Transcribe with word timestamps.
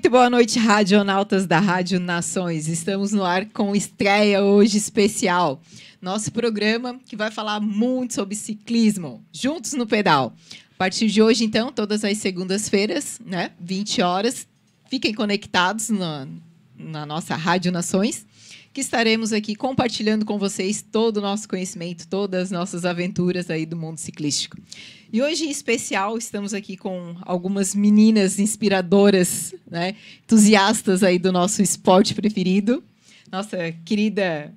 Muito 0.00 0.12
boa 0.12 0.30
noite, 0.30 0.58
radionautas 0.58 1.46
da 1.46 1.60
Rádio 1.60 2.00
Nações. 2.00 2.68
Estamos 2.68 3.12
no 3.12 3.22
ar 3.22 3.44
com 3.50 3.76
estreia 3.76 4.42
hoje 4.42 4.78
especial. 4.78 5.60
Nosso 6.00 6.32
programa 6.32 6.98
que 7.04 7.14
vai 7.14 7.30
falar 7.30 7.60
muito 7.60 8.14
sobre 8.14 8.34
ciclismo, 8.34 9.22
juntos 9.30 9.74
no 9.74 9.86
pedal. 9.86 10.34
A 10.72 10.78
partir 10.78 11.08
de 11.08 11.20
hoje, 11.20 11.44
então, 11.44 11.70
todas 11.70 12.02
as 12.02 12.16
segundas-feiras, 12.16 13.20
né, 13.22 13.50
20 13.60 14.00
horas, 14.00 14.48
fiquem 14.88 15.12
conectados 15.12 15.90
na, 15.90 16.26
na 16.78 17.04
nossa 17.04 17.36
Rádio 17.36 17.70
Nações, 17.70 18.24
que 18.72 18.80
estaremos 18.80 19.34
aqui 19.34 19.54
compartilhando 19.54 20.24
com 20.24 20.38
vocês 20.38 20.80
todo 20.80 21.18
o 21.18 21.20
nosso 21.20 21.46
conhecimento, 21.46 22.08
todas 22.08 22.44
as 22.44 22.50
nossas 22.50 22.86
aventuras 22.86 23.50
aí 23.50 23.66
do 23.66 23.76
mundo 23.76 23.98
ciclístico. 23.98 24.56
E 25.12 25.20
hoje, 25.20 25.46
em 25.46 25.50
especial, 25.50 26.16
estamos 26.16 26.54
aqui 26.54 26.76
com 26.76 27.16
algumas 27.22 27.74
meninas 27.74 28.38
inspiradoras, 28.38 29.52
né? 29.68 29.96
entusiastas 30.22 31.02
aí 31.02 31.18
do 31.18 31.32
nosso 31.32 31.60
esporte 31.60 32.14
preferido. 32.14 32.84
Nossa 33.30 33.74
querida 33.84 34.54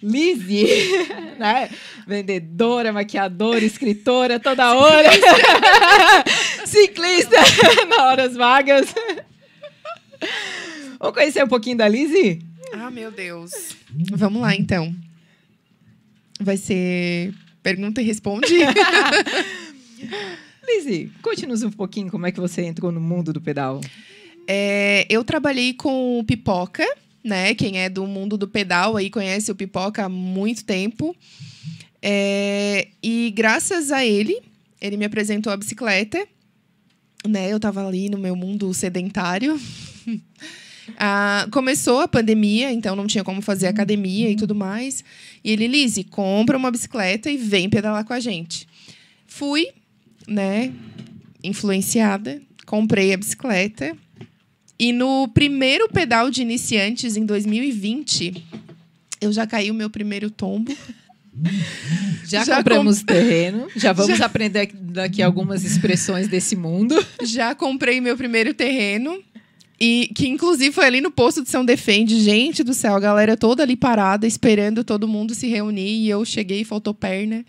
Lizzie, 0.00 0.68
né? 1.40 1.68
vendedora, 2.06 2.92
maquiadora, 2.92 3.64
escritora, 3.64 4.38
toda 4.38 4.76
hora. 4.76 5.08
Ciclista 6.64 7.36
na 7.90 8.04
horas 8.04 8.36
vagas. 8.36 8.94
Vamos 11.00 11.14
conhecer 11.16 11.42
um 11.42 11.48
pouquinho 11.48 11.78
da 11.78 11.88
Lizzie? 11.88 12.42
Ah, 12.72 12.92
meu 12.92 13.10
Deus. 13.10 13.74
Vamos 14.12 14.40
lá, 14.40 14.54
então. 14.54 14.94
Vai 16.40 16.56
ser 16.56 17.34
pergunta 17.60 18.00
e 18.00 18.04
responde. 18.04 18.54
Lizzie, 20.66 21.12
conte-nos 21.22 21.62
um 21.62 21.70
pouquinho 21.70 22.10
como 22.10 22.26
é 22.26 22.32
que 22.32 22.40
você 22.40 22.62
entrou 22.62 22.90
no 22.90 23.00
mundo 23.00 23.32
do 23.32 23.40
pedal. 23.40 23.80
É, 24.48 25.06
eu 25.08 25.24
trabalhei 25.24 25.74
com 25.74 26.22
Pipoca, 26.26 26.84
né? 27.22 27.54
Quem 27.54 27.80
é 27.80 27.88
do 27.88 28.06
mundo 28.06 28.36
do 28.36 28.46
pedal 28.46 28.96
aí 28.96 29.10
conhece 29.10 29.50
o 29.50 29.54
Pipoca 29.54 30.04
há 30.04 30.08
muito 30.08 30.64
tempo. 30.64 31.14
É, 32.00 32.88
e 33.02 33.32
graças 33.34 33.90
a 33.90 34.04
ele, 34.04 34.40
ele 34.80 34.96
me 34.96 35.04
apresentou 35.04 35.52
a 35.52 35.56
bicicleta. 35.56 36.26
Né? 37.26 37.52
Eu 37.52 37.56
estava 37.56 37.86
ali 37.86 38.08
no 38.08 38.18
meu 38.18 38.36
mundo 38.36 38.72
sedentário. 38.72 39.60
ah, 40.96 41.48
começou 41.50 42.00
a 42.00 42.08
pandemia, 42.08 42.70
então 42.70 42.94
não 42.94 43.06
tinha 43.06 43.24
como 43.24 43.42
fazer 43.42 43.66
academia 43.66 44.30
e 44.30 44.36
tudo 44.36 44.54
mais. 44.54 45.02
E 45.42 45.50
ele, 45.50 45.66
Lise, 45.66 46.04
compra 46.04 46.56
uma 46.56 46.70
bicicleta 46.70 47.30
e 47.30 47.36
vem 47.36 47.68
pedalar 47.68 48.04
com 48.04 48.12
a 48.12 48.20
gente. 48.20 48.68
Fui, 49.26 49.70
né, 50.26 50.72
influenciada, 51.42 52.40
comprei 52.64 53.12
a 53.12 53.16
bicicleta. 53.16 53.96
E 54.78 54.92
no 54.92 55.28
primeiro 55.28 55.88
pedal 55.88 56.30
de 56.30 56.42
iniciantes, 56.42 57.16
em 57.16 57.24
2020, 57.24 58.44
eu 59.20 59.32
já 59.32 59.46
caí 59.46 59.70
o 59.70 59.74
meu 59.74 59.88
primeiro 59.88 60.30
tombo. 60.30 60.76
Já, 62.24 62.42
já 62.44 62.56
compramos 62.56 63.00
comp... 63.00 63.08
terreno, 63.08 63.68
já 63.76 63.92
vamos 63.92 64.18
já... 64.18 64.26
aprender 64.26 64.72
daqui 64.72 65.22
algumas 65.22 65.62
expressões 65.64 66.26
desse 66.26 66.56
mundo. 66.56 66.96
Já 67.22 67.54
comprei 67.54 68.00
meu 68.00 68.16
primeiro 68.16 68.52
terreno. 68.52 69.22
E 69.78 70.10
que 70.14 70.26
inclusive 70.26 70.72
foi 70.72 70.86
ali 70.86 71.00
no 71.00 71.10
posto 71.10 71.42
de 71.42 71.50
São 71.50 71.64
Defende. 71.64 72.20
Gente 72.20 72.64
do 72.64 72.72
céu, 72.72 72.96
a 72.96 73.00
galera 73.00 73.36
toda 73.36 73.62
ali 73.62 73.76
parada, 73.76 74.26
esperando 74.26 74.82
todo 74.82 75.06
mundo 75.06 75.34
se 75.34 75.46
reunir. 75.46 76.04
E 76.04 76.08
eu 76.08 76.24
cheguei 76.24 76.62
e 76.62 76.64
faltou 76.64 76.94
perna 76.94 77.44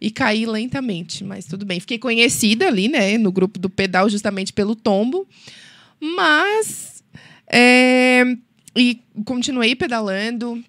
e 0.00 0.10
caí 0.10 0.46
lentamente, 0.46 1.24
mas 1.24 1.46
tudo 1.46 1.64
bem. 1.64 1.80
Fiquei 1.80 1.98
conhecida 1.98 2.66
ali, 2.66 2.88
né, 2.88 3.16
no 3.18 3.32
grupo 3.32 3.58
do 3.58 3.70
pedal, 3.70 4.08
justamente 4.08 4.52
pelo 4.52 4.74
tombo, 4.74 5.26
mas. 6.00 7.02
É, 7.50 8.24
e 8.76 9.00
continuei 9.24 9.76
pedalando, 9.76 10.62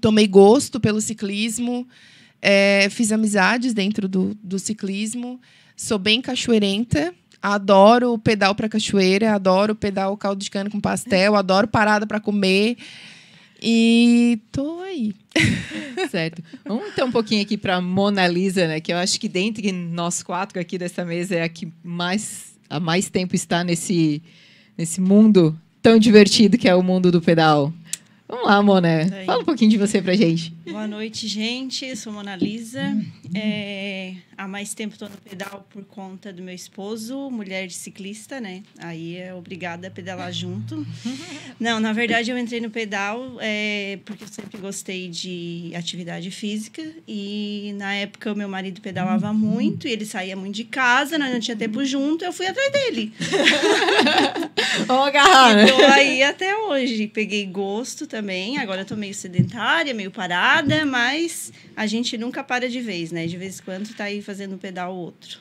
tomei 0.00 0.26
gosto 0.26 0.80
pelo 0.80 1.00
ciclismo, 1.00 1.86
é, 2.40 2.88
fiz 2.90 3.12
amizades 3.12 3.74
dentro 3.74 4.08
do, 4.08 4.36
do 4.42 4.58
ciclismo, 4.58 5.40
sou 5.76 5.98
bem 5.98 6.20
cachoeirenta. 6.20 7.14
Adoro 7.40 8.16
pedal 8.16 8.54
para 8.54 8.70
cachoeira, 8.70 9.34
adoro 9.34 9.74
pedal 9.74 10.16
caldo 10.16 10.42
de 10.42 10.50
cana 10.50 10.70
com 10.70 10.80
pastel, 10.80 11.36
adoro 11.36 11.68
parada 11.68 12.06
para 12.06 12.18
comer. 12.18 12.78
E 13.66 14.40
tô 14.52 14.80
aí. 14.80 15.14
certo. 16.10 16.42
Vamos 16.66 16.88
então 16.92 17.08
um 17.08 17.10
pouquinho 17.10 17.40
aqui 17.40 17.56
para 17.56 17.80
Mona 17.80 18.28
Lisa, 18.28 18.68
né? 18.68 18.78
Que 18.78 18.92
eu 18.92 18.98
acho 18.98 19.18
que 19.18 19.26
dentre 19.26 19.72
nós 19.72 20.22
quatro 20.22 20.60
aqui 20.60 20.76
dessa 20.76 21.02
mesa 21.02 21.36
é 21.36 21.42
a 21.42 21.48
que 21.48 21.72
mais 21.82 22.58
há 22.68 22.78
mais 22.78 23.08
tempo 23.08 23.34
está 23.34 23.64
nesse 23.64 24.22
nesse 24.76 25.00
mundo 25.00 25.58
tão 25.80 25.98
divertido 25.98 26.58
que 26.58 26.68
é 26.68 26.74
o 26.74 26.82
mundo 26.82 27.10
do 27.10 27.22
pedal. 27.22 27.72
Vamos 28.28 28.46
lá, 28.46 28.62
Mona. 28.62 28.88
Fala 29.24 29.40
um 29.40 29.44
pouquinho 29.44 29.70
de 29.70 29.78
você 29.78 30.02
pra 30.02 30.14
gente. 30.14 30.52
Boa 30.66 30.86
noite, 30.86 31.26
gente. 31.26 31.96
Sou 31.96 32.12
Mona 32.12 32.36
Lisa. 32.36 32.96
É, 33.34 34.14
há 34.44 34.48
mais 34.48 34.74
tempo 34.74 34.92
estou 34.92 35.08
no 35.08 35.16
pedal 35.16 35.66
por 35.70 35.84
conta 35.84 36.32
do 36.32 36.42
meu 36.42 36.54
esposo, 36.54 37.30
mulher 37.30 37.66
de 37.66 37.74
ciclista, 37.74 38.40
né? 38.40 38.62
Aí 38.78 39.16
é 39.16 39.34
obrigada 39.34 39.88
a 39.88 39.90
pedalar 39.90 40.32
junto. 40.32 40.86
Não, 41.58 41.80
na 41.80 41.92
verdade 41.92 42.30
eu 42.30 42.38
entrei 42.38 42.60
no 42.60 42.70
pedal 42.70 43.38
é, 43.40 43.98
porque 44.04 44.24
eu 44.24 44.28
sempre 44.28 44.58
gostei 44.58 45.08
de 45.08 45.72
atividade 45.74 46.30
física 46.30 46.82
e 47.08 47.74
na 47.76 47.94
época 47.94 48.32
o 48.32 48.36
meu 48.36 48.48
marido 48.48 48.80
pedalava 48.80 49.32
muito 49.32 49.88
e 49.88 49.92
ele 49.92 50.04
saía 50.04 50.36
muito 50.36 50.54
de 50.54 50.64
casa, 50.64 51.18
nós 51.18 51.32
não 51.32 51.40
tinha 51.40 51.56
tempo 51.56 51.84
junto, 51.84 52.24
eu 52.24 52.32
fui 52.32 52.46
atrás 52.46 52.70
dele. 52.70 53.12
Vamos 54.86 55.08
agarrar, 55.08 55.54
né? 55.54 55.66
Tô 55.66 55.76
aí 55.84 56.22
até 56.22 56.56
hoje. 56.56 57.06
Peguei 57.06 57.46
gosto 57.46 58.06
também. 58.06 58.58
Agora 58.58 58.82
eu 58.82 58.84
tô 58.84 58.96
meio 58.96 59.14
sedentária, 59.14 59.94
meio 59.94 60.10
parada, 60.10 60.84
mas 60.84 61.52
a 61.76 61.86
gente 61.86 62.18
nunca 62.18 62.42
para 62.42 62.68
de 62.68 62.80
vez, 62.80 63.12
né? 63.12 63.26
De 63.26 63.36
vez 63.36 63.58
em 63.58 63.62
quando 63.62 63.94
tá 63.94 64.04
aí 64.04 64.20
fazendo 64.20 64.33
um 64.40 64.58
pedal 64.58 64.94
ou 64.94 65.00
outro. 65.04 65.38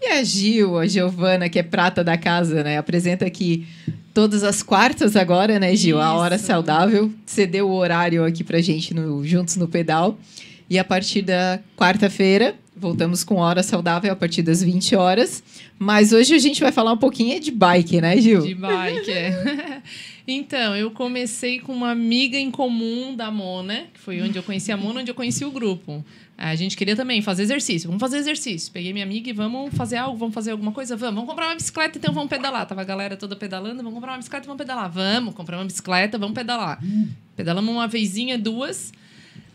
E 0.00 0.06
a 0.06 0.22
Gil, 0.22 0.78
a 0.78 0.86
Giovana, 0.86 1.48
que 1.48 1.58
é 1.58 1.62
prata 1.62 2.04
da 2.04 2.16
casa, 2.18 2.62
né? 2.62 2.76
Apresenta 2.76 3.24
aqui 3.24 3.66
todas 4.12 4.44
as 4.44 4.62
quartas 4.62 5.16
agora, 5.16 5.58
né, 5.58 5.74
Gil? 5.74 6.00
A 6.00 6.14
Hora 6.14 6.36
Isso. 6.36 6.46
Saudável. 6.46 7.10
Você 7.24 7.46
deu 7.46 7.68
o 7.68 7.74
horário 7.74 8.24
aqui 8.24 8.44
pra 8.44 8.60
gente 8.60 8.92
no 8.92 9.24
Juntos 9.26 9.56
no 9.56 9.66
Pedal. 9.66 10.18
E 10.68 10.78
a 10.78 10.84
partir 10.84 11.22
da 11.22 11.58
quarta-feira, 11.76 12.54
voltamos 12.76 13.24
com 13.24 13.36
Hora 13.36 13.62
Saudável 13.62 14.12
a 14.12 14.16
partir 14.16 14.42
das 14.42 14.62
20 14.62 14.94
horas. 14.94 15.42
Mas 15.78 16.12
hoje 16.12 16.34
a 16.34 16.38
gente 16.38 16.60
vai 16.60 16.72
falar 16.72 16.92
um 16.92 16.98
pouquinho 16.98 17.38
de 17.40 17.50
bike, 17.50 18.00
né, 18.00 18.16
Gil? 18.18 18.42
De 18.42 18.54
bike, 18.54 19.10
é. 19.10 19.82
Então, 20.26 20.74
eu 20.74 20.90
comecei 20.90 21.60
com 21.60 21.70
uma 21.74 21.90
amiga 21.90 22.38
em 22.38 22.50
comum 22.50 23.14
da 23.14 23.30
Mona, 23.30 23.84
que 23.92 24.00
foi 24.00 24.22
onde 24.22 24.38
eu 24.38 24.42
conheci 24.42 24.72
a 24.72 24.76
Mona, 24.76 25.00
onde 25.00 25.10
eu 25.10 25.14
conheci 25.14 25.44
o 25.44 25.50
grupo. 25.50 26.02
A 26.36 26.54
gente 26.56 26.76
queria 26.76 26.96
também 26.96 27.22
fazer 27.22 27.44
exercício. 27.44 27.88
Vamos 27.88 28.00
fazer 28.00 28.18
exercício. 28.18 28.72
Peguei 28.72 28.92
minha 28.92 29.04
amiga 29.04 29.30
e 29.30 29.32
vamos 29.32 29.72
fazer 29.74 29.96
algo, 29.96 30.16
vamos 30.18 30.34
fazer 30.34 30.50
alguma 30.50 30.72
coisa? 30.72 30.96
Vamos. 30.96 31.14
Vamos 31.14 31.30
comprar 31.30 31.46
uma 31.46 31.54
bicicleta, 31.54 31.96
então 31.98 32.12
vamos 32.12 32.28
pedalar. 32.28 32.66
Tava 32.66 32.80
a 32.80 32.84
galera 32.84 33.16
toda 33.16 33.36
pedalando, 33.36 33.76
vamos 33.76 33.94
comprar 33.94 34.12
uma 34.12 34.18
bicicleta, 34.18 34.46
vamos 34.46 34.58
pedalar. 34.58 34.90
Vamos, 34.90 35.34
comprar 35.34 35.58
uma 35.58 35.64
bicicleta, 35.64 36.18
vamos 36.18 36.34
pedalar. 36.34 36.82
Pedalamos 37.36 37.70
uma 37.72 37.86
vezinha, 37.86 38.36
duas. 38.36 38.92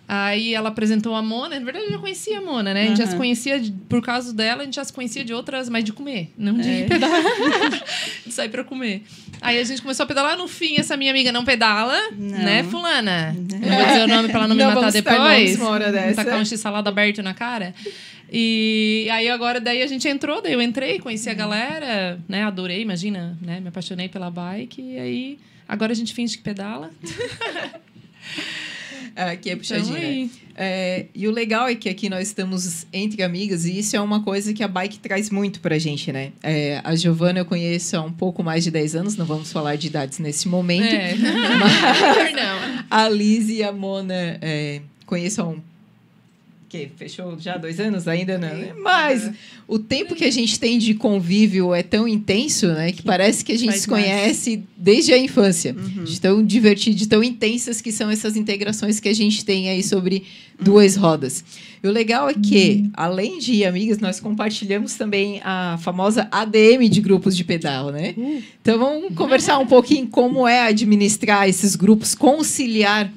Aí 0.07 0.55
ela 0.55 0.69
apresentou 0.69 1.13
a 1.13 1.21
Mona. 1.21 1.59
Na 1.59 1.63
verdade, 1.65 1.85
eu 1.85 1.91
já 1.91 1.99
conhecia 1.99 2.39
a 2.39 2.41
Mona, 2.41 2.73
né? 2.73 2.83
A 2.83 2.87
gente 2.87 2.97
já 2.97 3.05
se 3.07 3.15
conhecia 3.15 3.61
por 3.87 4.01
causa 4.01 4.33
dela, 4.33 4.63
a 4.63 4.65
gente 4.65 4.75
já 4.75 4.83
se 4.83 4.91
conhecia 4.91 5.23
de 5.23 5.33
outras, 5.33 5.69
mas 5.69 5.83
de 5.83 5.93
comer, 5.93 6.33
não 6.35 6.57
de 6.57 6.67
É. 6.67 6.85
pedalar. 6.87 7.21
de 8.25 8.31
sair 8.33 8.49
pra 8.49 8.63
comer. 8.63 9.03
Aí 9.41 9.57
a 9.59 9.63
gente 9.63 9.81
começou 9.81 10.03
a 10.03 10.07
pedalar. 10.07 10.37
No 10.37 10.47
fim, 10.47 10.77
essa 10.77 10.95
minha 10.97 11.11
amiga 11.11 11.31
não 11.31 11.45
pedala, 11.45 11.97
Não. 12.11 12.37
né, 12.39 12.63
fulana? 12.63 13.35
Eu 13.49 13.59
não 13.69 13.77
vou 13.77 13.85
dizer 13.87 14.03
o 14.03 14.07
nome 14.07 14.29
pra 14.29 14.37
ela 14.39 14.47
não, 14.47 14.55
me 14.55 14.63
Não 14.63 14.73
matar 14.75 14.91
citar 14.91 15.17
nomes 15.17 15.33
depois. 15.37 15.55
uma 15.59 15.69
hora 15.69 15.91
dessa. 15.91 16.23
Tacar 16.23 16.39
um 16.39 16.45
x-salada 16.45 16.89
aberto 16.89 17.21
na 17.23 17.33
cara. 17.33 17.73
E 18.31 19.07
aí 19.11 19.27
agora 19.29 19.59
daí 19.59 19.81
a 19.81 19.87
gente 19.87 20.07
entrou, 20.07 20.41
daí 20.41 20.53
eu 20.53 20.61
entrei, 20.61 20.99
conheci 20.99 21.29
a 21.29 21.33
galera, 21.33 22.19
né? 22.27 22.43
Adorei, 22.43 22.81
imagina, 22.81 23.37
né? 23.41 23.59
Me 23.59 23.69
apaixonei 23.69 24.07
pela 24.07 24.29
bike 24.29 24.81
e 24.81 24.99
aí 24.99 25.39
agora 25.67 25.91
a 25.91 25.95
gente 25.95 26.13
finge 26.13 26.37
que 26.37 26.43
pedala. 26.43 26.91
Aqui 29.15 29.49
é 29.49 29.53
Então, 29.53 29.59
puxadinha. 29.59 30.29
É, 30.61 31.05
e 31.15 31.25
o 31.25 31.31
legal 31.31 31.69
é 31.69 31.75
que 31.75 31.87
aqui 31.87 32.09
nós 32.09 32.27
estamos 32.27 32.85
entre 32.91 33.23
amigas 33.23 33.63
e 33.63 33.79
isso 33.79 33.95
é 33.95 34.01
uma 34.01 34.21
coisa 34.21 34.53
que 34.53 34.61
a 34.61 34.67
bike 34.67 34.99
traz 34.99 35.29
muito 35.29 35.61
pra 35.61 35.79
gente, 35.79 36.11
né? 36.11 36.33
É, 36.43 36.81
a 36.83 36.93
Giovana 36.95 37.39
eu 37.39 37.45
conheço 37.45 37.95
há 37.95 38.01
um 38.01 38.11
pouco 38.11 38.43
mais 38.43 38.65
de 38.65 38.71
10 38.71 38.95
anos, 38.95 39.15
não 39.15 39.25
vamos 39.25 39.53
falar 39.53 39.77
de 39.77 39.87
idades 39.87 40.19
nesse 40.19 40.49
momento. 40.49 40.83
é. 40.83 41.15
Mas 41.55 42.33
não. 42.35 42.85
a 42.91 43.07
Liz 43.07 43.47
e 43.47 43.63
a 43.63 43.71
Mona 43.71 44.37
é, 44.41 44.81
conheço 45.05 45.41
há 45.41 45.47
um. 45.47 45.61
Que 46.69 46.87
fechou 46.95 47.35
já 47.39 47.57
dois 47.57 47.79
anos 47.79 48.07
ainda 48.07 48.37
não, 48.37 48.47
né? 48.47 48.73
Mas 48.77 49.31
o 49.67 49.79
tempo 49.79 50.13
que 50.13 50.23
a 50.23 50.29
gente 50.29 50.59
tem 50.59 50.77
de 50.77 50.93
convívio 50.93 51.73
é 51.73 51.81
tão 51.81 52.07
intenso, 52.07 52.67
né? 52.67 52.91
Que 52.91 53.01
parece 53.01 53.43
que 53.43 53.51
a 53.51 53.57
gente 53.57 53.71
faz 53.71 53.81
se 53.81 53.87
conhece 53.87 54.63
desde 54.77 55.11
a 55.11 55.17
infância. 55.17 55.73
De 55.73 56.21
tão 56.21 56.45
divertido, 56.45 56.95
de 56.95 57.07
tão 57.07 57.23
intensas 57.23 57.81
que 57.81 57.91
são 57.91 58.11
essas 58.11 58.37
integrações 58.37 58.99
que 58.99 59.09
a 59.09 59.13
gente 59.13 59.43
tem 59.43 59.67
aí 59.67 59.81
sobre 59.81 60.25
duas 60.61 60.95
rodas. 60.95 61.43
E 61.81 61.87
o 61.87 61.91
legal 61.91 62.29
é 62.29 62.35
que, 62.35 62.89
além 62.93 63.39
de 63.39 63.65
amigas, 63.65 63.97
nós 63.97 64.19
compartilhamos 64.19 64.93
também 64.93 65.41
a 65.43 65.79
famosa 65.81 66.27
ADM 66.31 66.87
de 66.87 67.01
grupos 67.01 67.35
de 67.35 67.43
pedal, 67.43 67.89
né? 67.91 68.13
Então 68.61 68.77
vamos 68.77 69.15
conversar 69.15 69.57
um 69.57 69.65
pouquinho 69.65 70.05
como 70.07 70.47
é 70.47 70.61
administrar 70.61 71.49
esses 71.49 71.75
grupos, 71.75 72.13
conciliar 72.13 73.11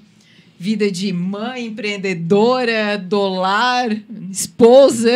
vida 0.63 0.93
de 0.93 1.13
mãe, 1.13 1.67
empreendedora, 1.67 2.97
dolar, 2.97 3.91
esposa. 4.31 5.11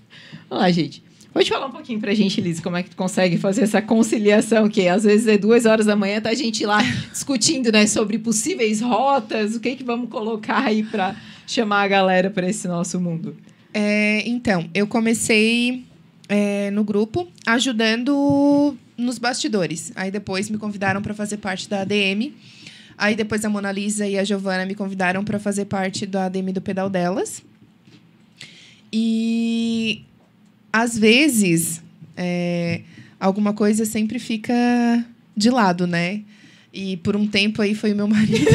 Vamos 0.48 0.64
lá, 0.64 0.70
gente. 0.70 1.04
Pode 1.34 1.50
falar 1.50 1.66
um 1.66 1.70
pouquinho 1.70 2.00
pra 2.00 2.14
gente, 2.14 2.40
Liz, 2.40 2.60
como 2.60 2.78
é 2.78 2.82
que 2.82 2.88
tu 2.88 2.96
consegue 2.96 3.36
fazer 3.36 3.64
essa 3.64 3.82
conciliação, 3.82 4.70
que 4.70 4.88
às 4.88 5.04
vezes 5.04 5.26
é 5.26 5.36
duas 5.36 5.66
horas 5.66 5.84
da 5.84 5.94
manhã, 5.94 6.18
tá 6.18 6.30
a 6.30 6.34
gente 6.34 6.64
lá 6.64 6.80
discutindo, 7.12 7.70
né, 7.70 7.86
sobre 7.86 8.18
possíveis 8.18 8.80
rotas, 8.80 9.54
o 9.54 9.60
que 9.60 9.76
que 9.76 9.84
vamos 9.84 10.08
colocar 10.08 10.64
aí 10.64 10.82
pra 10.82 11.14
chamar 11.46 11.82
a 11.82 11.88
galera 11.88 12.30
para 12.30 12.48
esse 12.48 12.66
nosso 12.66 12.98
mundo. 12.98 13.36
É, 13.74 14.26
então, 14.26 14.66
eu 14.72 14.86
comecei 14.86 15.84
é, 16.26 16.70
no 16.70 16.82
grupo 16.82 17.28
ajudando 17.44 18.74
nos 18.96 19.18
bastidores. 19.18 19.92
Aí 19.94 20.10
depois 20.10 20.48
me 20.48 20.56
convidaram 20.56 21.02
para 21.02 21.12
fazer 21.12 21.36
parte 21.36 21.68
da 21.68 21.82
ADM. 21.82 22.32
Aí 22.98 23.14
depois 23.14 23.44
a 23.44 23.48
Mona 23.48 23.70
Lisa 23.70 24.06
e 24.06 24.18
a 24.18 24.24
Giovana 24.24 24.64
me 24.64 24.74
convidaram 24.74 25.22
para 25.24 25.38
fazer 25.38 25.66
parte 25.66 26.06
da 26.06 26.26
ADM 26.26 26.52
do 26.52 26.60
pedal 26.60 26.88
delas. 26.88 27.42
E 28.92 30.02
às 30.72 30.96
vezes 30.98 31.82
é, 32.16 32.80
alguma 33.20 33.52
coisa 33.52 33.84
sempre 33.84 34.18
fica 34.18 34.54
de 35.36 35.50
lado, 35.50 35.86
né? 35.86 36.22
E 36.72 36.96
por 36.98 37.16
um 37.16 37.26
tempo 37.26 37.60
aí 37.62 37.74
foi 37.74 37.92
o 37.92 37.96
meu 37.96 38.08
marido. 38.08 38.46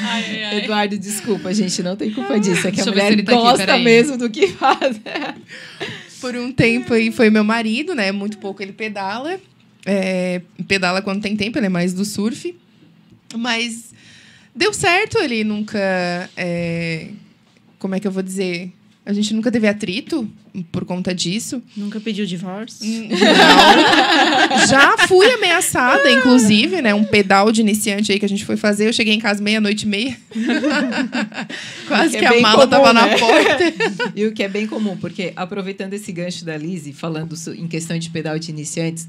Ai, 0.00 0.44
ai. 0.44 0.58
Eduardo, 0.64 0.96
desculpa, 0.98 1.48
a 1.48 1.52
gente 1.52 1.82
não 1.82 1.96
tem 1.96 2.10
culpa 2.10 2.38
disso, 2.38 2.66
é 2.66 2.70
que 2.70 2.80
a 2.80 2.84
Deixa 2.84 2.84
se 2.84 2.90
mulher 2.90 3.24
tá 3.24 3.32
aqui, 3.32 3.42
gosta 3.42 3.58
peraí. 3.58 3.84
mesmo 3.84 4.16
do 4.16 4.30
que 4.30 4.48
faz. 4.48 5.00
Por 6.20 6.36
um 6.36 6.52
tempo 6.52 6.94
aí 6.94 7.10
foi 7.10 7.30
meu 7.30 7.44
marido, 7.44 7.94
né? 7.94 8.12
Muito 8.12 8.38
pouco 8.38 8.62
ele 8.62 8.72
pedala. 8.72 9.40
É, 9.84 10.40
pedala 10.68 11.02
quando 11.02 11.22
tem 11.22 11.36
tempo, 11.36 11.58
ele 11.58 11.66
é 11.66 11.70
mais 11.70 11.92
do 11.92 12.04
surf. 12.04 12.54
Mas 13.36 13.92
deu 14.54 14.72
certo, 14.72 15.18
ele 15.18 15.44
nunca. 15.44 15.78
é, 16.36 17.08
como 17.78 17.94
é 17.94 18.00
que 18.00 18.06
eu 18.06 18.12
vou 18.12 18.22
dizer? 18.22 18.72
A 19.04 19.12
gente 19.12 19.32
nunca 19.34 19.50
teve 19.50 19.66
atrito 19.66 20.30
por 20.70 20.84
conta 20.84 21.14
disso. 21.14 21.62
Nunca 21.76 21.98
pediu 21.98 22.26
divórcio? 22.26 22.86
Não. 22.86 23.16
Já 24.68 24.96
fui 25.08 25.26
ameaçada, 25.32 26.10
inclusive, 26.10 26.82
né? 26.82 26.94
Um 26.94 27.04
pedal 27.04 27.50
de 27.50 27.62
iniciante 27.62 28.12
aí 28.12 28.18
que 28.18 28.26
a 28.26 28.28
gente 28.28 28.44
foi 28.44 28.56
fazer. 28.56 28.88
Eu 28.88 28.92
cheguei 28.92 29.14
em 29.14 29.18
casa 29.18 29.42
meia-noite 29.42 29.84
e 29.86 29.88
meia. 29.88 30.16
Quase 31.88 32.18
Que 32.18 32.24
é 32.24 32.38
a 32.38 32.40
mala 32.40 32.66
comum, 32.66 32.70
tava 32.70 32.92
né? 32.92 33.00
na 33.00 33.18
porta. 33.18 34.12
E 34.14 34.26
o 34.26 34.32
que 34.32 34.42
é 34.42 34.48
bem 34.48 34.66
comum, 34.66 34.96
porque 34.96 35.32
aproveitando 35.34 35.94
esse 35.94 36.12
gancho 36.12 36.44
da 36.44 36.56
Lizzie, 36.56 36.92
falando 36.92 37.34
em 37.56 37.66
questão 37.66 37.98
de 37.98 38.10
pedal 38.10 38.38
de 38.38 38.50
iniciantes, 38.50 39.08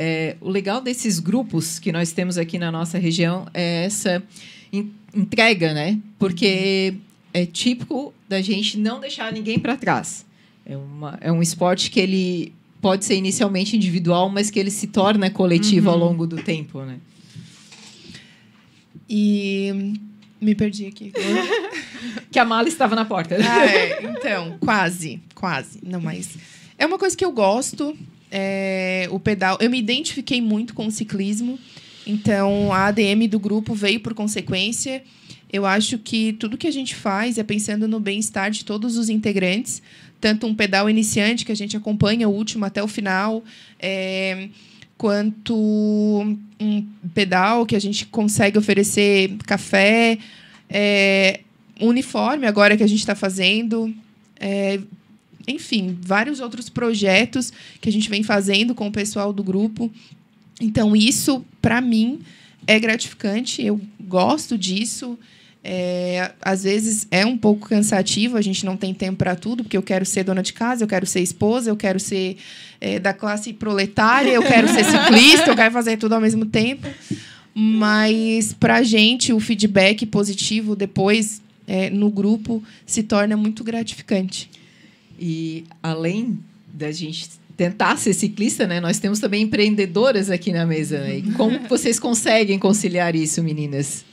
é, 0.00 0.36
o 0.40 0.48
legal 0.48 0.80
desses 0.80 1.18
grupos 1.18 1.78
que 1.80 1.90
nós 1.90 2.12
temos 2.12 2.38
aqui 2.38 2.56
na 2.58 2.70
nossa 2.70 2.98
região 2.98 3.46
é 3.52 3.84
essa 3.86 4.22
en- 4.72 4.92
entrega, 5.12 5.74
né? 5.74 5.98
Porque 6.18 6.94
é 7.34 7.44
típico 7.44 8.14
da 8.28 8.40
gente 8.40 8.78
não 8.78 9.00
deixar 9.00 9.32
ninguém 9.32 9.58
para 9.58 9.76
trás. 9.76 10.24
É, 10.64 10.76
uma, 10.76 11.18
é 11.20 11.32
um 11.32 11.42
esporte 11.42 11.90
que 11.90 11.98
ele 11.98 12.52
pode 12.80 13.04
ser 13.04 13.16
inicialmente 13.16 13.74
individual, 13.76 14.28
mas 14.28 14.50
que 14.50 14.58
ele 14.60 14.70
se 14.70 14.86
torna 14.86 15.28
coletivo 15.30 15.90
ao 15.90 15.98
longo 15.98 16.26
do 16.26 16.36
tempo, 16.36 16.82
né? 16.82 16.98
E 19.08 19.94
me 20.40 20.54
perdi 20.54 20.86
aqui. 20.86 21.12
Que 22.30 22.38
a 22.38 22.44
mala 22.44 22.68
estava 22.68 22.94
na 22.94 23.04
porta. 23.04 23.36
Ah, 23.36 23.64
é. 23.66 24.02
Então, 24.04 24.56
quase, 24.60 25.20
quase. 25.34 25.80
Não, 25.82 25.98
mas 26.00 26.28
é 26.78 26.86
uma 26.86 26.98
coisa 26.98 27.16
que 27.16 27.24
eu 27.24 27.32
gosto. 27.32 27.96
É, 28.30 29.08
o 29.10 29.18
pedal. 29.18 29.58
Eu 29.60 29.70
me 29.70 29.78
identifiquei 29.78 30.40
muito 30.40 30.74
com 30.74 30.86
o 30.86 30.90
ciclismo. 30.90 31.58
Então, 32.06 32.72
a 32.72 32.86
ADM 32.86 33.28
do 33.28 33.38
grupo 33.38 33.74
veio 33.74 34.00
por 34.00 34.14
consequência. 34.14 35.02
Eu 35.52 35.64
acho 35.64 35.98
que 35.98 36.32
tudo 36.34 36.58
que 36.58 36.66
a 36.66 36.70
gente 36.70 36.94
faz 36.94 37.38
é 37.38 37.42
pensando 37.42 37.88
no 37.88 38.00
bem-estar 38.00 38.50
de 38.50 38.64
todos 38.64 38.96
os 38.96 39.08
integrantes. 39.08 39.82
Tanto 40.20 40.46
um 40.46 40.54
pedal 40.54 40.88
iniciante, 40.90 41.44
que 41.44 41.52
a 41.52 41.56
gente 41.56 41.76
acompanha 41.76 42.28
o 42.28 42.32
último 42.32 42.64
até 42.64 42.82
o 42.82 42.88
final, 42.88 43.44
é, 43.78 44.48
quanto 44.96 45.54
um 46.60 46.86
pedal 47.14 47.64
que 47.64 47.76
a 47.76 47.78
gente 47.78 48.06
consegue 48.06 48.58
oferecer 48.58 49.36
café, 49.46 50.18
é, 50.68 51.40
uniforme 51.80 52.46
agora 52.46 52.76
que 52.76 52.82
a 52.82 52.86
gente 52.86 52.98
está 52.98 53.14
fazendo. 53.14 53.94
é, 54.40 54.80
enfim, 55.48 55.96
vários 56.00 56.40
outros 56.40 56.68
projetos 56.68 57.52
que 57.80 57.88
a 57.88 57.92
gente 57.92 58.08
vem 58.08 58.22
fazendo 58.22 58.74
com 58.74 58.86
o 58.86 58.92
pessoal 58.92 59.32
do 59.32 59.42
grupo. 59.42 59.90
Então, 60.60 60.94
isso, 60.94 61.44
para 61.62 61.80
mim, 61.80 62.20
é 62.66 62.78
gratificante. 62.78 63.64
Eu 63.64 63.80
gosto 64.00 64.58
disso. 64.58 65.18
É, 65.62 66.32
às 66.40 66.62
vezes 66.62 67.06
é 67.10 67.26
um 67.26 67.36
pouco 67.36 67.68
cansativo, 67.68 68.36
a 68.36 68.40
gente 68.40 68.64
não 68.64 68.76
tem 68.76 68.94
tempo 68.94 69.18
para 69.18 69.34
tudo, 69.34 69.64
porque 69.64 69.76
eu 69.76 69.82
quero 69.82 70.06
ser 70.06 70.24
dona 70.24 70.42
de 70.42 70.52
casa, 70.52 70.84
eu 70.84 70.88
quero 70.88 71.04
ser 71.04 71.20
esposa, 71.20 71.68
eu 71.68 71.76
quero 71.76 71.98
ser 71.98 72.36
é, 72.80 72.98
da 72.98 73.12
classe 73.12 73.52
proletária, 73.52 74.30
eu 74.30 74.42
quero 74.42 74.68
ser 74.68 74.84
ciclista, 74.84 75.50
eu 75.50 75.56
quero 75.56 75.72
fazer 75.72 75.96
tudo 75.96 76.14
ao 76.14 76.20
mesmo 76.20 76.46
tempo. 76.46 76.86
Mas 77.52 78.52
pra 78.52 78.82
gente 78.82 79.32
o 79.32 79.40
feedback 79.40 80.06
positivo 80.06 80.76
depois 80.76 81.42
é, 81.66 81.90
no 81.90 82.08
grupo 82.08 82.62
se 82.86 83.02
torna 83.02 83.36
muito 83.36 83.64
gratificante. 83.64 84.48
E 85.18 85.64
além 85.82 86.38
da 86.72 86.92
gente 86.92 87.28
tentar 87.56 87.96
ser 87.96 88.14
ciclista, 88.14 88.68
né? 88.68 88.80
Nós 88.80 89.00
temos 89.00 89.18
também 89.18 89.42
empreendedoras 89.42 90.30
aqui 90.30 90.52
na 90.52 90.64
mesa. 90.64 91.00
Né? 91.00 91.18
E 91.18 91.32
como 91.32 91.58
vocês 91.68 91.98
conseguem 91.98 92.56
conciliar 92.58 93.16
isso, 93.16 93.42
meninas? 93.42 94.04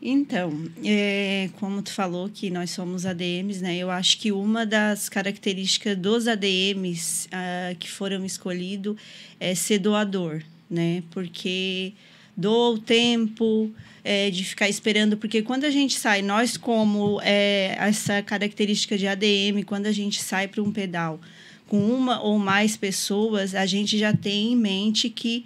Então, 0.00 0.52
é, 0.84 1.48
como 1.58 1.80
tu 1.82 1.90
falou 1.90 2.28
que 2.28 2.50
nós 2.50 2.70
somos 2.70 3.06
ADMs, 3.06 3.62
né? 3.62 3.76
Eu 3.78 3.90
acho 3.90 4.18
que 4.18 4.30
uma 4.30 4.66
das 4.66 5.08
características 5.08 5.96
dos 5.96 6.28
ADMs 6.28 7.26
ah, 7.32 7.74
que 7.78 7.88
foram 7.88 8.24
escolhidos 8.24 8.96
é 9.40 9.54
ser 9.54 9.78
doador, 9.78 10.42
né? 10.70 11.02
Porque 11.10 11.94
doa 12.36 12.74
o 12.74 12.78
tempo 12.78 13.70
é, 14.04 14.30
de 14.30 14.44
ficar 14.44 14.68
esperando, 14.68 15.16
porque 15.16 15.42
quando 15.42 15.64
a 15.64 15.70
gente 15.70 15.98
sai, 15.98 16.22
nós 16.22 16.56
como 16.56 17.20
é, 17.22 17.76
essa 17.78 18.22
característica 18.22 18.96
de 18.96 19.06
ADM, 19.06 19.64
quando 19.64 19.86
a 19.86 19.92
gente 19.92 20.22
sai 20.22 20.46
para 20.46 20.62
um 20.62 20.70
pedal 20.70 21.20
com 21.66 21.78
uma 21.78 22.20
ou 22.20 22.38
mais 22.38 22.76
pessoas, 22.76 23.54
a 23.54 23.66
gente 23.66 23.98
já 23.98 24.12
tem 24.12 24.52
em 24.52 24.56
mente 24.56 25.10
que 25.10 25.44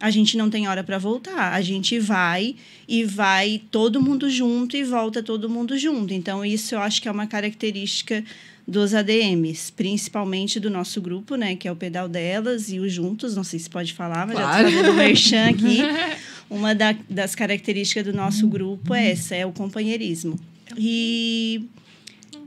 a 0.00 0.10
gente 0.10 0.36
não 0.36 0.48
tem 0.48 0.66
hora 0.66 0.82
para 0.82 0.98
voltar. 0.98 1.52
A 1.52 1.60
gente 1.60 1.98
vai 1.98 2.56
e 2.88 3.04
vai 3.04 3.60
todo 3.70 4.00
mundo 4.00 4.30
junto 4.30 4.76
e 4.76 4.82
volta 4.82 5.22
todo 5.22 5.48
mundo 5.48 5.78
junto. 5.78 6.14
Então, 6.14 6.44
isso 6.44 6.74
eu 6.74 6.80
acho 6.80 7.02
que 7.02 7.06
é 7.06 7.12
uma 7.12 7.26
característica 7.26 8.24
dos 8.66 8.94
ADMs, 8.94 9.72
principalmente 9.72 10.58
do 10.58 10.70
nosso 10.70 11.00
grupo, 11.00 11.34
né, 11.34 11.56
que 11.56 11.66
é 11.66 11.72
o 11.72 11.76
Pedal 11.76 12.08
Delas 12.08 12.70
e 12.70 12.78
o 12.78 12.88
Juntos, 12.88 13.34
não 13.34 13.42
sei 13.42 13.58
se 13.58 13.68
pode 13.68 13.92
falar, 13.92 14.26
mas 14.26 14.36
claro. 14.36 14.62
já 14.62 14.68
estou 14.68 14.80
fazendo 14.80 14.96
merchan 14.96 15.48
aqui. 15.48 15.78
Uma 16.50 16.74
da, 16.74 16.92
das 17.08 17.34
características 17.36 18.04
do 18.04 18.12
nosso 18.12 18.46
grupo 18.48 18.92
é 18.92 19.12
essa, 19.12 19.36
é 19.36 19.46
o 19.46 19.52
companheirismo. 19.52 20.38
E 20.76 21.64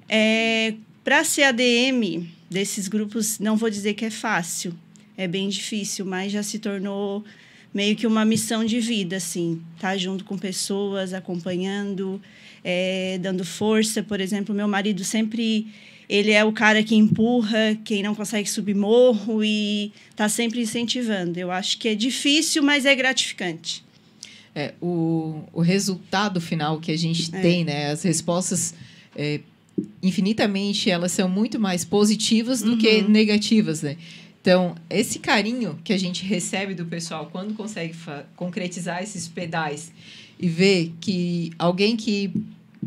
é, 0.10 0.74
para 1.03 1.24
ser 1.24 1.43
ADM 1.43 2.27
desses 2.51 2.89
grupos, 2.89 3.39
não 3.39 3.55
vou 3.55 3.69
dizer 3.69 3.93
que 3.93 4.03
é 4.05 4.10
fácil, 4.10 4.74
é 5.17 5.27
bem 5.27 5.48
difícil, 5.48 6.05
mas 6.05 6.31
já 6.31 6.43
se 6.43 6.60
tornou 6.60 7.24
meio 7.74 7.95
que 7.95 8.05
uma 8.05 8.24
missão 8.24 8.63
de 8.63 8.79
vida, 8.79 9.15
assim, 9.15 9.62
tá 9.79 9.98
junto 9.98 10.24
com 10.25 10.38
pessoas, 10.38 11.13
acompanhando, 11.13 12.22
é, 12.63 13.17
dando 13.22 13.43
força. 13.43 14.03
Por 14.03 14.22
exemplo, 14.22 14.53
meu 14.53 14.67
marido 14.67 15.03
sempre 15.03 15.67
ele 16.07 16.31
é 16.31 16.43
o 16.43 16.51
cara 16.51 16.83
que 16.83 16.95
empurra 16.95 17.77
quem 17.83 18.03
não 18.03 18.13
consegue 18.13 18.50
subir 18.50 18.75
morro 18.75 19.43
e 19.43 19.91
está 20.12 20.29
sempre 20.29 20.62
incentivando. 20.62 21.39
Eu 21.39 21.50
acho 21.50 21.77
que 21.77 21.88
é 21.88 21.95
difícil, 21.95 22.62
mas 22.62 22.86
é 22.86 22.93
gratificante. 22.93 23.83
É, 24.55 24.74
o, 24.79 25.43
o 25.51 25.62
resultado 25.62 26.39
final 26.39 26.79
que 26.79 26.91
a 26.91 26.98
gente 26.98 27.33
é. 27.33 27.41
tem, 27.41 27.63
né? 27.63 27.91
As 27.91 28.03
respostas 28.03 28.75
é, 29.15 29.39
infinitamente 30.01 30.89
elas 30.89 31.12
são 31.12 31.27
muito 31.27 31.60
mais 31.60 31.83
positivas 31.83 32.62
do 32.62 32.72
uhum. 32.72 32.77
que 32.77 33.01
negativas, 33.01 33.81
né? 33.81 33.98
Então, 34.41 34.75
esse 34.89 35.19
carinho 35.19 35.79
que 35.83 35.93
a 35.93 35.98
gente 35.98 36.25
recebe 36.25 36.74
do 36.74 36.86
pessoal 36.86 37.29
quando 37.31 37.53
consegue 37.53 37.95
concretizar 38.36 39.01
esses 39.01 39.27
pedais 39.27 39.91
e 40.38 40.50
ver 40.50 40.93
que 41.00 41.53
alguém 41.57 41.95
que 41.95 42.29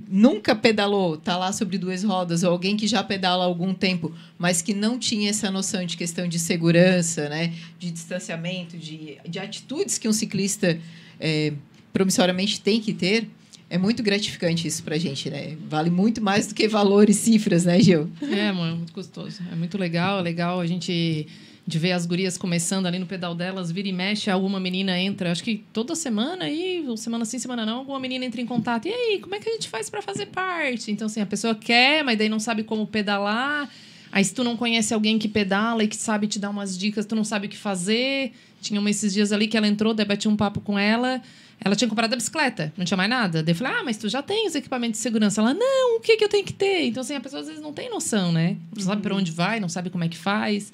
nunca 0.07 0.55
pedalou, 0.55 1.17
tá 1.17 1.39
lá 1.39 1.53
sobre 1.53 1.79
duas 1.79 2.05
rodas, 2.05 2.43
ou 2.43 2.51
alguém 2.51 2.77
que 2.77 2.87
já 2.87 3.03
pedala 3.03 3.45
há 3.45 3.47
algum 3.47 3.73
tempo, 3.73 4.15
mas 4.39 4.61
que 4.61 4.75
não 4.75 4.99
tinha 4.99 5.31
essa 5.31 5.51
noção 5.51 5.87
de 5.87 5.97
questão 5.97 6.29
de 6.29 6.39
segurança, 6.39 7.31
né, 7.31 7.55
de 7.79 7.91
distanciamento, 7.91 8.77
de, 8.77 9.17
de 9.27 9.39
atitudes 9.39 9.97
que 9.97 10.07
um 10.07 10.13
ciclista 10.13 10.79
é, 11.21 11.53
promissoriamente 11.93 12.61
tem 12.61 12.81
que 12.81 12.93
ter, 12.93 13.29
é 13.69 13.77
muito 13.77 14.03
gratificante 14.03 14.69
isso 14.69 14.83
pra 14.83 14.97
gente, 14.97 15.29
né? 15.29 15.57
Vale 15.69 15.91
muito 15.91 16.23
mais 16.23 16.47
do 16.47 16.55
que 16.55 16.69
valores, 16.69 17.17
cifras, 17.17 17.65
né, 17.65 17.81
Gil? 17.81 18.09
É, 18.23 18.53
mano, 18.53 18.77
muito 18.77 18.93
gostoso. 18.93 19.41
É 19.51 19.57
muito 19.57 19.77
legal, 19.77 20.21
é 20.21 20.23
legal 20.23 20.61
a 20.61 20.67
gente 20.67 21.27
de 21.67 21.79
ver 21.81 21.93
as 21.93 22.07
gurias 22.07 22.39
começando 22.39 22.87
ali 22.87 22.97
no 22.97 23.07
pedal 23.07 23.35
delas, 23.35 23.73
vira 23.73 23.89
e 23.89 23.93
mexe, 23.93 24.31
alguma 24.31 24.61
menina 24.61 24.97
entra, 24.97 25.33
acho 25.33 25.43
que 25.43 25.65
toda 25.73 25.97
semana 25.97 26.45
aí, 26.45 26.85
semana 26.97 27.25
sim, 27.25 27.41
semana 27.41 27.67
não, 27.67 27.79
alguma 27.79 27.99
menina 27.99 28.25
entra 28.25 28.41
em 28.41 28.47
contato. 28.47 28.87
E 28.87 28.93
aí, 28.93 29.19
como 29.19 29.35
é 29.35 29.41
que 29.41 29.49
a 29.49 29.53
gente 29.53 29.69
faz 29.69 29.91
para 29.91 30.01
fazer 30.01 30.27
parte? 30.27 30.93
Então, 30.93 31.07
assim, 31.07 31.21
a 31.21 31.27
pessoa 31.27 31.57
quer, 31.57 32.05
mas 32.05 32.17
daí 32.17 32.29
não 32.29 32.39
sabe 32.39 32.63
como 32.63 32.87
pedalar. 32.87 33.69
Aí, 34.13 34.25
se 34.25 34.35
tu 34.35 34.45
não 34.45 34.57
conhece 34.57 34.95
alguém 34.95 35.19
que 35.19 35.29
pedala 35.29 35.85
e 35.85 35.89
que 35.89 35.97
sabe 35.97 36.27
te 36.27 36.39
dar 36.39 36.51
umas 36.51 36.77
dicas, 36.77 37.05
tu 37.07 37.15
não 37.15 37.25
sabe 37.25 37.47
o 37.47 37.51
que 37.51 37.57
fazer. 37.57 38.33
Tinha 38.61 38.81
uma 38.81 38.91
esses 38.91 39.13
dias 39.13 39.33
ali 39.33 39.47
que 39.49 39.57
ela 39.57 39.67
entrou, 39.67 39.93
debati 39.93 40.29
um 40.29 40.37
papo 40.37 40.61
com 40.61 40.79
ela. 40.79 41.21
Ela 41.61 41.75
tinha 41.75 41.89
comprado 41.89 42.13
a 42.13 42.17
bicicleta, 42.17 42.73
não 42.77 42.85
tinha 42.85 42.97
mais 42.97 43.09
nada. 43.09 43.43
Daí 43.43 43.53
eu 43.53 43.57
falei, 43.57 43.73
ah, 43.75 43.83
mas 43.83 43.97
tu 43.97 44.09
já 44.09 44.23
tem 44.23 44.47
os 44.47 44.55
equipamentos 44.55 44.99
de 44.99 45.03
segurança. 45.03 45.41
Ela, 45.41 45.55
não, 45.55 45.97
o 45.97 46.01
que, 46.01 46.17
que 46.17 46.25
eu 46.25 46.29
tenho 46.29 46.45
que 46.45 46.53
ter? 46.53 46.87
Então, 46.87 47.01
assim, 47.01 47.15
a 47.15 47.21
pessoa 47.21 47.41
às 47.41 47.49
vezes 47.49 47.63
não 47.63 47.73
tem 47.73 47.91
noção, 47.91 48.31
né? 48.31 48.57
Não 48.75 48.83
sabe 48.83 48.97
uhum. 48.97 49.03
para 49.03 49.15
onde 49.15 49.33
vai, 49.33 49.59
não 49.59 49.69
sabe 49.69 49.89
como 49.89 50.05
é 50.05 50.09
que 50.09 50.19
faz. 50.19 50.73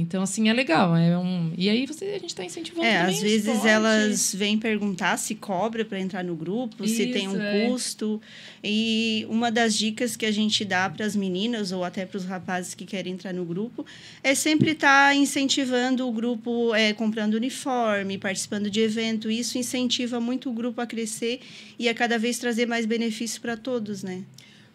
Então, 0.00 0.22
assim, 0.22 0.48
é 0.48 0.52
legal. 0.52 0.96
É 0.96 1.18
um... 1.18 1.52
E 1.58 1.68
aí 1.68 1.84
você, 1.84 2.04
a 2.04 2.18
gente 2.20 2.26
está 2.26 2.44
incentivando 2.44 2.86
É, 2.86 2.98
às 2.98 3.20
vezes 3.20 3.48
esporte. 3.48 3.66
elas 3.66 4.32
vêm 4.32 4.56
perguntar 4.56 5.16
se 5.16 5.34
cobra 5.34 5.84
para 5.84 5.98
entrar 5.98 6.22
no 6.22 6.36
grupo, 6.36 6.84
Isso, 6.84 6.94
se 6.94 7.06
tem 7.08 7.26
um 7.26 7.42
é. 7.42 7.66
custo. 7.66 8.22
E 8.62 9.26
uma 9.28 9.50
das 9.50 9.74
dicas 9.74 10.14
que 10.14 10.24
a 10.24 10.30
gente 10.30 10.64
dá 10.64 10.88
para 10.88 11.04
as 11.04 11.16
meninas, 11.16 11.72
ou 11.72 11.82
até 11.82 12.06
para 12.06 12.16
os 12.16 12.24
rapazes 12.24 12.74
que 12.74 12.86
querem 12.86 13.14
entrar 13.14 13.34
no 13.34 13.44
grupo, 13.44 13.84
é 14.22 14.36
sempre 14.36 14.70
estar 14.70 15.08
tá 15.08 15.14
incentivando 15.16 16.08
o 16.08 16.12
grupo, 16.12 16.72
é, 16.76 16.92
comprando 16.92 17.34
uniforme, 17.34 18.18
participando 18.18 18.70
de 18.70 18.80
evento. 18.80 19.28
Isso 19.28 19.58
incentiva 19.58 20.20
muito 20.20 20.48
o 20.48 20.52
grupo 20.52 20.80
a 20.80 20.86
crescer 20.86 21.40
e 21.76 21.88
a 21.88 21.94
cada 21.94 22.16
vez 22.20 22.38
trazer 22.38 22.66
mais 22.66 22.86
benefícios 22.86 23.38
para 23.38 23.56
todos, 23.56 24.04
né? 24.04 24.22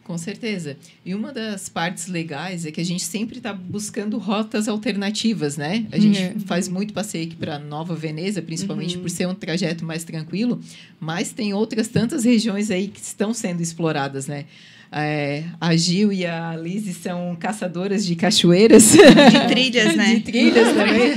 Com 0.03 0.17
certeza. 0.17 0.75
E 1.05 1.15
uma 1.15 1.31
das 1.31 1.69
partes 1.69 2.07
legais 2.07 2.65
é 2.65 2.71
que 2.71 2.81
a 2.81 2.85
gente 2.85 3.03
sempre 3.03 3.37
está 3.37 3.53
buscando 3.53 4.17
rotas 4.17 4.67
alternativas, 4.67 5.55
né? 5.55 5.85
A 5.93 5.97
gente 5.97 6.21
uhum. 6.21 6.39
faz 6.41 6.67
muito 6.67 6.93
passeio 6.93 7.25
aqui 7.25 7.35
para 7.37 7.57
Nova 7.57 7.95
Veneza, 7.95 8.41
principalmente 8.41 8.97
uhum. 8.97 9.03
por 9.03 9.09
ser 9.09 9.27
um 9.27 9.33
trajeto 9.33 9.85
mais 9.85 10.03
tranquilo, 10.03 10.59
mas 10.99 11.31
tem 11.31 11.53
outras 11.53 11.87
tantas 11.87 12.25
regiões 12.25 12.69
aí 12.69 12.89
que 12.89 12.99
estão 12.99 13.33
sendo 13.33 13.61
exploradas, 13.61 14.27
né? 14.27 14.45
É, 14.95 15.45
a 15.59 15.75
Gil 15.75 16.13
e 16.13 16.23
a 16.23 16.55
Liz 16.55 16.97
são 16.97 17.35
caçadoras 17.39 18.05
de 18.05 18.15
cachoeiras. 18.15 18.91
De 18.91 19.47
trilhas, 19.47 19.95
né? 19.95 20.15
De 20.15 20.19
trilhas 20.19 20.67
também. 20.67 21.13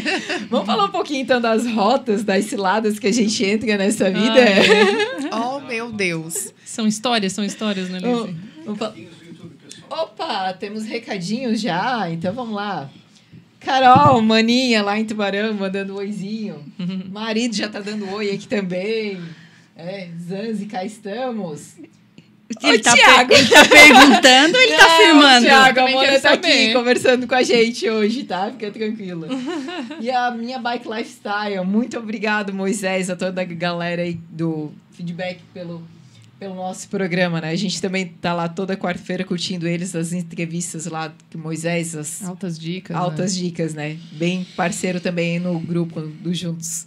Vamos 0.49 0.65
falar 0.65 0.87
um 0.87 0.91
pouquinho, 0.91 1.21
então, 1.21 1.41
das 1.41 1.67
rotas, 1.67 2.25
das 2.25 2.47
ciladas 2.47 2.99
que 2.99 3.07
a 3.07 3.13
gente 3.13 3.45
entra 3.45 3.77
nessa 3.77 4.11
vida. 4.11 4.41
oh, 5.31 5.61
meu 5.61 5.93
Deus. 5.93 6.55
São 6.65 6.87
histórias, 6.87 7.35
são 7.35 7.45
histórias, 7.45 7.91
né, 7.91 7.99
Liz? 7.99 8.09
Oh. 8.09 8.56
Opa. 8.67 8.95
Opa, 9.89 10.53
temos 10.55 10.85
recadinhos 10.85 11.61
já, 11.61 12.11
então 12.11 12.33
vamos 12.33 12.55
lá. 12.55 12.91
Carol, 13.61 14.21
maninha 14.23 14.83
lá 14.83 14.99
em 14.99 15.05
Tubarão, 15.05 15.55
mandando 15.55 15.95
um 15.95 15.97
oizinho. 15.97 16.65
Marido 17.11 17.55
já 17.55 17.69
tá 17.69 17.81
dando 17.81 18.09
oi 18.13 18.31
aqui 18.31 18.47
também. 18.47 19.21
É, 19.77 20.09
Zanzi, 20.19 20.67
cá 20.67 20.85
estamos. 20.85 21.75
Ele, 22.63 22.79
tá 22.79 22.93
Thiago. 22.93 23.33
ele 23.33 23.49
tá 23.49 23.65
perguntando 23.65 24.57
ou 24.57 24.63
ele 24.63 24.77
tá 24.77 24.79
Não, 24.79 24.87
tá 24.87 24.95
afirmando? 24.95 25.47
Tiago, 25.47 25.81
a 25.81 25.91
Mona 25.91 26.21
tá 26.21 26.31
aqui 26.31 26.73
conversando 26.73 27.27
com 27.27 27.35
a 27.35 27.43
gente 27.43 27.91
hoje, 27.91 28.23
tá? 28.23 28.53
Fica 28.53 28.71
tranquila. 28.71 29.27
e 30.01 30.09
a 30.11 30.31
minha 30.31 30.59
Bike 30.61 30.89
Lifestyle, 30.89 31.65
muito 31.65 31.99
obrigado, 31.99 32.55
Moisés, 32.55 33.11
a 33.11 33.17
toda 33.17 33.43
a 33.43 33.45
galera 33.45 34.03
aí 34.03 34.15
do 34.31 34.73
feedback 34.93 35.41
pelo 35.53 35.83
pelo 36.39 36.55
nosso 36.55 36.89
programa, 36.89 37.41
né? 37.41 37.51
A 37.51 37.57
gente 37.57 37.81
também 37.81 38.07
tá 38.07 38.33
lá 38.35 38.49
toda 38.49 38.77
quarta-feira 38.77 39.25
curtindo 39.25 39.67
eles, 39.67 39.95
as 39.95 40.13
entrevistas 40.13 40.87
lá 40.87 41.13
com 41.33 41.39
Moisés, 41.39 41.95
as 41.95 42.23
altas 42.25 42.59
dicas. 42.59 42.97
Altas 42.97 43.35
né? 43.35 43.43
dicas, 43.43 43.75
né? 43.75 43.97
Bem 44.13 44.47
parceiro 44.57 45.01
também 45.01 45.39
no 45.39 45.59
grupo 45.59 46.01
do 46.01 46.35
Juntos. 46.35 46.87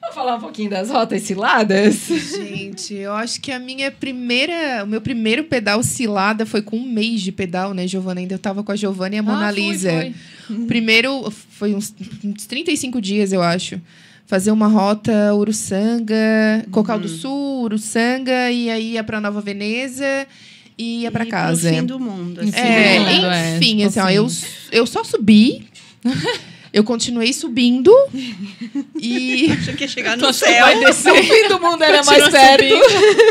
Vamos 0.00 0.14
falar 0.14 0.36
um 0.36 0.40
pouquinho 0.40 0.70
das 0.70 0.90
rotas 0.90 1.22
ciladas? 1.22 2.06
Gente, 2.06 2.94
eu 2.94 3.12
acho 3.12 3.40
que 3.40 3.52
a 3.52 3.58
minha 3.58 3.90
primeira, 3.90 4.84
o 4.84 4.86
meu 4.86 5.00
primeiro 5.00 5.44
pedal 5.44 5.82
cilada 5.82 6.46
foi 6.46 6.62
com 6.62 6.76
um 6.76 6.86
mês 6.86 7.20
de 7.20 7.30
pedal, 7.30 7.74
né, 7.74 7.86
Giovana? 7.86 8.20
Ainda 8.20 8.34
eu 8.34 8.38
tava 8.38 8.62
com 8.62 8.72
a 8.72 8.76
Giovana 8.76 9.16
e 9.16 9.18
a 9.18 9.22
Mona 9.22 9.48
ah, 9.48 9.50
Lisa. 9.50 9.90
Foi, 9.90 10.14
foi. 10.46 10.66
Primeiro 10.66 11.30
foi 11.30 11.74
uns, 11.74 11.94
uns 12.24 12.46
35 12.46 13.00
dias, 13.02 13.32
eu 13.32 13.42
acho 13.42 13.80
fazer 14.28 14.50
uma 14.50 14.68
rota 14.68 15.34
Uruçanga, 15.34 16.14
uhum. 16.66 16.70
Cocal 16.70 17.00
do 17.00 17.08
Sul, 17.08 17.62
Uruçanga, 17.62 18.50
e 18.50 18.68
aí 18.70 18.92
ia 18.92 19.02
para 19.02 19.22
Nova 19.22 19.40
Veneza 19.40 20.26
e 20.76 21.00
ia 21.00 21.10
para 21.10 21.24
casa. 21.24 21.70
fim 21.70 21.82
do 21.82 21.98
mundo. 21.98 22.38
Assim. 22.42 22.52
É, 22.54 23.00
mundo, 23.00 23.26
é, 23.26 23.56
enfim, 23.56 23.84
assim, 23.84 24.00
ó, 24.00 24.10
eu, 24.10 24.28
eu 24.70 24.86
só 24.86 25.02
subi. 25.02 25.66
Eu 26.70 26.84
continuei 26.84 27.32
subindo 27.32 27.90
e. 29.00 29.50
Achei 29.58 29.74
que 29.74 29.84
ia 29.84 29.88
chegar 29.88 30.18
no 30.18 30.32
céu. 30.34 30.66
Vai 30.66 30.78
descer. 30.78 31.10
O 31.18 31.24
fim 31.24 31.48
do 31.48 31.58
mundo 31.58 31.82
era 31.82 32.04
mais 32.04 32.28
perto. 32.28 32.74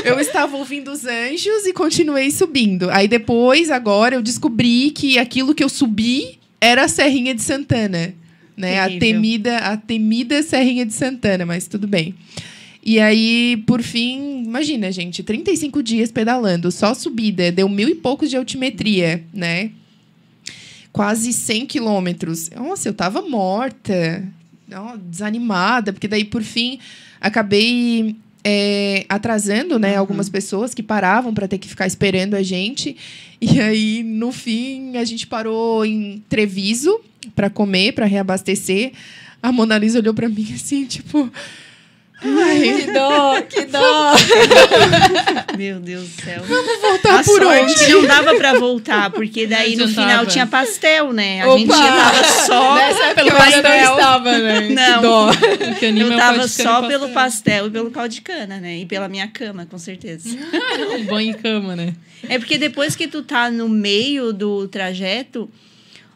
Eu 0.03 0.19
estava 0.19 0.57
ouvindo 0.57 0.91
os 0.91 1.05
anjos 1.05 1.67
e 1.67 1.71
continuei 1.71 2.31
subindo. 2.31 2.89
Aí 2.89 3.07
depois, 3.07 3.69
agora, 3.69 4.15
eu 4.15 4.23
descobri 4.23 4.89
que 4.89 5.19
aquilo 5.19 5.53
que 5.53 5.63
eu 5.63 5.69
subi 5.69 6.39
era 6.59 6.85
a 6.85 6.87
Serrinha 6.87 7.35
de 7.35 7.43
Santana 7.43 8.15
né? 8.57 8.79
A 8.79 8.99
temida, 8.99 9.57
a 9.59 9.77
temida 9.77 10.41
Serrinha 10.41 10.85
de 10.85 10.93
Santana, 10.93 11.45
mas 11.45 11.67
tudo 11.67 11.87
bem. 11.87 12.15
E 12.83 12.99
aí, 12.99 13.63
por 13.67 13.81
fim, 13.81 14.43
imagina, 14.43 14.91
gente, 14.91 15.21
35 15.21 15.83
dias 15.83 16.11
pedalando, 16.11 16.71
só 16.71 16.93
subida, 16.93 17.51
deu 17.51 17.69
mil 17.69 17.87
e 17.87 17.95
poucos 17.95 18.29
de 18.29 18.37
altimetria, 18.37 19.23
né? 19.33 19.71
quase 20.97 21.31
100 21.31 21.67
quilômetros. 21.67 22.49
Nossa, 22.49 22.89
eu 22.89 22.93
tava 22.93 23.21
morta, 23.21 24.27
desanimada, 25.03 25.93
porque 25.93 26.07
daí, 26.07 26.25
por 26.25 26.41
fim, 26.41 26.79
acabei 27.21 28.15
é, 28.43 29.05
atrasando 29.07 29.77
né, 29.77 29.95
algumas 29.95 30.27
pessoas 30.27 30.73
que 30.73 30.81
paravam 30.81 31.35
para 31.35 31.47
ter 31.47 31.59
que 31.59 31.67
ficar 31.67 31.85
esperando 31.85 32.33
a 32.33 32.41
gente. 32.41 32.97
E 33.39 33.61
aí, 33.61 34.01
no 34.01 34.31
fim, 34.31 34.97
a 34.97 35.05
gente 35.05 35.27
parou 35.27 35.85
em 35.85 36.23
Treviso 36.27 36.99
para 37.35 37.49
comer, 37.49 37.93
para 37.93 38.05
reabastecer. 38.05 38.91
A 39.41 39.51
Mona 39.51 39.77
Lisa 39.77 39.99
olhou 39.99 40.13
para 40.13 40.27
mim 40.29 40.51
assim, 40.55 40.85
tipo. 40.85 41.31
Ai, 42.19 42.61
Que 42.85 42.91
dó, 42.91 43.41
que 43.43 43.65
dó. 43.65 44.13
Meu 45.55 45.79
Deus 45.79 46.07
do 46.09 46.21
céu. 46.23 46.41
voltar 46.81 47.19
A 47.19 47.23
por 47.23 47.41
sorte 47.43 47.73
onde? 47.83 47.91
não 47.93 48.05
dava 48.07 48.35
pra 48.35 48.53
voltar, 48.57 49.11
porque 49.11 49.45
daí 49.45 49.75
no 49.75 49.83
adiantava. 49.83 50.07
final 50.07 50.25
tinha 50.25 50.47
pastel, 50.47 51.13
né? 51.13 51.41
A 51.41 51.47
Opa! 51.49 51.59
gente 51.59 51.67
tava 51.69 52.23
só 52.47 52.73
Nessa 52.75 53.03
época 53.05 53.23
pelo 53.23 53.29
eu 53.29 53.41
ainda 53.41 53.57
não 53.57 53.63
pastel. 53.63 53.93
estava, 53.93 54.37
né? 54.39 54.69
Não. 54.69 55.01
dó. 55.03 55.31
Eu 55.81 56.11
é 56.11 56.15
o 56.15 56.17
tava 56.17 56.47
só 56.47 56.83
e 56.83 56.87
pelo 56.87 57.09
pastel. 57.09 57.13
pastel 57.13 57.67
e 57.67 57.69
pelo 57.69 57.91
caldo 57.91 58.09
de 58.13 58.21
cana, 58.21 58.57
né? 58.59 58.77
E 58.79 58.85
pela 58.87 59.07
minha 59.07 59.27
cama, 59.27 59.67
com 59.69 59.77
certeza. 59.77 60.27
Um 60.97 61.05
banho 61.05 61.29
em 61.31 61.33
cama, 61.33 61.75
né? 61.75 61.93
É 62.27 62.39
porque 62.39 62.57
depois 62.57 62.95
que 62.95 63.07
tu 63.07 63.21
tá 63.21 63.51
no 63.51 63.69
meio 63.69 64.33
do 64.33 64.67
trajeto, 64.67 65.47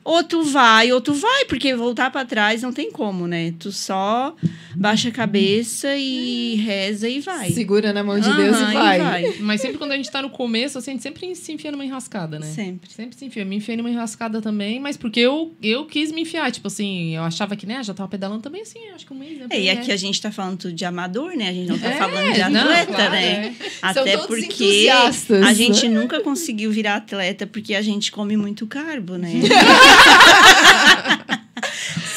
ou 0.03 0.23
tu 0.23 0.43
vai, 0.43 0.91
ou 0.91 0.99
tu 0.99 1.13
vai, 1.13 1.45
porque 1.45 1.75
voltar 1.75 2.09
pra 2.11 2.25
trás 2.25 2.61
não 2.61 2.73
tem 2.73 2.91
como, 2.91 3.27
né? 3.27 3.53
Tu 3.59 3.71
só 3.71 4.35
baixa 4.75 5.09
a 5.09 5.11
cabeça 5.11 5.95
e 5.95 6.55
reza 6.55 7.07
e 7.07 7.19
vai. 7.19 7.51
Segura 7.51 7.93
na 7.93 8.03
mão 8.03 8.19
de 8.19 8.33
Deus 8.35 8.55
Aham, 8.57 8.71
e 8.71 8.99
vai. 8.99 9.35
Mas 9.39 9.61
sempre 9.61 9.77
quando 9.77 9.91
a 9.91 9.97
gente 9.97 10.09
tá 10.09 10.21
no 10.21 10.29
começo, 10.29 10.77
assim, 10.77 10.91
a 10.91 10.93
gente 10.93 11.03
sempre 11.03 11.35
se 11.35 11.51
enfia 11.51 11.71
numa 11.71 11.85
enrascada, 11.85 12.39
né? 12.39 12.47
Sempre. 12.47 12.91
Sempre 12.91 13.17
se 13.17 13.25
enfia. 13.25 13.45
Me 13.45 13.57
enfiei 13.57 13.77
numa 13.77 13.89
enrascada 13.89 14.41
também, 14.41 14.79
mas 14.79 14.97
porque 14.97 15.19
eu, 15.19 15.53
eu 15.61 15.85
quis 15.85 16.11
me 16.11 16.21
enfiar. 16.21 16.51
Tipo 16.51 16.67
assim, 16.67 17.15
eu 17.15 17.23
achava 17.23 17.55
que, 17.55 17.65
né, 17.65 17.83
já 17.83 17.93
tava 17.93 18.09
pedalando 18.09 18.41
também, 18.41 18.61
assim, 18.63 18.79
acho 18.95 19.05
que 19.05 19.13
um 19.13 19.17
mês, 19.17 19.37
né? 19.37 19.47
É, 19.49 19.61
e 19.61 19.69
aqui 19.69 19.91
a 19.91 19.97
gente 19.97 20.19
tá 20.21 20.31
falando 20.31 20.57
tudo 20.57 20.73
de 20.73 20.83
amador, 20.85 21.33
né? 21.35 21.49
A 21.49 21.53
gente 21.53 21.67
não 21.69 21.77
tá 21.77 21.87
É, 21.89 21.97
falando 21.97 22.33
de 22.33 22.39
não, 22.49 22.61
atleta, 22.61 22.93
claro, 22.93 23.11
né? 23.11 23.55
é. 23.59 23.65
Até 23.81 24.17
todos 24.17 24.27
porque 24.27 24.45
entusiastas. 24.63 25.43
a 25.43 25.53
gente 25.53 25.87
nunca 25.87 26.21
conseguiu 26.21 26.71
virar 26.71 26.95
atleta 26.95 27.45
porque 27.45 27.75
a 27.75 27.81
gente 27.81 28.11
come 28.11 28.35
muito 28.35 28.65
carbo, 28.65 29.15
né? 29.17 29.31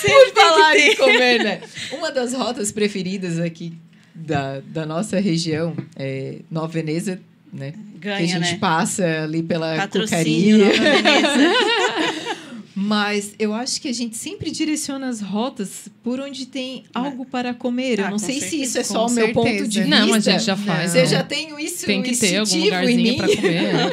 Por 0.05 0.35
falar 0.35 0.77
em 0.77 0.97
comer, 0.97 1.43
né? 1.43 1.61
Uma 1.93 2.11
das 2.13 2.35
rotas 2.35 2.71
preferidas 2.71 3.39
aqui 3.39 3.73
da, 4.15 4.61
da 4.61 4.85
nossa 4.85 5.19
região 5.19 5.75
é 5.97 6.41
Nova 6.51 6.69
Veneza, 6.69 7.21
né? 7.53 7.73
que 8.05 8.09
a 8.09 8.17
Ganha, 8.19 8.27
gente 8.27 8.53
né? 8.53 8.59
passa 8.59 9.23
ali 9.23 9.43
pela 9.43 9.77
Patrocínio, 9.77 10.67
cocaria. 10.67 11.55
Mas 12.75 13.35
eu 13.39 13.55
acho 13.55 13.81
que 13.81 13.89
a 13.89 13.93
gente 13.93 14.17
sempre 14.17 14.51
direciona 14.51 15.09
as 15.09 15.21
rotas 15.21 15.89
por 16.03 16.19
onde 16.19 16.47
tem 16.47 16.83
algo 16.93 17.25
para 17.25 17.55
comer. 17.55 18.01
Eu 18.01 18.07
Ah, 18.07 18.11
não 18.11 18.19
com 18.19 18.27
sei 18.27 18.35
se 18.41 18.41
certeza, 18.51 18.65
isso 18.65 18.79
é 18.79 18.83
com 18.83 18.93
só 18.95 19.07
o 19.07 19.11
meu 19.11 19.33
ponto 19.33 19.47
de 19.49 19.53
vista. 19.59 19.73
certeza. 19.83 20.07
Não, 20.07 20.15
a 20.15 20.19
gente 20.21 20.43
já 20.45 20.57
faz, 20.57 20.91
Você 20.91 21.03
né? 21.03 21.07
já 21.07 21.23
tem 21.23 21.65
isso 21.65 21.87
Tem 21.87 22.03
que 22.03 22.17
ter 22.17 22.39
algum 22.39 22.57
lugarzinho 22.65 23.17
pra 23.17 23.29
comer. 23.29 23.73
né? 23.73 23.91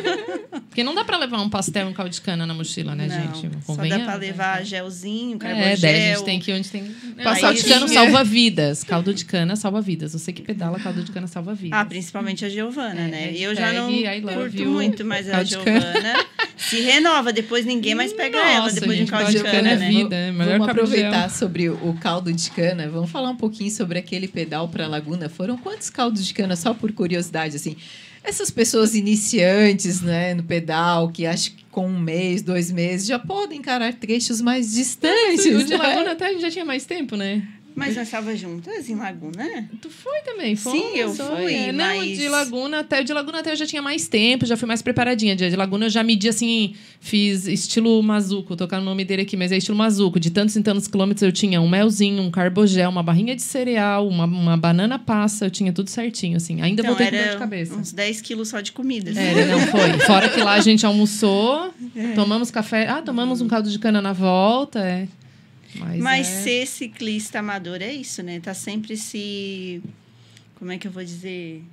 Porque 0.71 0.83
não 0.83 0.95
dá 0.95 1.03
pra 1.03 1.17
levar 1.17 1.41
um 1.41 1.49
pastel 1.49 1.87
e 1.87 1.89
um 1.91 1.93
caldo 1.93 2.09
de 2.11 2.21
cana 2.21 2.45
na 2.45 2.53
mochila, 2.53 2.95
né, 2.95 3.05
Não, 3.07 3.41
gente? 3.41 3.65
só 3.65 3.75
dá 3.75 3.99
pra 3.99 4.15
levar 4.15 4.63
gelzinho, 4.65 5.37
carbogel. 5.37 5.67
É, 5.67 5.75
daí 5.77 6.11
a 6.11 6.15
gente 6.15 6.25
tem 6.25 6.39
que 6.39 6.49
ir 6.49 6.53
onde 6.53 6.69
tem. 6.69 6.83
Caldo 7.21 7.53
de 7.53 7.63
cana 7.65 7.87
salva 7.87 8.23
vidas. 8.23 8.83
Caldo 8.83 9.13
de 9.13 9.25
cana 9.25 9.55
salva 9.57 9.81
vidas. 9.81 10.13
Você 10.13 10.31
que 10.33 10.41
pedala, 10.41 10.79
caldo 10.79 11.03
de 11.03 11.11
cana 11.11 11.27
salva 11.27 11.53
vidas. 11.53 11.77
Ah, 11.79 11.85
principalmente 11.85 12.45
a 12.45 12.49
Giovana, 12.49 13.01
É, 13.01 13.07
né? 13.07 13.33
Eu 13.35 13.53
já 13.53 13.71
não 13.73 13.91
curto 14.33 14.65
muito, 14.65 15.03
mas 15.05 15.29
a. 15.29 15.43
Giovana 15.43 16.25
se 16.69 16.81
renova. 16.81 17.33
Depois 17.33 17.65
ninguém 17.65 17.95
mais 17.95 18.13
pega 18.13 18.37
ela 18.37 18.65
Nossa, 18.65 18.75
depois 18.75 18.97
de 18.97 19.03
um 19.03 19.07
gente, 19.07 19.11
caldo 19.11 19.31
de 19.31 19.43
caldo 19.43 19.49
de 19.49 19.57
cana 19.57 19.71
é 19.71 19.77
né? 19.77 19.89
vida. 19.89 20.15
é 20.15 20.31
melhor 20.31 20.59
Vamos 20.59 20.69
aproveitar 20.69 21.29
sobre 21.29 21.69
o 21.69 21.97
caldo 21.99 22.31
de 22.31 22.51
cana. 22.51 22.87
Vamos 22.89 23.09
falar 23.09 23.29
um 23.29 23.35
pouquinho 23.35 23.71
sobre 23.71 23.99
aquele 23.99 24.27
pedal 24.27 24.67
para 24.67 24.87
Laguna. 24.87 25.29
Foram 25.29 25.57
quantos 25.57 25.89
caldos 25.89 26.25
de 26.25 26.33
cana, 26.33 26.55
só 26.55 26.73
por 26.73 26.91
curiosidade, 26.91 27.55
assim? 27.55 27.75
Essas 28.23 28.51
pessoas 28.51 28.93
iniciantes, 28.93 30.01
né, 30.01 30.35
no 30.35 30.43
pedal, 30.43 31.09
que 31.09 31.25
acho 31.25 31.53
que 31.53 31.65
com 31.71 31.87
um 31.87 31.99
mês, 31.99 32.43
dois 32.43 32.69
meses, 32.69 33.07
já 33.07 33.17
podem 33.17 33.57
encarar 33.57 33.93
trechos 33.93 34.41
mais 34.41 34.73
distantes. 34.73 35.45
O 35.45 35.63
de 35.63 35.71
né? 35.71 35.77
Laguna 35.77 36.11
até 36.11 36.37
já 36.37 36.51
tinha 36.51 36.65
mais 36.65 36.85
tempo, 36.85 37.15
né? 37.15 37.41
Mas 37.73 37.95
nós 37.95 38.07
estávamos 38.07 38.39
juntas 38.39 38.89
em 38.89 38.95
Laguna? 38.95 39.69
Tu 39.81 39.89
foi 39.89 40.19
também, 40.25 40.55
foi? 40.55 40.73
Sim, 40.73 40.97
eu 40.97 41.13
fui, 41.13 41.53
É, 41.53 41.71
Não, 41.71 41.97
mas- 41.97 42.17
de 42.17 42.27
Laguna 42.27 42.79
até 42.79 43.01
de 43.03 43.13
Laguna 43.13 43.39
até 43.39 43.51
eu 43.51 43.55
já 43.55 43.65
tinha 43.65 43.81
mais 43.81 44.07
tempo, 44.07 44.45
já 44.45 44.57
fui 44.57 44.67
mais 44.67 44.81
preparadinha. 44.81 45.35
De, 45.35 45.55
Laguna 45.55 45.85
eu 45.85 45.89
já 45.89 46.03
medi 46.03 46.27
assim, 46.27 46.75
fiz 46.99 47.47
estilo 47.47 48.01
Mazuco, 48.03 48.55
tocar 48.55 48.81
o 48.81 48.83
nome 48.83 49.05
dele 49.05 49.21
aqui, 49.23 49.37
mas 49.37 49.51
é 49.51 49.57
estilo 49.57 49.77
Mazuco. 49.77 50.19
De 50.19 50.29
tantos 50.29 50.55
e 50.55 50.61
tantos 50.61 50.87
quilômetros 50.87 51.21
eu 51.23 51.31
tinha 51.31 51.61
um 51.61 51.69
melzinho, 51.69 52.21
um 52.21 52.29
carbogel, 52.31 52.89
uma 52.89 53.01
barrinha 53.03 53.35
de 53.35 53.41
cereal, 53.41 54.07
uma, 54.07 54.25
uma 54.25 54.57
banana 54.57 54.99
passa, 54.99 55.45
eu 55.45 55.49
tinha 55.51 55.71
tudo 55.71 55.89
certinho, 55.89 56.37
assim. 56.37 56.61
Ainda 56.61 56.81
Então, 56.81 56.95
voltei 56.95 57.09
com 57.09 57.17
dor 57.25 57.31
de 57.33 57.37
cabeça. 57.37 57.73
uns 57.75 57.91
10 57.93 58.21
quilos 58.21 58.49
só 58.49 58.59
de 58.61 58.71
comida. 58.71 59.11
assim. 59.11 59.19
Era, 59.19 59.45
não 59.45 59.59
foi. 59.67 59.93
Fora 60.05 60.29
que 60.29 60.41
lá 60.41 60.53
a 60.53 60.61
gente 60.61 60.85
almoçou, 60.85 61.73
tomamos 62.15 62.51
café. 62.51 62.87
Ah, 62.87 63.01
tomamos 63.01 63.41
um 63.41 63.47
caldo 63.47 63.69
de 63.71 63.79
cana 63.79 64.01
na 64.01 64.13
volta. 64.13 64.79
É. 64.79 65.07
Mas, 65.75 65.99
Mas 65.99 66.27
é... 66.27 66.41
ser 66.43 66.67
ciclista 66.67 67.39
amador 67.39 67.81
é 67.81 67.93
isso, 67.93 68.21
né? 68.21 68.39
Tá 68.39 68.53
sempre 68.53 68.97
se. 68.97 69.81
Como 70.55 70.71
é 70.71 70.77
que 70.77 70.87
eu 70.87 70.91
vou 70.91 71.03
dizer? 71.03 71.63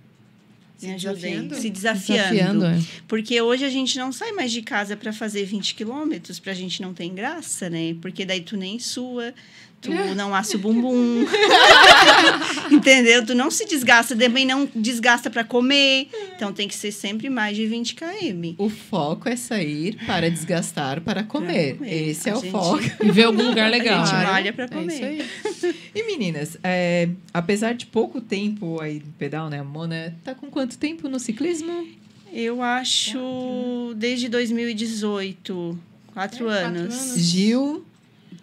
Se 0.79 0.87
Me 0.87 0.95
ajudem. 0.95 1.15
desafiando? 1.17 1.55
Se 1.57 1.71
desafiando. 1.71 2.61
desafiando, 2.61 2.67
é. 2.67 3.03
Porque 3.09 3.41
hoje 3.43 3.65
a 3.65 3.69
gente 3.69 3.99
não 3.99 4.13
sai 4.13 4.31
mais 4.33 4.53
de 4.53 4.63
casa 4.63 4.97
para 4.97 5.13
fazer 5.13 5.45
20 5.45 5.75
quilômetros, 5.75 6.39
pra 6.39 6.55
gente 6.55 6.81
não 6.81 6.95
tem 6.95 7.13
graça, 7.13 7.69
né? 7.69 7.97
Porque 8.01 8.25
daí 8.25 8.41
tu 8.41 8.57
nem 8.57 8.79
sua, 8.79 9.35
tu 9.81 9.91
não 10.17 10.35
assa 10.35 10.57
o 10.57 10.61
bumbum. 10.61 11.25
Entendeu? 12.71 13.25
Tu 13.25 13.35
não 13.35 13.51
se 13.51 13.65
desgasta, 13.65 14.17
também 14.17 14.45
não 14.45 14.69
desgasta 14.75 15.31
para 15.31 15.45
comer. 15.45 16.09
Então 16.37 16.53
tem 16.53 16.69
que 16.69 16.75
ser 16.75 16.93
sempre 16.93 17.29
mais 17.31 17.57
de 17.57 17.67
20 17.67 17.95
km. 17.95 18.55
O 18.59 18.69
foco 18.69 19.29
é 19.29 19.37
sair 19.37 19.97
para 20.07 20.31
desgastar 20.31 21.01
para 21.01 21.23
comer. 21.23 21.77
comer. 21.77 22.09
Esse 22.11 22.29
é 22.29 22.33
A 22.33 22.39
o 22.39 22.41
gente- 22.41 22.51
foco. 22.51 22.79
E 23.03 23.11
ver 23.11 23.25
algum 23.25 23.43
lugar 23.49 23.71
legal. 23.71 24.03
A 24.03 24.05
gente 24.05 24.15
né? 24.17 24.25
malha 24.25 24.53
para 24.53 24.65
É 24.65 24.69
comer. 24.69 24.95
isso 24.95 25.67
aí. 25.67 25.75
E 25.95 26.03
meninas, 26.05 26.57
é, 26.63 27.09
apesar 27.33 27.75
de 27.75 27.87
pouco 27.87 28.21
tempo 28.21 28.81
aí 28.81 29.03
no 29.05 29.13
pedal, 29.13 29.49
né? 29.49 29.61
A 29.61 29.65
Mona 29.65 30.15
tá 30.25 30.35
com 30.35 30.49
quanto 30.51 30.77
tempo 30.79 31.09
no 31.09 31.19
ciclismo? 31.19 31.87
Eu 32.33 32.63
acho 32.63 33.95
desde 33.97 34.29
2018, 34.29 35.79
quatro 36.13 36.51
É, 36.51 36.61
quatro 36.63 36.79
anos. 36.79 36.95
anos. 36.95 37.19
Gil, 37.19 37.85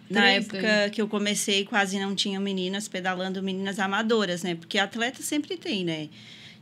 Na 0.08 0.22
Três 0.22 0.44
época 0.44 0.62
daí. 0.62 0.90
que 0.90 1.02
eu 1.02 1.08
comecei, 1.08 1.64
quase 1.64 1.98
não 1.98 2.14
tinha 2.14 2.38
meninas 2.38 2.88
pedalando, 2.88 3.42
meninas 3.42 3.78
amadoras, 3.78 4.42
né? 4.42 4.54
Porque 4.54 4.78
atleta 4.78 5.22
sempre 5.22 5.56
tem, 5.56 5.84
né? 5.84 6.08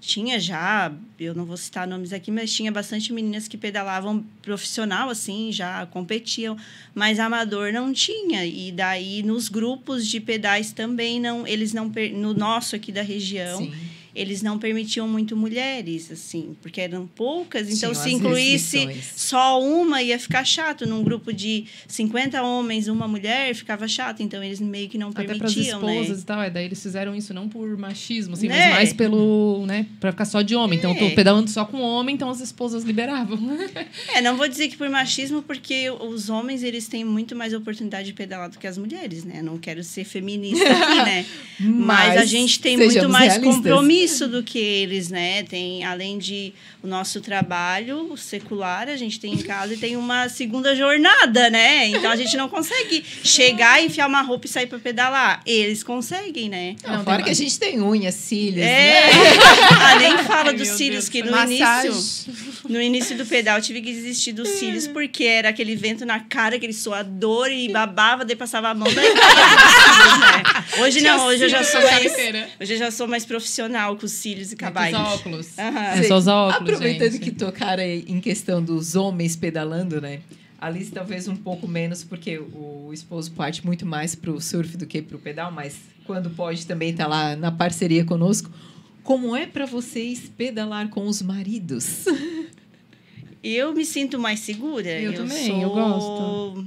Tinha 0.01 0.39
já, 0.39 0.93
eu 1.19 1.35
não 1.35 1.47
vou 1.47 1.57
citar 1.57 1.87
nomes 1.87 2.13
aqui, 2.13 2.31
mas 2.31 2.53
tinha 2.53 2.71
bastante 2.71 3.11
meninas 3.11 3.49
que 3.49 3.57
pedalavam 3.57 4.23
profissional, 4.43 5.09
assim, 5.09 5.51
já 5.51 5.87
competiam, 5.87 6.59
mas 6.95 7.19
amador 7.19 7.73
não 7.73 7.91
tinha. 7.91 8.45
E 8.45 8.71
daí, 8.71 9.23
nos 9.23 9.49
grupos 9.49 10.07
de 10.07 10.21
pedais 10.21 10.73
também, 10.73 11.19
não, 11.19 11.47
eles 11.47 11.73
não, 11.73 11.91
no 12.13 12.35
nosso 12.35 12.77
aqui 12.77 12.93
da 12.93 13.01
região, 13.01 13.59
sim. 13.63 13.73
Eles 14.15 14.43
não 14.43 14.59
permitiam 14.59 15.09
muito 15.09 15.37
mulheres, 15.37 16.11
assim, 16.11 16.57
porque 16.63 16.81
eram 16.81 17.07
poucas. 17.07 17.69
Então, 17.69 17.91
Tinham 17.93 17.95
se 18.05 18.13
incluísse 18.13 18.79
restrições. 18.87 19.13
só 19.21 19.61
uma, 19.63 20.03
ia 20.03 20.19
ficar 20.19 20.45
chato. 20.45 20.87
Num 20.87 21.03
grupo 21.03 21.33
de 21.33 21.65
50 21.89 22.43
homens, 22.43 22.89
uma 22.89 23.09
mulher, 23.09 23.55
ficava 23.55 23.89
chato. 23.89 24.23
Então, 24.23 24.43
eles 24.43 24.61
meio 24.61 24.89
que 24.89 24.97
não 24.99 25.09
Até 25.09 25.25
permitiam, 25.25 25.79
esposas 25.81 26.17
né? 26.19 26.23
e 26.23 26.27
tal. 26.27 26.43
É, 26.43 26.51
daí 26.51 26.65
eles 26.67 26.83
fizeram 26.83 27.15
isso 27.15 27.35
não 27.35 27.49
por 27.49 27.77
machismo, 27.77 28.35
assim, 28.35 28.49
Né? 28.49 28.67
mas 28.67 28.75
mais 28.75 28.93
pelo, 28.93 29.65
né, 29.67 29.87
pra 29.99 30.13
ficar 30.13 30.25
só 30.27 30.43
de 30.43 30.55
homem. 30.55 30.79
Então, 30.79 30.93
eu 30.93 30.97
É. 30.97 31.09
tô 31.09 31.15
pedalando 31.15 31.51
só 31.51 31.65
com 31.65 31.81
homem, 31.81 32.15
então 32.15 32.29
as 32.31 32.41
esposas 32.41 32.85
liberavam. 32.85 33.39
É, 34.15 34.21
não 34.21 34.37
vou 34.37 34.47
dizer 34.49 34.69
que 34.69 34.77
por 34.77 34.89
machismo, 34.89 35.43
porque 35.43 35.91
os 35.91 36.29
homens, 36.29 36.63
eles 36.63 36.87
têm 36.87 37.05
muito 37.05 37.35
mais 37.35 37.53
oportunidade 37.53 38.07
de 38.09 38.13
pedalar 38.13 38.49
do 38.51 38.59
que 38.59 38.67
as 38.67 38.79
mulheres, 38.79 39.25
né? 39.25 39.43
Não 39.43 39.59
quero 39.59 39.83
ser 39.83 40.05
feminista 40.05 40.65
aqui, 40.71 40.97
né? 41.03 41.27
Mas, 41.59 42.17
a 42.19 42.25
gente 42.25 42.61
tem 42.61 42.77
muito 42.77 43.09
mais 43.09 43.33
realistas. 43.35 43.57
compromisso 43.57 44.04
do 44.29 44.43
que 44.43 44.59
eles, 44.59 45.09
né? 45.11 45.43
Tem, 45.45 45.85
além 45.85 46.19
de 46.19 46.53
o 46.83 46.87
nosso 46.87 47.21
trabalho 47.21 48.13
o 48.13 48.17
secular, 48.17 48.89
a 48.89 48.97
gente 48.97 49.19
tem 49.19 49.33
em 49.35 49.43
casa 49.43 49.75
e 49.75 49.77
tem 49.77 49.97
uma 49.97 50.29
segunda 50.29 50.75
jornada, 50.77 51.49
né? 51.51 51.89
Então 51.89 52.11
a 52.11 52.17
gente 52.17 52.37
não 52.37 52.49
consegue 52.49 53.05
chegar, 53.25 53.83
enfiar 53.83 54.07
uma 54.07 54.21
roupa 54.23 54.47
e 54.47 54.49
sair 54.49 54.67
para 54.67 54.79
pedalar. 54.79 55.41
Eles 55.47 55.83
conseguem, 55.83 56.49
né? 56.49 56.77
Não, 56.85 56.99
Não, 56.99 57.05
fora 57.05 57.23
que 57.23 57.31
a 57.31 57.35
gente 57.35 57.59
tem 57.59 57.81
unhas, 57.81 58.15
cílios, 58.15 58.65
É, 58.67 59.07
né? 59.07 59.11
ah, 59.81 59.95
nem 59.97 60.19
fala 60.19 60.51
Ai, 60.51 60.57
dos 60.57 60.69
cílios, 60.69 61.09
Deus 61.09 61.09
que 61.09 61.23
no 61.23 61.31
Massagem. 61.33 61.91
início, 61.91 62.33
no 62.69 62.81
início 62.81 63.17
do 63.17 63.25
pedal 63.27 63.57
eu 63.59 63.63
tive 63.63 63.81
que 63.81 63.93
desistir 63.93 64.33
dos 64.33 64.49
cílios, 64.49 64.87
porque 64.87 65.25
era 65.25 65.49
aquele 65.49 65.75
vento 65.77 66.05
na 66.05 66.21
cara, 66.21 66.57
aquele 66.57 66.73
suador 66.73 67.51
e 67.51 67.69
babava, 67.73 68.25
daí 68.25 68.37
passava 68.37 68.69
a 68.69 68.75
mão 68.75 68.93
daí 68.93 69.07
cílios, 69.07 70.19
né? 70.21 70.43
Hoje 70.83 71.01
não, 71.01 71.27
hoje 71.27 71.45
eu 71.45 71.49
já 71.49 71.63
sou 71.65 71.81
mais, 71.81 72.13
hoje 72.61 72.73
eu 72.75 72.79
já 72.79 72.91
sou 72.91 73.07
mais 73.09 73.25
profissional 73.25 73.94
com 73.97 74.07
os 74.07 74.13
cílios 74.13 74.51
e 74.51 74.55
Os 74.55 74.59
cabais. 74.61 74.95
óculos. 74.95 75.59
Aham. 75.59 75.81
É 75.81 76.03
só 76.05 76.17
usar 76.17 76.35
óculos, 76.35 76.75
Aproveitando 76.75 77.13
gente. 77.13 77.21
que 77.25 77.31
tocaram 77.31 77.83
em 77.83 78.21
questão 78.21 78.63
dos 78.63 78.95
homens 78.97 79.37
pedalando, 79.37 80.01
né? 80.01 80.21
A 80.61 80.67
Alice 80.67 80.91
talvez 80.91 81.29
um 81.29 81.37
pouco 81.37 81.69
menos, 81.69 82.03
porque 82.03 82.39
o 82.39 82.91
esposo 82.93 83.31
parte 83.33 83.65
muito 83.65 83.85
mais 83.85 84.15
para 84.15 84.31
o 84.31 84.41
surf 84.41 84.77
do 84.77 84.87
que 84.87 85.03
para 85.03 85.17
o 85.17 85.21
pedal, 85.21 85.53
mas 85.53 85.77
quando 86.07 86.31
pode 86.31 86.67
também 86.67 86.91
está 86.91 87.07
lá 87.07 87.37
na 87.37 87.51
parceria 87.53 88.05
conosco. 88.05 88.51
Como 89.03 89.37
é 89.37 89.47
para 89.47 89.67
vocês 89.67 90.31
pedalar 90.37 90.89
com 90.89 91.07
os 91.07 91.21
maridos? 91.21 92.05
Eu 93.43 93.75
me 93.75 93.85
sinto 93.85 94.19
mais 94.19 94.41
segura. 94.41 94.89
Eu 94.89 95.13
também, 95.13 95.49
sou 95.49 95.61
eu 95.61 95.69
gosto. 95.71 96.67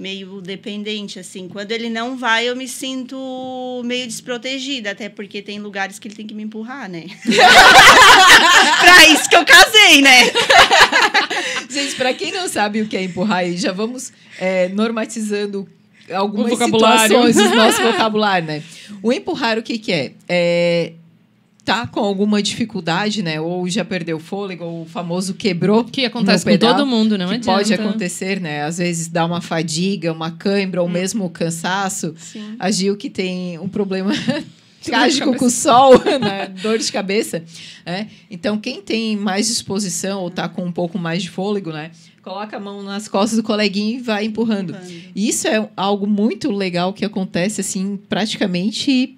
Meio 0.00 0.40
dependente, 0.40 1.18
assim. 1.18 1.46
Quando 1.46 1.72
ele 1.72 1.90
não 1.90 2.16
vai, 2.16 2.48
eu 2.48 2.56
me 2.56 2.66
sinto 2.66 3.82
meio 3.84 4.06
desprotegida, 4.06 4.92
até 4.92 5.10
porque 5.10 5.42
tem 5.42 5.58
lugares 5.58 5.98
que 5.98 6.08
ele 6.08 6.14
tem 6.14 6.26
que 6.26 6.32
me 6.32 6.42
empurrar, 6.42 6.88
né? 6.88 7.04
pra 8.80 9.06
isso 9.08 9.28
que 9.28 9.36
eu 9.36 9.44
casei, 9.44 10.00
né? 10.00 10.30
Gente, 11.68 11.96
para 11.96 12.14
quem 12.14 12.32
não 12.32 12.48
sabe 12.48 12.80
o 12.80 12.88
que 12.88 12.96
é 12.96 13.02
empurrar, 13.04 13.40
aí 13.40 13.58
já 13.58 13.72
vamos 13.72 14.10
é, 14.38 14.70
normatizando 14.70 15.68
algumas 16.10 16.52
O 16.52 16.56
vocabulário. 16.56 17.02
situações 17.02 17.36
do 17.36 17.54
nosso 17.54 17.82
vocabulário, 17.82 18.46
né? 18.46 18.62
O 19.02 19.12
empurrar, 19.12 19.58
o 19.58 19.62
que, 19.62 19.76
que 19.76 19.92
é? 19.92 20.12
É 20.26 20.92
tá 21.64 21.86
com 21.86 22.00
alguma 22.00 22.42
dificuldade, 22.42 23.22
né? 23.22 23.40
Ou 23.40 23.68
já 23.68 23.84
perdeu 23.84 24.16
o 24.16 24.20
fôlego, 24.20 24.64
ou 24.64 24.82
o 24.82 24.86
famoso 24.86 25.34
quebrou. 25.34 25.84
Que 25.84 26.04
acontece 26.04 26.44
no 26.44 26.50
com 26.50 26.58
pedal, 26.58 26.76
todo 26.76 26.86
mundo, 26.86 27.16
não 27.18 27.28
que 27.28 27.34
adianta. 27.34 27.58
pode 27.58 27.74
acontecer, 27.74 28.40
né? 28.40 28.62
Às 28.64 28.78
vezes 28.78 29.08
dá 29.08 29.24
uma 29.26 29.40
fadiga, 29.40 30.12
uma 30.12 30.30
cãibra, 30.30 30.80
ou 30.82 30.88
Hum. 30.88 30.92
mesmo 30.92 31.28
cansaço. 31.30 32.14
Sim. 32.16 32.56
A 32.58 32.70
Gil 32.70 32.96
que 32.96 33.10
tem 33.10 33.58
um 33.58 33.68
problema 33.68 34.12
trágico 34.82 35.34
com 35.36 35.44
o 35.44 35.50
sol, 35.50 35.92
né? 36.20 36.48
dor 36.62 36.78
de 36.78 36.90
cabeça. 36.90 37.42
Né? 37.84 38.08
Então, 38.30 38.58
quem 38.58 38.80
tem 38.80 39.16
mais 39.16 39.46
disposição 39.46 40.20
ou 40.22 40.30
tá 40.30 40.48
com 40.48 40.64
um 40.64 40.72
pouco 40.72 40.98
mais 40.98 41.22
de 41.22 41.30
fôlego, 41.30 41.70
né? 41.72 41.90
Coloca 42.22 42.56
a 42.56 42.60
mão 42.60 42.82
nas 42.82 43.08
costas 43.08 43.36
do 43.38 43.42
coleguinha 43.42 43.96
e 43.96 44.00
vai 44.00 44.24
empurrando. 44.26 44.76
E 45.14 45.28
Isso 45.28 45.48
é 45.48 45.68
algo 45.76 46.06
muito 46.06 46.50
legal 46.50 46.92
que 46.92 47.04
acontece, 47.04 47.60
assim, 47.62 47.98
praticamente 48.08 49.16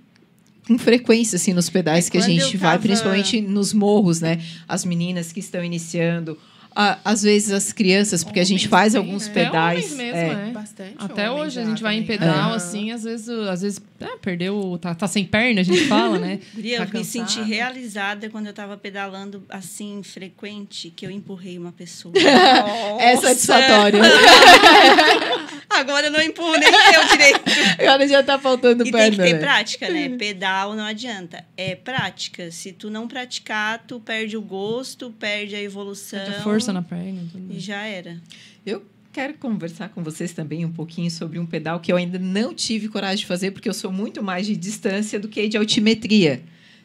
com 0.67 0.79
frequência, 0.79 1.37
assim, 1.37 1.53
nos 1.53 1.69
pedais 1.69 2.07
É, 2.07 2.11
que 2.11 2.19
a 2.19 2.21
gente 2.21 2.55
eu 2.55 2.61
vai, 2.61 2.73
tava- 2.73 2.83
principalmente 2.83 3.41
nos 3.41 3.73
morros, 3.73 4.21
né? 4.21 4.41
As 4.69 4.85
meninas 4.85 5.33
que 5.33 5.41
estão 5.41 5.63
iniciando, 5.65 6.39
a- 6.75 6.99
às 7.05 7.23
vezes 7.23 7.51
as 7.53 7.71
crianças, 7.73 8.25
porque 8.25 8.41
a 8.41 8.45
gente 8.45 8.61
Homens 8.67 8.71
faz 8.71 8.95
alguns 8.95 9.27
né? 9.27 9.31
Até 9.33 9.45
pedais. 9.45 9.93
homens 9.93 9.97
mesmo, 9.99 10.17
é. 10.41 10.49
é. 10.49 10.53
Bastante. 10.53 10.95
Até 10.99 11.31
hoje 11.31 11.61
a 11.61 11.65
gente 11.65 11.83
vai 11.83 11.97
em 11.99 12.03
pedal, 12.05 12.53
Ah. 12.53 12.55
assim, 12.55 12.91
às 12.93 13.03
vezes, 13.05 13.29
às 13.29 13.61
vezes 13.63 13.83
ah, 14.01 14.17
perdeu, 14.23 14.79
tá, 14.81 14.95
tá 14.95 15.07
sem 15.07 15.25
perna, 15.25 15.61
a 15.61 15.65
gente 15.65 15.85
fala, 15.87 16.19
né? 16.19 16.41
Guria, 16.55 16.79
Tá 16.79 16.89
eu 16.93 16.99
me 16.99 17.05
senti 17.05 17.41
realizada 17.43 18.29
quando 18.31 18.47
eu 18.47 18.53
tava 18.53 18.77
pedalando 18.77 19.45
assim, 19.51 20.01
frequente, 20.03 20.91
que 20.95 21.05
eu 21.07 21.11
empurrei 21.11 21.59
uma 21.59 21.73
pessoa. 21.73 22.15
É 22.99 23.17
satisfatório. 23.17 24.01
Agora 25.83 26.07
eu 26.07 26.13
não 26.13 26.21
empurro 26.21 26.57
nem 26.57 26.69
eu 26.69 27.09
direito. 27.09 27.43
Agora 27.79 28.09
já 28.09 28.23
tá 28.23 28.39
faltando 28.39 28.83
E 28.83 28.85
tem 28.85 28.93
perna, 28.93 29.17
que 29.17 29.31
ter 29.31 29.33
né? 29.35 29.39
prática, 29.41 29.91
né? 29.91 30.09
Pedal 30.11 30.75
não 30.75 30.85
adianta. 30.85 31.45
É 31.57 31.75
prática. 31.75 32.51
Se 32.51 32.73
tu 32.73 32.89
não 32.89 33.09
praticar, 33.09 33.85
tu 33.87 34.01
perde 34.01 34.37
o 34.37 34.43
gosto, 34.43 35.11
perde 35.11 35.55
a 35.55 35.63
evolução. 35.63 36.21
Perde 36.25 36.43
força 36.43 36.73
na 36.73 36.83
perna. 36.83 37.23
Tudo. 37.31 37.53
E 37.53 37.59
já 37.59 37.83
era. 37.83 38.21
Eu 38.65 38.85
quero 39.13 39.35
conversar 39.35 39.89
com 39.91 40.03
vocês 40.03 40.33
também 40.33 40.65
um 40.65 40.73
pouquinho 40.73 41.11
sobre 41.11 41.39
um 41.39 41.45
pedal 41.47 41.81
que 41.81 41.93
eu 41.93 41.97
ainda 41.97 42.19
não 42.19 42.55
tive 42.55 42.89
coragem 42.89 43.19
de 43.19 43.27
fazer, 43.27 43.51
porque 43.51 43.69
eu 43.69 43.75
sou 43.75 43.93
muito 43.93 44.23
mais 44.23 44.47
de 44.47 44.57
distância 44.57 45.19
do 45.21 45.29
que 45.29 45.49
de 45.49 45.57
altimetria. 45.57 46.43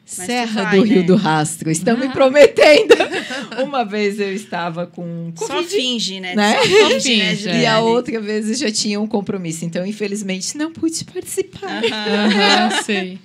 Serra 0.07 0.63
vai, 0.63 0.77
do 0.77 0.83
Rio 0.83 0.97
né? 1.01 1.03
do 1.03 1.15
Rastro. 1.15 1.69
Estão 1.69 1.97
me 1.97 2.09
prometendo. 2.09 2.95
Uma 3.63 3.83
vez 3.83 4.19
eu 4.19 4.33
estava 4.33 4.87
com 4.87 5.31
Só 5.35 5.47
Covid, 5.47 5.69
finge, 5.69 6.19
né? 6.19 6.33
né? 6.35 6.55
Só 6.55 6.89
finge, 6.99 7.17
né, 7.17 7.35
Finge, 7.35 7.49
e 7.49 7.65
a 7.65 7.79
outra 7.81 8.19
vez 8.21 8.47
eu 8.49 8.55
já 8.55 8.71
tinha 8.71 8.99
um 8.99 9.07
compromisso. 9.07 9.65
Então, 9.65 9.85
infelizmente, 9.85 10.57
não 10.57 10.71
pude 10.71 11.03
participar. 11.05 11.83
Aham. 11.83 12.25
Aham, 12.71 12.83
sei. 12.83 13.19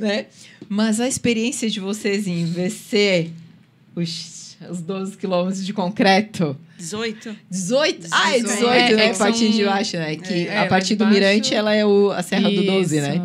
né? 0.00 0.26
Mas 0.68 1.00
a 1.00 1.06
experiência 1.06 1.68
de 1.70 1.78
vocês 1.80 2.26
em 2.26 2.44
vencer 2.46 3.30
os, 3.94 4.56
os 4.70 4.80
12 4.80 5.16
quilômetros 5.16 5.64
de 5.64 5.72
concreto 5.72 6.56
18? 6.78 7.34
18? 7.50 8.06
Ah, 8.10 8.36
é 8.36 8.40
18, 8.40 8.64
É, 8.66 8.92
né? 8.92 9.06
é 9.06 9.10
a 9.10 9.14
partir 9.14 9.38
são- 9.46 9.50
de 9.50 9.64
baixo, 9.64 9.96
né? 9.96 10.16
Que 10.16 10.46
É, 10.48 10.58
a 10.58 10.62
lá 10.62 10.68
partir 10.68 10.88
de 10.90 10.96
do 10.96 11.04
baixo- 11.04 11.14
Mirante, 11.14 11.54
ela 11.54 11.74
é 11.74 11.86
o, 11.86 12.10
a 12.10 12.22
Serra 12.22 12.50
do 12.50 12.62
12, 12.64 13.00
né? 13.00 13.22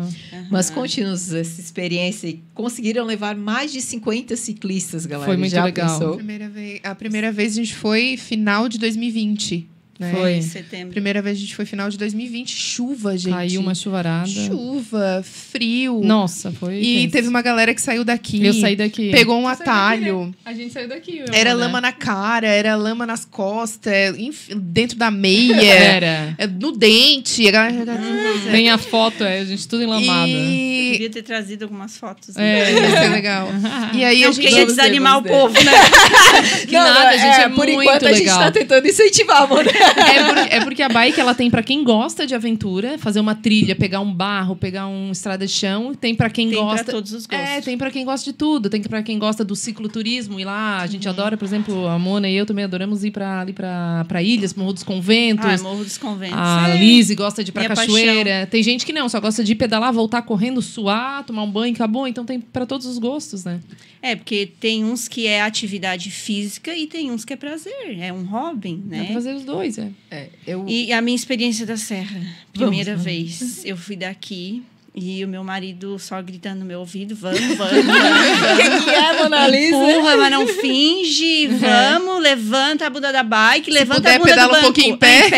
Mas 0.52 0.68
Aham. 0.70 0.82
conte-nos 0.82 1.32
essa 1.32 1.60
experiência. 1.60 2.28
e 2.28 2.42
Conseguiram 2.54 3.06
levar 3.06 3.34
mais 3.34 3.72
de 3.72 3.80
50 3.80 4.36
ciclistas, 4.36 5.06
galera. 5.06 5.26
Foi 5.26 5.36
muito 5.38 5.50
Já 5.50 5.64
legal. 5.64 5.98
Pensou? 5.98 6.16
Primeira 6.16 6.46
vez, 6.50 6.80
a 6.84 6.94
primeira 6.94 7.32
vez 7.32 7.52
a 7.52 7.56
gente 7.56 7.74
foi 7.74 8.18
final 8.18 8.68
de 8.68 8.78
2020. 8.78 9.66
Né? 10.02 10.12
Foi. 10.12 10.32
Em 10.34 10.42
setembro. 10.42 10.90
Primeira 10.92 11.22
vez 11.22 11.36
a 11.36 11.40
gente 11.40 11.54
foi 11.54 11.64
final 11.64 11.88
de 11.88 11.96
2020. 11.98 12.50
Chuva, 12.54 13.16
gente. 13.16 13.32
Caiu 13.32 13.60
uma 13.60 13.74
chuvarada. 13.74 14.26
Chuva, 14.28 15.22
frio. 15.24 16.00
Nossa, 16.04 16.50
foi. 16.52 16.80
E 16.80 16.94
tenso. 17.02 17.12
teve 17.12 17.28
uma 17.28 17.42
galera 17.42 17.74
que 17.74 17.80
saiu 17.80 18.04
daqui. 18.04 18.44
Eu 18.44 18.54
saí 18.54 18.76
daqui. 18.76 19.10
Pegou 19.10 19.38
um 19.40 19.46
atalho. 19.48 20.26
né? 20.26 20.32
A 20.44 20.52
gente 20.52 20.72
saiu 20.72 20.88
daqui. 20.88 21.18
eu, 21.18 21.26
Era 21.32 21.50
né? 21.50 21.54
lama 21.56 21.80
na 21.80 21.92
cara, 21.92 22.46
era 22.48 22.74
lama 22.74 23.06
nas 23.06 23.24
costas, 23.24 24.16
dentro 24.56 24.96
da 24.98 25.10
meia, 25.10 25.62
Era. 25.62 26.34
é, 26.38 26.46
no 26.46 26.72
dente. 26.72 27.46
a 27.46 27.50
galera- 27.50 27.98
Tem 28.50 28.68
a 28.70 28.78
foto, 28.78 29.22
é, 29.24 29.40
a 29.40 29.44
gente 29.44 29.66
tudo 29.68 29.82
enlamado. 29.82 30.28
E... 30.28 30.71
Devia 30.92 31.10
ter 31.10 31.22
trazido 31.22 31.64
algumas 31.64 31.96
fotos. 31.96 32.34
né? 32.36 32.60
É. 32.60 32.72
Ia 32.72 32.90
ser 33.02 33.08
legal. 33.10 33.48
E 33.92 34.04
aí 34.04 34.22
a 34.24 34.26
Não, 34.28 34.34
porque 34.34 34.48
gente. 34.48 34.58
ia 34.60 34.66
desanimar 34.66 35.18
o 35.18 35.22
povo, 35.22 35.54
né? 35.54 35.72
Que 36.66 36.72
nada, 36.74 37.12
gente, 37.18 37.40
é 37.40 37.48
por 37.48 37.66
muito 37.66 37.82
enquanto 37.82 38.06
a 38.06 38.12
gente 38.12 38.20
legal. 38.20 38.38
tá 38.38 38.50
tentando 38.50 38.86
incentivar, 38.88 39.48
mano. 39.48 39.68
É, 40.12 40.24
por- 40.24 40.38
é 40.52 40.60
porque 40.60 40.82
a 40.82 40.88
bike 40.88 41.20
ela 41.20 41.34
tem 41.34 41.50
pra 41.50 41.62
quem 41.62 41.82
gosta 41.84 42.26
de 42.26 42.34
aventura, 42.34 42.98
fazer 42.98 43.20
uma 43.20 43.34
trilha, 43.34 43.74
pegar 43.76 44.00
um 44.00 44.12
barro, 44.12 44.54
pegar 44.56 44.86
um 44.86 45.10
estrada 45.12 45.46
de 45.46 45.52
chão, 45.52 45.94
tem 45.94 46.14
pra 46.14 46.28
quem 46.30 46.48
Tem 46.50 46.58
gosta. 46.58 46.84
pra 46.84 46.94
todos 46.94 47.12
os 47.12 47.26
gostos. 47.26 47.48
É, 47.48 47.60
tem 47.60 47.76
pra 47.78 47.90
quem 47.90 48.04
gosta 48.04 48.30
de 48.30 48.36
tudo. 48.36 48.68
Tem 48.70 48.80
pra 48.82 49.02
quem 49.02 49.18
gosta 49.18 49.44
do 49.44 49.54
cicloturismo 49.56 50.38
ir 50.40 50.44
lá. 50.44 50.78
A 50.80 50.86
gente 50.86 51.08
adora, 51.08 51.36
por 51.36 51.44
exemplo, 51.44 51.86
a 51.88 51.98
Mona 51.98 52.28
e 52.28 52.36
eu 52.36 52.46
também 52.46 52.64
adoramos 52.64 53.04
ir 53.04 53.10
pra, 53.10 53.40
ali 53.40 53.52
pra, 53.52 54.04
pra 54.08 54.22
ilhas, 54.22 54.54
Morro 54.54 54.72
dos 54.72 54.82
Conventos. 54.82 55.46
Ah, 55.46 55.62
Morro 55.62 55.84
dos 55.84 55.98
Conventos. 55.98 56.38
A 56.38 56.70
É. 56.70 56.76
Lizzie 56.78 57.14
gosta 57.16 57.42
de 57.44 57.50
ir 57.50 57.52
pra 57.52 57.62
Minha 57.62 57.74
cachoeira. 57.74 58.46
Tem 58.50 58.62
gente 58.62 58.84
que 58.86 58.92
não, 58.92 59.08
só 59.08 59.20
gosta 59.20 59.42
de 59.44 59.52
ir 59.52 59.56
pedalar, 59.56 59.92
voltar 59.92 60.22
correndo, 60.22 60.60
suar, 60.62 60.81
tomar 61.26 61.42
um 61.42 61.50
banho, 61.50 61.74
acabou. 61.74 62.06
Então 62.06 62.24
tem 62.24 62.40
pra 62.40 62.66
todos 62.66 62.86
os 62.86 62.98
gostos, 62.98 63.44
né? 63.44 63.60
É, 64.00 64.16
porque 64.16 64.50
tem 64.60 64.84
uns 64.84 65.08
que 65.08 65.26
é 65.26 65.42
atividade 65.42 66.10
física 66.10 66.74
e 66.76 66.86
tem 66.86 67.10
uns 67.10 67.24
que 67.24 67.32
é 67.32 67.36
prazer. 67.36 67.98
É 67.98 68.12
um 68.12 68.24
hobby, 68.24 68.76
Dá 68.84 68.96
pra 68.96 69.04
né? 69.04 69.14
fazer 69.14 69.34
os 69.34 69.44
dois, 69.44 69.78
é. 69.78 69.90
É, 70.10 70.28
eu... 70.46 70.64
E 70.66 70.92
a 70.92 71.00
minha 71.00 71.16
experiência 71.16 71.64
da 71.64 71.76
Serra. 71.76 72.20
Primeira 72.52 72.96
vez, 72.96 73.62
eu 73.66 73.76
fui 73.76 73.96
daqui 73.96 74.62
e 74.94 75.24
o 75.24 75.28
meu 75.28 75.42
marido 75.42 75.98
só 75.98 76.20
gritando 76.20 76.60
no 76.60 76.66
meu 76.66 76.80
ouvido: 76.80 77.16
vamos, 77.16 77.40
vamos, 77.40 77.56
vamos. 77.56 77.72
O 78.52 78.56
que, 78.56 78.84
que 78.84 78.90
é, 78.90 79.22
Mona 79.22 79.48
Lisa? 79.48 79.76
Empurra, 79.76 80.16
mas 80.18 80.30
não 80.30 80.46
finge. 80.46 81.46
Vamos, 81.62 82.22
levanta 82.22 82.86
a 82.86 82.90
bunda 82.90 83.12
da 83.12 83.22
bike, 83.22 83.70
levanta 83.70 84.00
puder, 84.00 84.14
a 84.14 84.18
bunda 84.18 84.30
pedala 84.30 84.52
do 84.52 84.58
um 84.58 84.60
banco. 84.60 84.74
pouquinho 84.74 84.94
em 84.94 84.98
pé. 84.98 85.30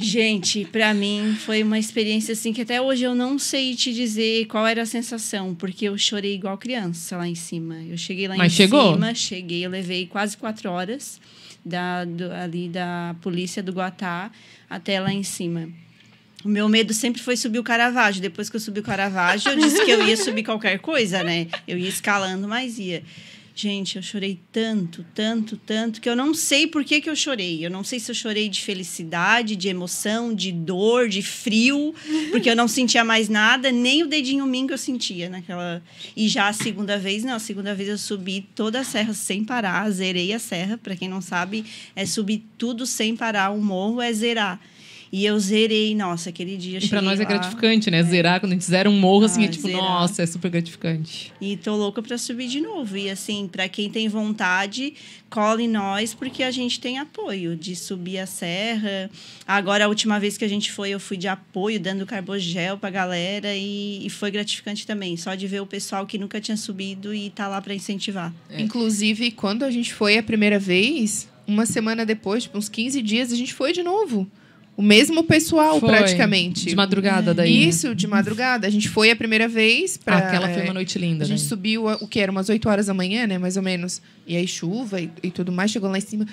Gente, 0.00 0.64
pra 0.64 0.94
mim 0.94 1.36
foi 1.44 1.62
uma 1.62 1.76
experiência 1.78 2.32
assim 2.32 2.52
que 2.52 2.62
até 2.62 2.80
hoje 2.80 3.02
eu 3.02 3.16
não 3.16 3.36
sei 3.38 3.74
te 3.74 3.92
dizer 3.92 4.46
qual 4.46 4.64
era 4.64 4.82
a 4.82 4.86
sensação, 4.86 5.54
porque 5.56 5.86
eu 5.86 5.98
chorei 5.98 6.34
igual 6.34 6.56
criança 6.56 7.16
lá 7.16 7.26
em 7.26 7.34
cima. 7.34 7.74
Eu 7.82 7.96
cheguei 7.98 8.28
lá 8.28 8.36
Mas 8.36 8.52
em 8.52 8.56
chegou? 8.56 8.92
cima, 8.94 9.12
cheguei, 9.12 9.66
eu 9.66 9.70
levei 9.70 10.06
quase 10.06 10.36
quatro 10.36 10.70
horas 10.70 11.20
da, 11.64 12.04
do- 12.04 12.30
ali 12.30 12.68
da 12.68 13.16
polícia 13.20 13.60
do 13.60 13.72
Guatá 13.72 14.30
até 14.70 15.00
lá 15.00 15.12
em 15.12 15.24
cima. 15.24 15.68
O 16.44 16.48
meu 16.48 16.68
medo 16.68 16.94
sempre 16.94 17.20
foi 17.20 17.36
subir 17.36 17.58
o 17.58 17.64
Caravaggio. 17.64 18.22
Depois 18.22 18.48
que 18.48 18.54
eu 18.54 18.60
subi 18.60 18.78
o 18.78 18.82
Caravaggio, 18.84 19.50
eu 19.50 19.56
disse 19.58 19.84
que 19.84 19.90
eu 19.90 20.06
ia 20.06 20.16
subir 20.16 20.44
qualquer 20.44 20.78
coisa, 20.78 21.24
né? 21.24 21.48
Eu 21.66 21.76
ia 21.76 21.88
escalando, 21.88 22.46
mas 22.46 22.78
ia. 22.78 23.02
Gente, 23.60 23.96
eu 23.96 24.02
chorei 24.04 24.38
tanto, 24.52 25.04
tanto, 25.12 25.56
tanto, 25.56 26.00
que 26.00 26.08
eu 26.08 26.14
não 26.14 26.32
sei 26.32 26.68
por 26.68 26.84
que, 26.84 27.00
que 27.00 27.10
eu 27.10 27.16
chorei. 27.16 27.66
Eu 27.66 27.68
não 27.68 27.82
sei 27.82 27.98
se 27.98 28.08
eu 28.08 28.14
chorei 28.14 28.48
de 28.48 28.62
felicidade, 28.62 29.56
de 29.56 29.66
emoção, 29.66 30.32
de 30.32 30.52
dor, 30.52 31.08
de 31.08 31.22
frio, 31.22 31.92
porque 32.30 32.48
eu 32.48 32.54
não 32.54 32.68
sentia 32.68 33.04
mais 33.04 33.28
nada, 33.28 33.72
nem 33.72 34.04
o 34.04 34.06
dedinho 34.06 34.46
mingo 34.46 34.72
eu 34.72 34.78
sentia 34.78 35.28
naquela. 35.28 35.82
E 36.16 36.28
já 36.28 36.46
a 36.46 36.52
segunda 36.52 36.96
vez, 37.00 37.24
não, 37.24 37.34
a 37.34 37.40
segunda 37.40 37.74
vez 37.74 37.88
eu 37.88 37.98
subi 37.98 38.46
toda 38.54 38.78
a 38.78 38.84
serra 38.84 39.12
sem 39.12 39.42
parar, 39.42 39.90
zerei 39.90 40.32
a 40.32 40.38
serra. 40.38 40.78
Para 40.78 40.94
quem 40.94 41.08
não 41.08 41.20
sabe, 41.20 41.64
é 41.96 42.06
subir 42.06 42.44
tudo 42.56 42.86
sem 42.86 43.16
parar. 43.16 43.50
O 43.50 43.60
morro 43.60 44.00
é 44.00 44.12
zerar. 44.12 44.60
E 45.10 45.24
eu 45.24 45.38
zerei, 45.40 45.94
nossa, 45.94 46.28
aquele 46.30 46.56
dia. 46.56 46.78
E 46.82 46.88
pra 46.88 47.00
nós 47.00 47.18
é 47.18 47.22
lá. 47.22 47.28
gratificante, 47.28 47.90
né? 47.90 48.02
Zerar, 48.02 48.40
quando 48.40 48.52
a 48.52 48.54
gente 48.54 48.64
zera 48.66 48.90
um 48.90 48.98
morro, 48.98 49.24
assim, 49.24 49.42
Ah, 49.42 49.44
é 49.46 49.48
tipo, 49.48 49.66
zerar. 49.66 49.82
nossa, 49.82 50.22
é 50.22 50.26
super 50.26 50.50
gratificante. 50.50 51.32
E 51.40 51.56
tô 51.56 51.74
louca 51.76 52.02
para 52.02 52.18
subir 52.18 52.48
de 52.48 52.60
novo. 52.60 52.96
E 52.96 53.08
assim, 53.08 53.48
para 53.50 53.68
quem 53.68 53.88
tem 53.90 54.08
vontade, 54.08 54.92
cola 55.30 55.62
em 55.62 55.68
nós, 55.68 56.12
porque 56.14 56.42
a 56.42 56.50
gente 56.50 56.78
tem 56.78 56.98
apoio 56.98 57.56
de 57.56 57.74
subir 57.74 58.18
a 58.18 58.26
serra. 58.26 59.10
Agora, 59.46 59.86
a 59.86 59.88
última 59.88 60.20
vez 60.20 60.36
que 60.36 60.44
a 60.44 60.48
gente 60.48 60.70
foi, 60.70 60.90
eu 60.90 61.00
fui 61.00 61.16
de 61.16 61.26
apoio, 61.28 61.80
dando 61.80 62.04
carbogel 62.04 62.76
pra 62.76 62.90
galera. 62.90 63.54
E, 63.56 64.04
e 64.06 64.10
foi 64.10 64.30
gratificante 64.30 64.86
também, 64.86 65.16
só 65.16 65.34
de 65.34 65.46
ver 65.46 65.60
o 65.62 65.66
pessoal 65.66 66.06
que 66.06 66.18
nunca 66.18 66.40
tinha 66.40 66.56
subido 66.56 67.14
e 67.14 67.30
tá 67.30 67.48
lá 67.48 67.60
para 67.62 67.74
incentivar. 67.74 68.32
Inclusive, 68.58 69.30
quando 69.30 69.64
a 69.64 69.70
gente 69.70 69.94
foi 69.94 70.18
a 70.18 70.22
primeira 70.22 70.58
vez, 70.58 71.28
uma 71.46 71.64
semana 71.64 72.04
depois, 72.04 72.42
tipo, 72.42 72.58
uns 72.58 72.68
15 72.68 73.00
dias, 73.00 73.32
a 73.32 73.36
gente 73.36 73.54
foi 73.54 73.72
de 73.72 73.82
novo. 73.82 74.30
O 74.78 74.82
mesmo 74.82 75.24
pessoal, 75.24 75.80
Foi. 75.80 75.88
praticamente. 75.88 76.66
De 76.66 76.76
madrugada 76.76 77.34
daí. 77.34 77.52
né? 77.52 77.64
Isso, 77.68 77.96
de 77.96 78.06
madrugada. 78.06 78.64
A 78.64 78.70
gente 78.70 78.88
foi 78.88 79.10
a 79.10 79.16
primeira 79.16 79.48
vez 79.48 79.96
pra. 79.96 80.18
Aquela 80.18 80.48
foi 80.48 80.62
é, 80.62 80.64
uma 80.66 80.74
noite 80.74 80.96
linda, 81.00 81.24
A 81.24 81.26
gente 81.26 81.42
né? 81.42 81.48
subiu, 81.48 81.88
o 81.88 82.06
que 82.06 82.20
era 82.20 82.30
umas 82.30 82.48
8 82.48 82.68
horas 82.68 82.86
da 82.86 82.94
manhã, 82.94 83.26
né? 83.26 83.38
Mais 83.38 83.56
ou 83.56 83.62
menos. 83.64 84.00
E 84.24 84.36
aí 84.36 84.46
chuva 84.46 85.00
e, 85.00 85.10
e 85.20 85.32
tudo 85.32 85.50
mais, 85.50 85.72
chegou 85.72 85.90
lá 85.90 85.98
em 85.98 86.00
cima. 86.00 86.24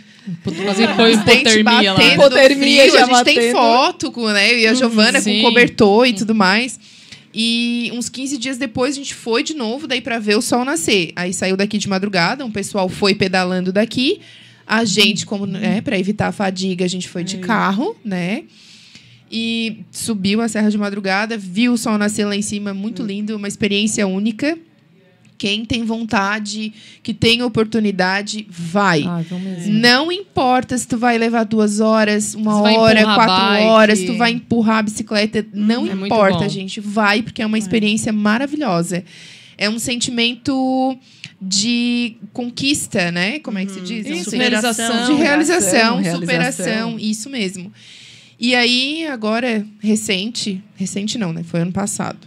Quase 0.44 0.88
foi 0.96 1.14
hipotermia 1.14 1.94
lá. 1.94 2.04
Hipotermia 2.14 2.84
frio, 2.84 2.94
já 2.94 3.06
A 3.06 3.08
gente 3.08 3.24
tem 3.24 3.36
batendo. 3.36 3.52
foto 3.54 4.12
com, 4.12 4.28
né? 4.30 4.54
Eu 4.54 4.60
e 4.60 4.68
a 4.68 4.76
Giovana 4.76 5.20
sim. 5.20 5.42
com 5.42 5.48
cobertor 5.48 6.06
e 6.06 6.14
tudo 6.14 6.36
mais. 6.36 6.80
E 7.34 7.90
uns 7.96 8.10
15 8.10 8.38
dias 8.38 8.60
depois 8.60 8.94
a 8.94 8.98
gente 9.00 9.16
foi 9.16 9.42
de 9.42 9.56
novo 9.56 9.88
daí 9.88 10.02
pra 10.02 10.20
ver 10.20 10.38
o 10.38 10.42
sol 10.42 10.64
nascer. 10.64 11.12
Aí 11.16 11.34
saiu 11.34 11.58
daqui 11.58 11.80
de 11.80 11.90
madrugada, 11.90 12.46
um 12.46 12.52
pessoal 12.52 12.88
foi 12.90 13.16
pedalando 13.16 13.74
daqui. 13.74 14.22
A 14.68 14.84
gente, 14.84 15.26
como 15.26 15.46
né, 15.46 15.82
para 15.82 15.98
evitar 15.98 16.28
a 16.28 16.32
fadiga, 16.32 16.84
a 16.86 16.88
gente 16.88 17.08
foi 17.08 17.24
de 17.24 17.38
carro, 17.38 17.96
né? 18.04 18.44
E 19.32 19.80
subiu 19.92 20.42
a 20.42 20.48
serra 20.48 20.70
de 20.70 20.78
madrugada, 20.78 21.38
viu 21.38 21.74
o 21.74 21.78
sol 21.78 21.98
nascer 21.98 22.26
lá 22.26 22.36
em 22.36 22.42
cima, 22.42 22.74
muito 22.74 23.04
lindo, 23.04 23.36
uma 23.36 23.48
experiência 23.48 24.06
única. 24.08 24.58
Quem 25.38 25.66
tem 25.66 25.84
vontade, 25.84 26.74
que 27.04 27.14
tem 27.14 27.44
oportunidade, 27.44 28.48
vai. 28.50 29.04
Ah. 29.04 29.22
Não 29.68 30.10
importa 30.12 30.78
se 30.78 30.88
tu 30.88 30.98
vai 30.98 31.18
levar 31.18 31.44
duas 31.44 31.82
horas, 31.82 32.34
uma 32.34 32.54
Se 32.56 32.78
hora, 32.78 33.04
quatro 33.04 33.66
horas, 33.66 34.02
tu 34.04 34.16
vai 34.16 34.32
empurrar 34.32 34.78
a 34.78 34.84
bicicleta. 34.84 35.46
Não 35.54 35.86
É 35.86 35.94
muito 35.94 36.06
importa, 36.06 36.48
gente. 36.48 36.80
Vai, 36.80 37.22
porque 37.22 37.42
é 37.42 37.46
uma 37.46 37.58
experiência 37.58 38.14
maravilhosa. 38.14 39.04
É 39.58 39.70
um 39.70 39.78
sentimento 39.78 40.98
de 41.48 42.16
conquista, 42.34 43.12
né? 43.12 43.40
Como 43.40 43.58
é 43.58 43.66
que 43.66 43.72
se 43.74 43.82
diz? 43.82 44.06
Eu 44.06 44.12
não 44.14 44.22
Isso, 44.22 44.30
realização. 44.36 45.06
De 45.06 45.14
realização, 45.22 45.98
Realização, 45.98 46.20
superação, 46.22 46.66
realização. 46.66 47.00
isso 47.00 47.30
mesmo. 47.30 47.72
E 48.40 48.54
aí, 48.56 49.06
agora, 49.08 49.66
recente, 49.80 50.62
recente 50.76 51.18
não, 51.18 51.32
né? 51.32 51.44
Foi 51.44 51.62
ano 51.62 51.72
passado. 51.72 52.18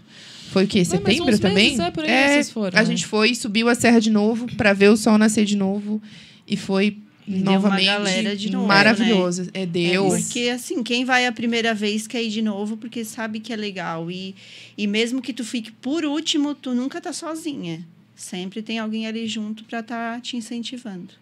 Foi 0.50 0.64
o 0.64 0.68
quê? 0.68 0.78
mas 0.78 0.88
Setembro 0.88 1.34
uns 1.34 1.40
também? 1.40 1.64
meses, 1.70 1.80
é, 1.80 1.90
por 1.90 2.04
aí 2.04 2.28
vocês 2.28 2.50
foram, 2.50 2.78
a 2.78 2.82
né? 2.82 2.86
gente 2.86 3.06
foi, 3.06 3.34
subiu 3.34 3.68
a 3.68 3.74
serra 3.74 4.00
de 4.00 4.10
novo 4.10 4.46
pra 4.56 4.72
ver 4.72 4.88
o 4.88 4.96
sol 4.96 5.18
nascer 5.18 5.44
de 5.44 5.56
novo. 5.56 6.00
E 6.46 6.56
foi 6.56 6.96
Deu 7.26 7.42
uma 7.42 7.52
novamente 7.52 7.84
galera 7.84 8.34
de 8.34 8.50
novo, 8.50 8.66
maravilhoso. 8.66 9.50
É 9.52 9.62
É 9.62 9.66
Deus. 9.66 10.22
porque, 10.24 10.48
assim, 10.48 10.82
quem 10.82 11.04
vai 11.04 11.26
a 11.26 11.32
primeira 11.32 11.74
vez 11.74 12.06
quer 12.06 12.22
ir 12.22 12.30
de 12.30 12.40
novo 12.40 12.78
porque 12.78 13.04
sabe 13.04 13.40
que 13.40 13.52
é 13.52 13.56
legal. 13.56 14.10
E, 14.10 14.34
e 14.78 14.86
mesmo 14.86 15.20
que 15.20 15.34
tu 15.34 15.44
fique 15.44 15.70
por 15.70 16.06
último, 16.06 16.54
tu 16.54 16.72
nunca 16.74 16.98
tá 17.02 17.12
sozinha. 17.12 17.84
Sempre 18.18 18.62
tem 18.62 18.80
alguém 18.80 19.06
ali 19.06 19.28
junto 19.28 19.62
para 19.62 19.78
estar 19.78 20.20
te 20.20 20.36
incentivando. 20.36 21.14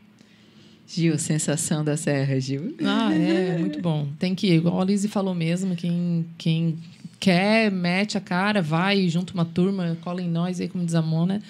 Gil, 0.88 1.18
sensação 1.18 1.84
da 1.84 1.94
serra, 1.94 2.40
Gil. 2.40 2.74
Ah, 2.82 3.12
é 3.12 3.58
muito 3.58 3.82
bom. 3.82 4.08
Tem 4.18 4.34
que 4.34 4.46
ir, 4.46 4.54
igual 4.54 4.80
a 4.80 4.84
Lizzie 4.84 5.10
falou 5.10 5.34
mesmo, 5.34 5.76
quem, 5.76 6.24
quem 6.38 6.78
quer, 7.20 7.70
mete 7.70 8.16
a 8.16 8.20
cara, 8.20 8.62
vai, 8.62 9.06
junta 9.10 9.34
uma 9.34 9.44
turma, 9.44 9.98
cola 10.00 10.22
em 10.22 10.28
nós 10.28 10.58
aí, 10.58 10.68
como 10.68 10.86
diz 10.86 10.94
a 10.94 11.02
Mona, 11.02 11.42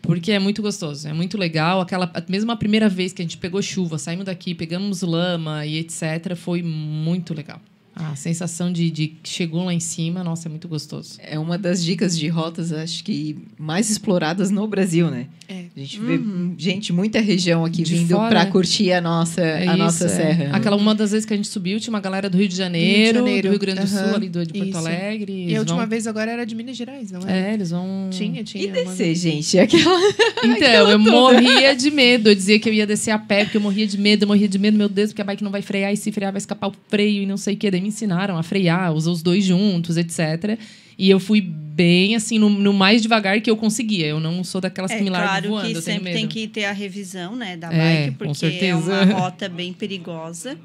porque 0.00 0.32
é 0.32 0.38
muito 0.38 0.62
gostoso, 0.62 1.06
é 1.06 1.12
muito 1.12 1.36
legal. 1.36 1.82
Aquela, 1.82 2.10
mesmo 2.26 2.50
a 2.50 2.56
primeira 2.56 2.88
vez 2.88 3.12
que 3.12 3.20
a 3.20 3.24
gente 3.24 3.36
pegou 3.36 3.60
chuva, 3.60 3.98
saímos 3.98 4.24
daqui, 4.24 4.54
pegamos 4.54 5.02
lama 5.02 5.66
e 5.66 5.80
etc., 5.80 6.34
foi 6.34 6.62
muito 6.62 7.34
legal. 7.34 7.60
A 7.96 8.16
sensação 8.16 8.72
de, 8.72 8.90
de 8.90 9.08
que 9.08 9.28
chegou 9.28 9.64
lá 9.64 9.72
em 9.72 9.78
cima, 9.80 10.24
nossa, 10.24 10.48
é 10.48 10.50
muito 10.50 10.66
gostoso. 10.66 11.16
É 11.22 11.38
uma 11.38 11.56
das 11.56 11.84
dicas 11.84 12.18
de 12.18 12.26
rotas, 12.28 12.72
acho 12.72 13.04
que 13.04 13.36
mais 13.58 13.88
exploradas 13.88 14.50
no 14.50 14.66
Brasil, 14.66 15.10
né? 15.10 15.26
É. 15.48 15.64
A 15.76 15.80
gente 15.80 16.00
vê 16.00 16.18
gente, 16.56 16.92
muita 16.92 17.20
região 17.20 17.64
aqui 17.64 17.82
De 17.82 17.94
vindo 17.94 18.16
para 18.16 18.46
curtir 18.46 18.90
a 18.92 19.00
nossa, 19.00 19.40
É 19.42 19.68
a 19.68 19.74
isso, 19.74 19.76
nossa 19.76 20.04
é. 20.06 20.08
serra. 20.08 20.56
Aquela 20.56 20.76
uma 20.76 20.94
das 20.94 21.10
vezes 21.10 21.26
que 21.26 21.34
a 21.34 21.36
gente 21.36 21.48
subiu, 21.48 21.78
tinha 21.78 21.92
uma 21.92 22.00
galera 22.00 22.30
do 22.30 22.36
Rio 22.38 22.48
de 22.48 22.56
Janeiro, 22.56 23.12
do, 23.20 23.26
Janeiro, 23.26 23.50
Rio 23.50 23.58
Grande 23.58 23.80
do 23.82 23.86
Sul, 23.86 23.98
aham, 23.98 24.14
ali 24.14 24.28
do, 24.28 24.44
de 24.46 24.52
Porto 24.54 24.68
isso. 24.68 24.78
Alegre. 24.78 25.46
E 25.50 25.54
a 25.56 25.58
última 25.60 25.78
vão- 25.80 25.88
vez 25.88 26.06
agora 26.06 26.30
era 26.30 26.44
de 26.46 26.54
Minas 26.54 26.76
Gerais, 26.76 27.10
não 27.12 27.20
é? 27.28 27.50
É, 27.50 27.54
eles 27.54 27.70
vão. 27.70 28.08
Tinha, 28.10 28.42
tinha. 28.42 28.64
E 28.64 28.66
uma- 28.68 28.74
descer, 28.92 29.14
gente, 29.14 29.58
aquela... 29.58 30.00
Então, 30.44 30.90
eu 30.90 30.98
morria 30.98 31.74
de 31.76 31.90
medo. 31.90 32.28
Eu 32.30 32.34
dizia 32.34 32.58
que 32.58 32.68
eu 32.68 32.72
ia 32.74 32.86
descer 32.86 33.10
a 33.10 33.18
pé, 33.18 33.44
porque 33.44 33.56
eu 33.56 33.60
morria 33.60 33.86
de 33.86 33.98
medo, 33.98 34.24
eu 34.24 34.28
morria 34.28 34.48
de 34.48 34.58
medo, 34.58 34.76
meu 34.78 34.88
Deus, 34.88 35.10
porque 35.10 35.22
a 35.22 35.24
bike 35.24 35.44
não 35.44 35.50
vai 35.50 35.62
frear, 35.62 35.92
e 35.92 35.96
se 35.96 36.10
frear 36.10 36.32
vai 36.32 36.38
escapar 36.38 36.68
o 36.68 36.74
freio 36.88 37.22
e 37.22 37.26
não 37.26 37.36
sei 37.36 37.54
o 37.54 37.56
quê. 37.56 37.70
Daí 37.70 37.80
me 37.84 37.88
ensinaram 37.88 38.38
a 38.38 38.42
frear, 38.42 38.92
usar 38.92 39.10
os 39.10 39.22
dois 39.22 39.44
juntos, 39.44 39.96
etc. 39.96 40.58
E 40.96 41.10
eu 41.10 41.20
fui 41.20 41.40
bem, 41.40 42.14
assim, 42.14 42.38
no, 42.38 42.48
no 42.48 42.72
mais 42.72 43.02
devagar 43.02 43.40
que 43.40 43.50
eu 43.50 43.56
conseguia. 43.56 44.06
Eu 44.06 44.20
não 44.20 44.42
sou 44.42 44.60
daquelas 44.60 44.90
que 44.90 44.98
É 44.98 45.02
me 45.02 45.10
largam 45.10 45.28
claro 45.28 45.48
voando, 45.48 45.74
que 45.74 45.82
sempre 45.82 46.12
tem 46.12 46.26
que 46.26 46.48
ter 46.48 46.64
a 46.64 46.72
revisão 46.72 47.36
né, 47.36 47.56
da 47.56 47.72
É, 47.72 48.06
bike, 48.06 48.16
porque 48.16 48.46
é 48.64 48.74
uma 48.74 49.04
rota 49.04 49.48
bem 49.48 49.72
perigosa. 49.72 50.56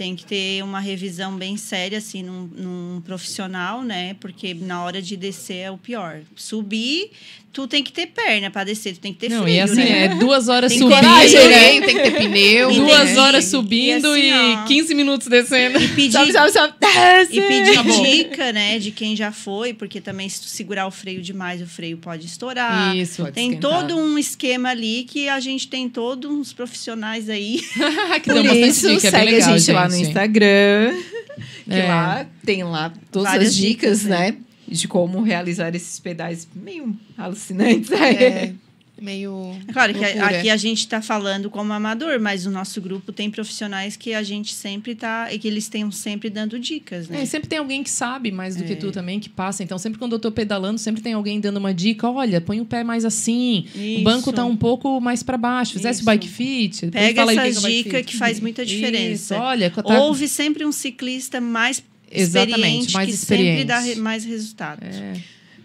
Tem 0.00 0.16
que 0.16 0.24
ter 0.24 0.62
uma 0.64 0.80
revisão 0.80 1.36
bem 1.36 1.58
séria, 1.58 1.98
assim, 1.98 2.22
num, 2.22 2.48
num 2.56 3.02
profissional, 3.02 3.82
né? 3.82 4.16
Porque 4.18 4.54
na 4.54 4.82
hora 4.82 5.02
de 5.02 5.14
descer 5.14 5.56
é 5.58 5.70
o 5.70 5.76
pior. 5.76 6.20
Subir, 6.34 7.10
tu 7.52 7.68
tem 7.68 7.82
que 7.84 7.92
ter 7.92 8.06
perna 8.06 8.50
para 8.50 8.64
descer, 8.64 8.94
tu 8.94 9.00
tem 9.00 9.12
que 9.12 9.18
ter 9.18 9.28
Não, 9.28 9.42
freio, 9.42 9.56
e 9.56 9.60
assim, 9.60 9.74
né? 9.74 10.04
é 10.04 10.08
duas 10.14 10.48
horas 10.48 10.70
Tem 10.72 10.78
subindo. 10.78 10.96
coragem, 10.96 11.38
Tem, 11.38 11.80
né? 11.80 11.86
tem 11.86 11.96
que 11.96 12.02
ter 12.02 12.12
pneu. 12.12 12.70
E 12.70 12.76
Duas 12.76 13.08
tem- 13.10 13.18
horas 13.18 13.44
e 13.44 13.50
subindo 13.50 14.16
e, 14.16 14.30
assim, 14.30 14.54
ó. 14.54 14.64
15 14.64 14.94
minutos 14.94 15.26
descendo. 15.26 15.78
E 15.82 15.88
pedir, 15.88 16.32
sabe, 16.32 16.50
sabe? 16.50 16.74
Desce! 16.80 17.36
e 17.38 17.42
pedir 17.42 17.70
Acabou. 17.72 18.02
dica, 18.02 18.52
né, 18.54 18.78
de 18.78 18.90
quem 18.92 19.14
já 19.14 19.30
foi, 19.30 19.74
porque 19.74 20.00
também 20.00 20.28
se 20.30 20.40
tu 20.40 20.46
segurar 20.46 20.86
o 20.86 20.90
freio 20.90 21.20
demais, 21.20 21.60
o 21.60 21.66
freio 21.66 21.98
pode 21.98 22.24
estourar. 22.24 22.96
Isso. 22.96 23.20
Pode 23.22 23.34
Tem 23.34 23.48
esquentar. 23.50 23.80
todo 23.86 23.98
um 23.98 24.16
esquema 24.18 24.70
ali 24.70 25.04
que 25.04 25.28
a 25.28 25.38
gente 25.40 25.68
tem 25.68 25.88
todos 25.90 26.30
uns 26.30 26.52
profissionais 26.54 27.28
aí. 27.28 27.60
que 28.22 28.30
Por 28.30 28.34
dão 28.34 28.44
bastante 28.44 28.68
isso, 28.68 28.88
dica, 28.88 29.08
é 29.08 29.10
bem 29.10 29.20
segue 29.20 29.32
legal, 29.32 29.50
a 29.54 29.58
gente, 29.58 29.72
lá 29.72 29.88
no 29.90 29.96
Instagram. 29.96 30.92
Que 31.64 31.74
É. 31.74 31.86
lá 31.86 32.26
tem 32.44 32.64
lá 32.64 32.92
todas 33.12 33.30
Várias 33.30 33.50
as 33.50 33.54
dicas, 33.56 34.00
dicas, 34.00 34.10
né? 34.10 34.32
né? 34.32 34.36
De 34.66 34.88
como 34.88 35.22
realizar 35.22 35.74
esses 35.74 35.98
pedais 36.00 36.46
meio 36.54 36.94
alucinantes. 37.16 37.90
É, 37.92 38.52
meio. 39.00 39.56
Claro 39.72 39.94
que 39.94 40.04
a- 40.04 40.26
aqui 40.26 40.50
a 40.50 40.56
gente 40.56 40.78
está 40.80 41.00
falando 41.00 41.48
como 41.50 41.72
amador, 41.72 42.20
mas 42.20 42.46
o 42.46 42.50
nosso 42.50 42.80
grupo 42.80 43.12
tem 43.12 43.30
profissionais 43.30 43.96
que 43.96 44.12
a 44.14 44.22
gente 44.22 44.52
sempre 44.52 44.94
tá 44.94 45.32
e 45.32 45.38
que 45.38 45.48
eles 45.48 45.68
têm 45.68 45.90
sempre 45.90 46.28
dando 46.30 46.58
dicas, 46.58 47.08
né? 47.08 47.22
É, 47.22 47.26
sempre 47.26 47.48
tem 47.48 47.58
alguém 47.58 47.82
que 47.82 47.90
sabe 47.90 48.30
mais 48.30 48.56
do 48.56 48.64
que 48.64 48.72
É. 48.72 48.76
tu 48.76 48.92
também, 48.92 49.18
que 49.18 49.28
passa. 49.28 49.62
Então, 49.62 49.78
sempre 49.78 49.98
quando 49.98 50.12
eu 50.12 50.18
tô 50.18 50.30
pedalando, 50.30 50.78
sempre 50.78 51.00
tem 51.02 51.12
alguém 51.14 51.40
dando 51.40 51.56
uma 51.56 51.72
dica. 51.72 52.08
Olha, 52.10 52.40
põe 52.40 52.60
o 52.60 52.64
pé 52.64 52.84
mais 52.84 53.04
assim. 53.04 53.66
O 53.74 53.78
Isso. 53.78 54.04
banco 54.04 54.32
tá 54.32 54.44
um 54.44 54.56
pouco 54.56 55.00
mais 55.00 55.22
para 55.22 55.36
baixo. 55.38 55.72
Fizesse 55.72 56.00
o 56.00 56.02
Isso. 56.02 56.04
bike 56.06 56.28
fit. 56.28 56.86
Pega 56.88 57.20
fala 57.22 57.30
aí 57.32 57.36
o 57.38 57.40
essas 57.40 57.58
que 57.58 57.58
é 57.58 57.60
o 57.60 57.62
bike 57.72 57.84
dicas 57.84 58.06
que 58.06 58.16
faz 58.16 58.40
muita 58.40 58.64
diferença. 58.66 59.34
Isso, 59.34 59.42
olha, 59.42 59.70
tá... 59.70 59.82
Houve 60.00 60.28
sempre 60.28 60.64
um 60.64 60.72
ciclista 60.72 61.40
mais 61.40 61.82
Exatamente, 62.12 62.56
experiente 62.56 62.92
mais 62.94 63.08
que 63.08 63.14
experiente. 63.14 63.48
sempre 63.50 63.64
dá 63.64 63.78
re- 63.78 63.94
mais 63.96 64.24
resultado. 64.24 64.82
É. 64.84 65.12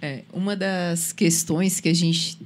É, 0.02 0.22
uma 0.32 0.56
das 0.56 1.12
questões 1.12 1.80
que 1.80 1.90
a 1.90 1.94
gente 1.94 2.38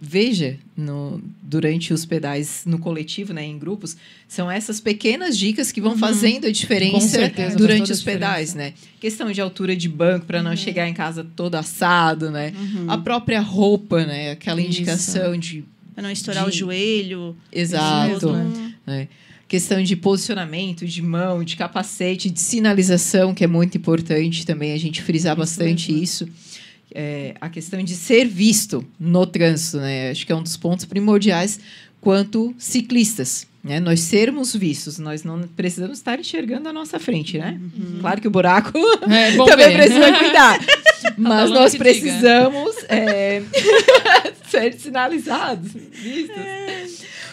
veja 0.00 0.58
no, 0.76 1.20
durante 1.42 1.92
os 1.92 2.04
pedais 2.04 2.62
no 2.66 2.78
coletivo, 2.78 3.32
né, 3.32 3.44
em 3.44 3.58
grupos, 3.58 3.96
são 4.28 4.50
essas 4.50 4.78
pequenas 4.80 5.38
dicas 5.38 5.72
que 5.72 5.80
vão 5.80 5.96
fazendo 5.96 6.46
a 6.46 6.50
diferença 6.50 7.08
certeza, 7.08 7.56
durante 7.56 7.90
os 7.90 8.02
pedais, 8.02 8.54
né? 8.54 8.74
Questão 9.00 9.32
de 9.32 9.40
altura 9.40 9.74
de 9.74 9.88
banco 9.88 10.26
para 10.26 10.42
não 10.42 10.54
chegar 10.54 10.86
em 10.88 10.92
casa 10.94 11.26
todo 11.36 11.54
assado, 11.54 12.30
né? 12.30 12.52
A 12.88 12.98
própria 12.98 13.40
roupa, 13.40 14.04
né? 14.04 14.32
Aquela 14.32 14.60
Isso. 14.60 14.68
indicação 14.68 15.36
de 15.36 15.64
Pra 15.94 16.02
não 16.02 16.10
estourar 16.10 16.44
De- 16.44 16.50
o 16.50 16.52
joelho. 16.52 17.34
exato, 17.50 18.30
né? 18.86 19.08
Questão 19.48 19.82
de 19.82 19.94
posicionamento, 19.96 20.84
de 20.84 21.00
mão, 21.00 21.42
de 21.44 21.56
capacete, 21.56 22.28
de 22.28 22.40
sinalização, 22.40 23.32
que 23.32 23.44
é 23.44 23.46
muito 23.46 23.78
importante 23.78 24.44
também 24.44 24.72
a 24.72 24.76
gente 24.78 25.00
frisar 25.00 25.34
bastante 25.36 25.90
mesmo. 25.92 26.04
isso. 26.04 26.28
É, 26.94 27.34
a 27.40 27.48
questão 27.48 27.82
de 27.82 27.94
ser 27.94 28.26
visto 28.26 28.86
no 28.98 29.26
trânsito, 29.26 29.78
né? 29.78 30.10
Acho 30.10 30.24
que 30.24 30.32
é 30.32 30.36
um 30.36 30.42
dos 30.42 30.56
pontos 30.56 30.84
primordiais 30.84 31.58
quanto 32.00 32.54
ciclistas. 32.58 33.46
Né? 33.62 33.80
Nós 33.80 33.98
sermos 33.98 34.54
vistos, 34.54 34.96
nós 34.96 35.24
não 35.24 35.40
precisamos 35.56 35.98
estar 35.98 36.20
enxergando 36.20 36.68
a 36.68 36.72
nossa 36.72 37.00
frente, 37.00 37.36
né? 37.36 37.60
Claro 38.00 38.20
que 38.20 38.28
o 38.28 38.30
buraco 38.30 38.78
É, 39.10 39.32
também 39.44 39.70
ver. 39.70 39.74
precisa 39.82 40.12
cuidar. 40.12 40.60
Mas 41.18 41.50
nós 41.50 41.74
precisamos 41.74 42.76
é, 42.88 43.42
ser 44.48 44.74
sinalizados, 44.74 45.72
vistos. 45.72 46.36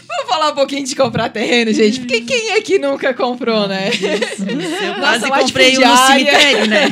Vamos 0.08 0.28
falar 0.28 0.52
um 0.52 0.56
pouquinho 0.56 0.86
de 0.86 0.96
comprar 0.96 1.30
terreno, 1.30 1.72
gente, 1.72 2.00
porque 2.00 2.22
quem 2.22 2.52
é 2.52 2.62
que 2.62 2.80
nunca 2.80 3.14
comprou, 3.14 3.68
né? 3.68 3.90
Eu 3.90 4.98
Nossa, 5.00 5.28
quase 5.28 5.46
comprei 5.46 5.78
um 5.78 5.82
no 5.82 5.98
cemitério, 6.08 6.68
né? 6.68 6.92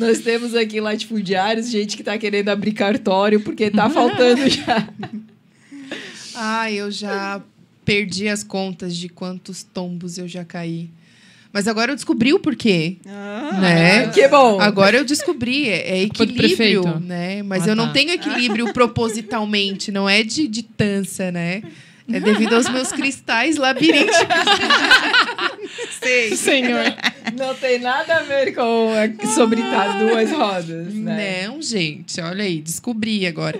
Nós 0.00 0.18
temos 0.20 0.54
aqui 0.54 0.80
latifundiários, 0.80 1.70
gente 1.70 1.96
que 1.96 2.02
tá 2.02 2.16
querendo 2.18 2.48
abrir 2.48 2.72
cartório 2.72 3.40
porque 3.40 3.70
tá 3.70 3.88
faltando 3.90 4.48
já. 4.50 4.88
Ah, 6.34 6.72
eu 6.72 6.90
já 6.90 7.40
perdi 7.84 8.28
as 8.28 8.42
contas 8.42 8.96
de 8.96 9.08
quantos 9.08 9.62
tombos 9.62 10.16
eu 10.18 10.26
já 10.26 10.44
caí. 10.44 10.88
Mas 11.52 11.66
agora 11.66 11.92
eu 11.92 11.96
descobri 11.96 12.32
o 12.32 12.38
porquê. 12.38 12.96
né? 13.04 14.08
Que 14.08 14.26
bom. 14.28 14.60
Agora 14.60 14.96
eu 14.96 15.04
descobri, 15.04 15.68
é, 15.68 15.98
é 15.98 16.02
equilíbrio, 16.04 17.00
né? 17.00 17.42
Mas 17.42 17.66
Ah, 17.66 17.70
eu 17.72 17.76
não 17.76 17.88
tá. 17.88 17.92
tenho 17.92 18.10
equilíbrio 18.12 18.70
propositalmente, 18.74 19.90
não 19.90 20.08
é 20.08 20.22
de, 20.22 20.46
de 20.46 20.62
tança, 20.62 21.30
né? 21.32 21.62
É 22.12 22.18
devido 22.18 22.54
aos 22.54 22.68
meus 22.68 22.90
cristais 22.90 23.56
labirínticos. 23.56 24.16
Sei. 26.00 26.36
Senhor. 26.36 26.84
Não 27.36 27.54
tem 27.54 27.78
nada 27.78 28.16
a 28.16 28.22
ver 28.22 28.54
com 28.54 28.60
a- 28.92 29.26
sobre 29.34 29.60
as 29.62 29.98
duas 29.98 30.30
rodas, 30.30 30.94
né? 30.94 31.46
Não, 31.46 31.60
gente, 31.62 32.20
olha 32.20 32.44
aí, 32.44 32.60
descobri 32.60 33.26
agora. 33.26 33.58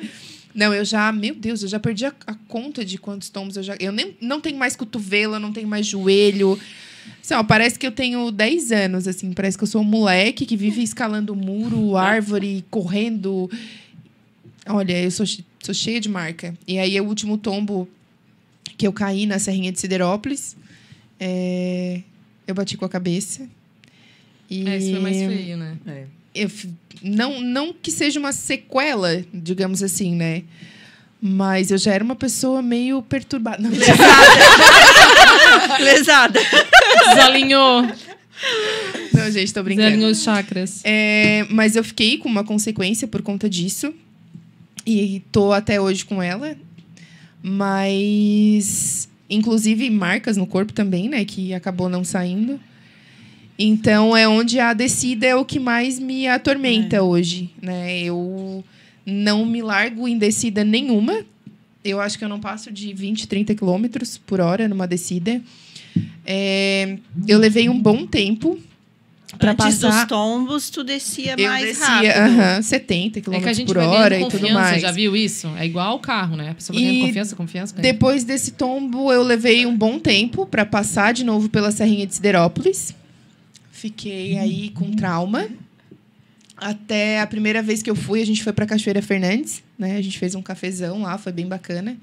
Não, 0.54 0.74
eu 0.74 0.84
já, 0.84 1.12
meu 1.12 1.34
Deus, 1.34 1.62
eu 1.62 1.68
já 1.68 1.78
perdi 1.78 2.04
a, 2.06 2.12
a 2.26 2.34
conta 2.48 2.84
de 2.84 2.98
quantos 2.98 3.28
tombos 3.28 3.56
eu 3.56 3.62
já. 3.62 3.76
Eu 3.78 3.92
nem, 3.92 4.16
não 4.20 4.40
tenho 4.40 4.58
mais 4.58 4.74
cotovelo, 4.74 5.38
não 5.38 5.52
tenho 5.52 5.68
mais 5.68 5.86
joelho. 5.86 6.58
Assim, 7.22 7.34
ó, 7.34 7.42
parece 7.44 7.78
que 7.78 7.86
eu 7.86 7.92
tenho 7.92 8.30
10 8.32 8.72
anos, 8.72 9.06
assim, 9.06 9.32
parece 9.32 9.56
que 9.56 9.62
eu 9.64 9.68
sou 9.68 9.80
um 9.80 9.84
moleque 9.84 10.44
que 10.44 10.56
vive 10.56 10.82
escalando 10.82 11.34
muro, 11.36 11.96
árvore, 11.96 12.64
correndo. 12.70 13.48
Olha, 14.66 15.00
eu 15.02 15.10
sou, 15.10 15.24
sou 15.62 15.74
cheia 15.74 16.00
de 16.00 16.08
marca. 16.08 16.54
E 16.66 16.78
aí, 16.78 17.00
o 17.00 17.04
último 17.04 17.38
tombo 17.38 17.88
que 18.76 18.86
eu 18.86 18.92
caí 18.92 19.26
na 19.26 19.38
Serrinha 19.38 19.70
de 19.72 19.78
Siderópolis, 19.80 20.56
é, 21.18 22.00
eu 22.46 22.54
bati 22.54 22.76
com 22.76 22.84
a 22.84 22.88
cabeça. 22.88 23.48
E 24.50 24.68
É, 24.68 24.76
isso 24.76 24.90
foi 24.90 25.00
mais 25.00 25.16
feio, 25.16 25.56
né? 25.56 25.76
É. 25.86 26.04
eu 26.34 26.50
não, 27.02 27.40
não 27.40 27.72
que 27.72 27.90
seja 27.90 28.18
uma 28.18 28.32
sequela, 28.32 29.24
digamos 29.32 29.82
assim, 29.82 30.14
né? 30.14 30.42
Mas 31.22 31.70
eu 31.70 31.78
já 31.78 31.92
era 31.92 32.02
uma 32.02 32.16
pessoa 32.16 32.62
meio 32.62 33.02
perturbada. 33.02 33.62
Não, 33.62 33.70
Lesada. 35.80 36.40
Desalinhou. 37.08 37.82
não 39.12 39.30
gente, 39.30 39.52
tô 39.52 39.62
brincando. 39.62 39.88
Desalinhou 39.88 40.10
os 40.12 40.22
chakras. 40.22 40.80
É, 40.82 41.46
mas 41.50 41.76
eu 41.76 41.84
fiquei 41.84 42.16
com 42.16 42.28
uma 42.28 42.42
consequência 42.42 43.06
por 43.06 43.20
conta 43.20 43.50
disso. 43.50 43.94
E 44.86 45.22
tô 45.30 45.52
até 45.52 45.78
hoje 45.80 46.04
com 46.06 46.22
ela. 46.22 46.56
Mas. 47.42 49.08
Inclusive 49.28 49.90
marcas 49.90 50.36
no 50.36 50.46
corpo 50.46 50.72
também, 50.72 51.08
né? 51.08 51.24
Que 51.24 51.54
acabou 51.54 51.88
não 51.88 52.02
saindo. 52.02 52.58
Então 53.62 54.16
é 54.16 54.26
onde 54.26 54.58
a 54.58 54.72
descida 54.72 55.26
é 55.26 55.36
o 55.36 55.44
que 55.44 55.60
mais 55.60 55.98
me 55.98 56.26
atormenta 56.26 57.02
hoje, 57.02 57.50
né? 57.60 58.00
Eu 58.02 58.64
não 59.04 59.44
me 59.44 59.60
largo 59.60 60.08
em 60.08 60.16
descida 60.16 60.64
nenhuma. 60.64 61.24
Eu 61.84 62.00
acho 62.00 62.18
que 62.18 62.24
eu 62.24 62.28
não 62.28 62.40
passo 62.40 62.72
de 62.72 62.92
20, 62.94 63.28
30 63.28 63.54
quilômetros 63.54 64.16
por 64.16 64.40
hora 64.40 64.66
numa 64.66 64.86
descida. 64.86 65.42
É, 66.24 66.96
eu 67.28 67.38
levei 67.38 67.68
um 67.68 67.78
bom 67.78 68.06
tempo 68.06 68.58
para 69.38 69.52
Antes 69.52 69.78
passar. 69.78 70.00
dos 70.00 70.08
tombos, 70.08 70.70
tu 70.70 70.82
descia 70.82 71.34
Eu 71.36 71.48
mais 71.48 71.64
descia, 71.66 71.84
rápido. 71.86 72.40
aham, 72.40 72.62
70 72.62 73.18
É 73.18 73.22
km 73.22 73.40
que 73.40 73.48
a 73.48 73.52
gente 73.52 73.66
por 73.66 73.76
vai 73.76 73.86
hora 73.86 74.16
e 74.16 74.20
tudo 74.24 74.32
confiança, 74.32 74.54
mais. 74.54 74.82
já 74.82 74.90
viu 74.90 75.14
isso? 75.16 75.48
É 75.58 75.66
igual 75.66 75.96
o 75.96 75.98
carro, 75.98 76.36
né? 76.36 76.50
A 76.50 76.54
pessoa 76.54 76.74
vai 76.74 76.82
ganhando 76.84 77.06
confiança, 77.06 77.36
confiança, 77.36 77.74
confiança. 77.74 77.92
Depois 77.92 78.24
desse 78.24 78.52
tombo, 78.52 79.12
eu 79.12 79.22
levei 79.22 79.66
um 79.66 79.76
bom 79.76 79.98
tempo 79.98 80.46
para 80.46 80.64
passar 80.64 81.12
de 81.12 81.24
novo 81.24 81.48
pela 81.48 81.70
Serrinha 81.70 82.06
de 82.06 82.14
Siderópolis. 82.14 82.94
Fiquei 83.80 84.36
aí 84.36 84.68
com 84.70 84.92
trauma. 84.92 85.48
Até 86.54 87.18
a 87.18 87.26
primeira 87.26 87.62
vez 87.62 87.82
que 87.82 87.88
eu 87.88 87.96
fui, 87.96 88.20
a 88.20 88.26
gente 88.26 88.44
foi 88.44 88.52
para 88.52 88.66
Cachoeira 88.66 89.00
Fernandes, 89.00 89.62
né? 89.78 89.96
A 89.96 90.02
gente 90.02 90.18
fez 90.18 90.34
um 90.34 90.42
cafezão 90.42 91.00
lá, 91.00 91.16
foi 91.16 91.32
bem 91.32 91.46
bacana. 91.46 91.96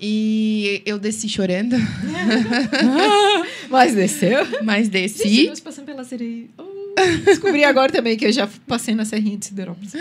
E 0.00 0.80
eu 0.86 0.98
desci 0.98 1.28
chorando, 1.28 1.76
Mas 3.68 3.94
desceu? 3.94 4.46
mas 4.62 4.88
desci. 4.88 5.48
Nós 5.48 5.60
passando 5.60 5.84
pela 5.84 6.04
sereia. 6.04 6.46
Oh, 6.56 6.94
descobri 7.26 7.64
agora 7.64 7.92
também 7.92 8.16
que 8.16 8.24
eu 8.24 8.32
já 8.32 8.48
passei 8.66 8.94
na 8.94 9.04
Serrinha 9.04 9.36
de 9.36 9.44
Siderópolis. 9.44 9.92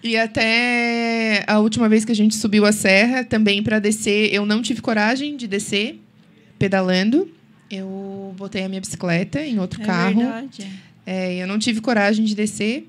E 0.00 0.16
até 0.16 1.42
a 1.48 1.58
última 1.58 1.88
vez 1.88 2.04
que 2.04 2.12
a 2.12 2.14
gente 2.14 2.36
subiu 2.36 2.64
a 2.64 2.70
serra, 2.70 3.24
também 3.24 3.64
para 3.64 3.80
descer, 3.80 4.32
eu 4.32 4.46
não 4.46 4.62
tive 4.62 4.80
coragem 4.80 5.36
de 5.36 5.48
descer 5.48 5.98
pedalando. 6.56 7.28
Eu 7.70 8.34
botei 8.36 8.62
a 8.64 8.68
minha 8.68 8.80
bicicleta 8.80 9.40
em 9.44 9.58
outro 9.58 9.82
É 9.82 9.84
carro. 9.84 10.20
verdade. 10.20 10.66
É, 11.04 11.34
eu 11.42 11.46
não 11.46 11.58
tive 11.58 11.80
coragem 11.80 12.24
de 12.24 12.34
descer. 12.34 12.88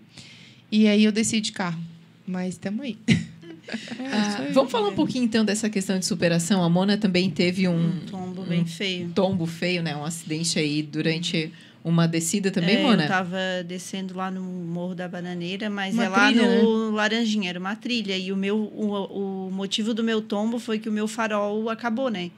E 0.71 0.87
aí 0.87 1.03
eu 1.03 1.11
desci 1.11 1.39
de 1.41 1.51
carro. 1.51 1.79
Mas 2.25 2.49
estamos 2.55 2.81
aí. 2.83 2.97
Ah, 3.69 4.47
vamos 4.53 4.71
falar 4.71 4.87
um 4.87 4.95
pouquinho 4.95 5.25
então 5.25 5.43
dessa 5.43 5.69
questão 5.69 5.99
de 5.99 6.05
superação. 6.05 6.63
A 6.63 6.69
Mona 6.69 6.97
também 6.97 7.29
teve 7.29 7.67
um 7.67 7.87
Um 7.87 7.99
tombo 8.09 8.43
bem 8.43 8.65
feio. 8.65 9.11
tombo 9.13 9.45
feio, 9.45 9.83
né? 9.83 9.93
Um 9.93 10.05
acidente 10.05 10.57
aí 10.57 10.81
durante 10.81 11.51
uma 11.83 12.07
descida 12.07 12.49
também, 12.49 12.77
É, 12.77 12.81
Mona? 12.83 13.03
Eu 13.03 13.07
tava 13.09 13.37
descendo 13.67 14.15
lá 14.15 14.31
no 14.31 14.41
Morro 14.41 14.95
da 14.95 15.05
Bananeira, 15.09 15.69
mas 15.69 15.93
Uma 15.95 16.05
é 16.05 16.07
lá 16.09 16.27
trilha, 16.27 16.61
no 16.63 16.91
Laranjinha, 16.91 17.49
era 17.49 17.59
uma 17.59 17.75
trilha. 17.75 18.17
E 18.17 18.31
o, 18.31 18.37
meu, 18.37 18.57
o, 18.57 19.47
o 19.47 19.51
motivo 19.51 19.93
do 19.93 20.01
meu 20.01 20.21
tombo 20.21 20.59
foi 20.59 20.79
que 20.79 20.87
o 20.87 20.91
meu 20.91 21.05
farol 21.05 21.69
acabou, 21.69 22.07
né? 22.09 22.31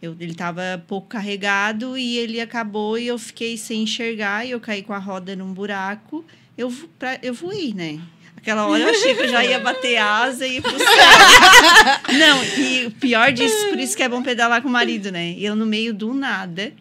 Eu, 0.00 0.14
ele 0.20 0.32
estava 0.32 0.82
pouco 0.86 1.08
carregado 1.08 1.96
e 1.96 2.18
ele 2.18 2.40
acabou 2.40 2.98
e 2.98 3.06
eu 3.06 3.18
fiquei 3.18 3.56
sem 3.56 3.82
enxergar 3.82 4.44
e 4.46 4.50
eu 4.50 4.60
caí 4.60 4.82
com 4.82 4.92
a 4.92 4.98
roda 4.98 5.34
num 5.34 5.52
buraco. 5.52 6.24
Eu, 6.56 6.72
pra, 6.98 7.18
eu 7.22 7.32
voei, 7.32 7.72
né? 7.74 7.98
Aquela 8.36 8.66
hora 8.66 8.82
eu 8.82 8.90
achei 8.90 9.14
que 9.14 9.22
eu 9.22 9.28
já 9.28 9.44
ia 9.44 9.58
bater 9.58 9.96
asa 9.96 10.46
e 10.46 10.58
ir 10.58 10.62
pro 10.62 10.78
céu. 10.78 10.86
Não, 12.18 12.44
e 12.44 12.86
o 12.86 12.90
pior 12.92 13.32
disso, 13.32 13.68
por 13.70 13.78
isso 13.78 13.96
que 13.96 14.02
é 14.02 14.08
bom 14.08 14.22
pedalar 14.22 14.62
com 14.62 14.68
o 14.68 14.72
marido, 14.72 15.10
né? 15.10 15.34
Eu 15.38 15.56
no 15.56 15.66
meio 15.66 15.92
do 15.92 16.14
nada 16.14 16.72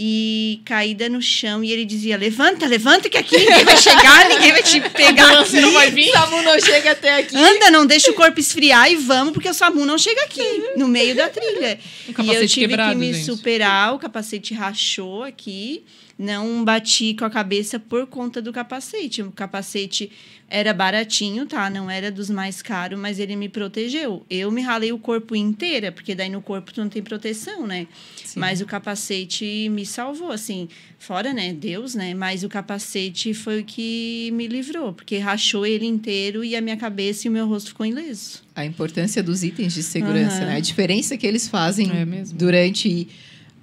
e 0.00 0.60
caída 0.64 1.08
no 1.08 1.20
chão 1.20 1.64
e 1.64 1.72
ele 1.72 1.84
dizia: 1.84 2.16
Levanta, 2.16 2.66
levanta, 2.66 3.10
que 3.10 3.18
aqui 3.18 3.36
ninguém 3.36 3.64
vai 3.64 3.76
chegar, 3.76 4.28
ninguém 4.28 4.52
vai 4.52 4.62
te 4.62 4.80
pegar 4.90 5.40
aqui. 5.40 5.60
Não 5.60 5.72
vai 5.72 5.90
vir? 5.90 6.12
Samu 6.12 6.40
não 6.42 6.60
chega 6.60 6.92
até 6.92 7.18
aqui. 7.18 7.36
Anda, 7.36 7.68
não 7.72 7.84
deixa 7.84 8.12
o 8.12 8.14
corpo 8.14 8.38
esfriar 8.38 8.88
e 8.92 8.94
vamos, 8.94 9.32
porque 9.32 9.48
o 9.48 9.54
SAMU 9.54 9.84
não 9.84 9.98
chega 9.98 10.22
aqui, 10.22 10.74
no 10.76 10.86
meio 10.86 11.16
da 11.16 11.28
trilha. 11.28 11.80
E 12.06 12.32
eu 12.32 12.46
tive 12.46 12.68
quebrado, 12.68 12.92
que 12.92 12.96
me 12.96 13.12
gente. 13.12 13.26
superar, 13.26 13.92
o 13.92 13.98
capacete 13.98 14.54
rachou 14.54 15.24
aqui. 15.24 15.84
Não 16.16 16.64
bati 16.64 17.14
com 17.14 17.24
a 17.24 17.30
cabeça 17.30 17.78
por 17.78 18.04
conta 18.06 18.42
do 18.42 18.52
capacete. 18.52 19.22
O 19.22 19.30
capacete 19.30 20.10
era 20.48 20.72
baratinho, 20.72 21.46
tá? 21.46 21.68
Não 21.70 21.90
era 21.90 22.10
dos 22.10 22.30
mais 22.30 22.60
caros, 22.62 22.98
mas 22.98 23.20
ele 23.20 23.36
me 23.36 23.48
protegeu. 23.48 24.24
Eu 24.30 24.50
me 24.50 24.62
ralei 24.62 24.92
o 24.92 24.98
corpo 24.98 25.36
inteira, 25.36 25.92
porque 25.92 26.14
daí 26.14 26.28
no 26.28 26.42
corpo 26.42 26.72
tu 26.72 26.80
não 26.80 26.88
tem 26.88 27.02
proteção, 27.02 27.66
né? 27.66 27.86
Mas 28.36 28.60
o 28.60 28.66
capacete 28.66 29.68
me 29.70 29.86
salvou, 29.86 30.30
assim, 30.30 30.68
fora, 30.98 31.32
né, 31.32 31.52
Deus, 31.52 31.94
né? 31.94 32.14
Mas 32.14 32.42
o 32.42 32.48
capacete 32.48 33.32
foi 33.34 33.60
o 33.60 33.64
que 33.64 34.30
me 34.32 34.46
livrou, 34.46 34.92
porque 34.92 35.18
rachou 35.18 35.64
ele 35.64 35.86
inteiro 35.86 36.42
e 36.44 36.56
a 36.56 36.60
minha 36.60 36.76
cabeça 36.76 37.26
e 37.26 37.30
o 37.30 37.32
meu 37.32 37.46
rosto 37.46 37.68
ficou 37.70 37.86
ileso. 37.86 38.42
A 38.54 38.64
importância 38.64 39.22
dos 39.22 39.42
itens 39.44 39.72
de 39.74 39.82
segurança, 39.82 40.38
Aham. 40.38 40.46
né? 40.46 40.56
A 40.56 40.60
diferença 40.60 41.16
que 41.16 41.26
eles 41.26 41.46
fazem 41.48 41.90
É 41.90 42.04
mesmo. 42.04 42.36
durante 42.36 43.08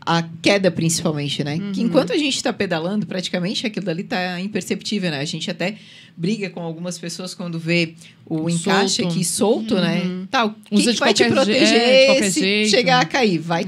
a 0.08 0.24
queda, 0.42 0.70
principalmente, 0.70 1.44
né? 1.44 1.56
Uhum. 1.56 1.72
Que 1.72 1.82
enquanto 1.82 2.14
a 2.14 2.18
gente 2.18 2.36
está 2.36 2.54
pedalando, 2.54 3.08
praticamente 3.08 3.66
aquilo 3.66 3.88
dali 3.88 4.04
tá 4.04 4.40
imperceptível, 4.40 5.10
né? 5.10 5.20
A 5.20 5.26
gente 5.26 5.50
até 5.50 5.78
briga 6.16 6.48
com 6.52 6.62
algumas 6.62 7.00
pessoas 7.00 7.34
quando 7.34 7.58
vê 7.58 7.96
o 8.26 8.48
encaixe 8.48 9.02
Solto. 9.02 9.12
aqui 9.14 9.26
solto, 9.26 9.76
né? 9.76 10.04
Uhum. 10.04 10.28
Tá, 10.30 10.46
o 10.46 10.52
que, 10.52 10.76
Usa 10.76 10.86
que 10.86 10.94
de 10.94 11.00
vai 11.00 11.14
te 11.14 11.26
proteger 11.26 11.74
é, 11.74 12.00
de 12.02 12.06
qualquer 12.06 12.32
se 12.32 12.40
jeito, 12.40 12.70
chegar 12.70 12.98
né? 13.00 13.04
a 13.04 13.06
cair? 13.06 13.40
Vai, 13.40 13.64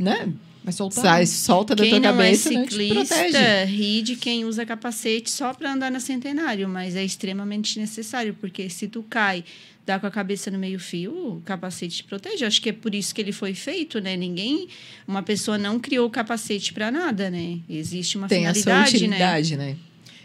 né? 0.00 0.32
Vai 0.62 0.72
soltar. 0.74 1.02
Sai, 1.02 1.26
solta 1.26 1.74
da 1.74 1.82
Quem 1.82 1.90
tua 1.92 2.00
não 2.00 2.10
cabeça, 2.18 2.52
é 2.52 2.64
ciclista, 2.64 3.14
protege. 3.14 3.64
ri 3.64 4.02
de 4.02 4.16
quem 4.16 4.44
usa 4.44 4.66
capacete 4.66 5.30
só 5.30 5.54
para 5.54 5.72
andar 5.72 5.90
na 5.90 6.00
centenário, 6.00 6.68
mas 6.68 6.94
é 6.96 7.02
extremamente 7.04 7.78
necessário, 7.78 8.36
porque 8.38 8.68
se 8.68 8.86
tu 8.86 9.02
cai, 9.08 9.42
dá 9.86 9.98
com 9.98 10.06
a 10.06 10.10
cabeça 10.10 10.50
no 10.50 10.58
meio-fio, 10.58 11.12
o 11.12 11.42
capacete 11.46 11.96
te 11.98 12.04
protege. 12.04 12.44
Acho 12.44 12.60
que 12.60 12.68
é 12.68 12.72
por 12.74 12.94
isso 12.94 13.14
que 13.14 13.22
ele 13.22 13.32
foi 13.32 13.54
feito, 13.54 14.00
né? 14.00 14.16
Ninguém, 14.18 14.68
uma 15.08 15.22
pessoa 15.22 15.56
não 15.56 15.80
criou 15.80 16.06
o 16.06 16.10
capacete 16.10 16.74
para 16.74 16.90
nada, 16.90 17.30
né? 17.30 17.58
Existe 17.68 18.18
uma 18.18 18.28
Tem 18.28 18.46
a 18.46 18.52
sua 18.52 18.62
finalidade, 18.62 18.92
né? 18.92 19.06
utilidade, 19.16 19.56
né? 19.56 19.76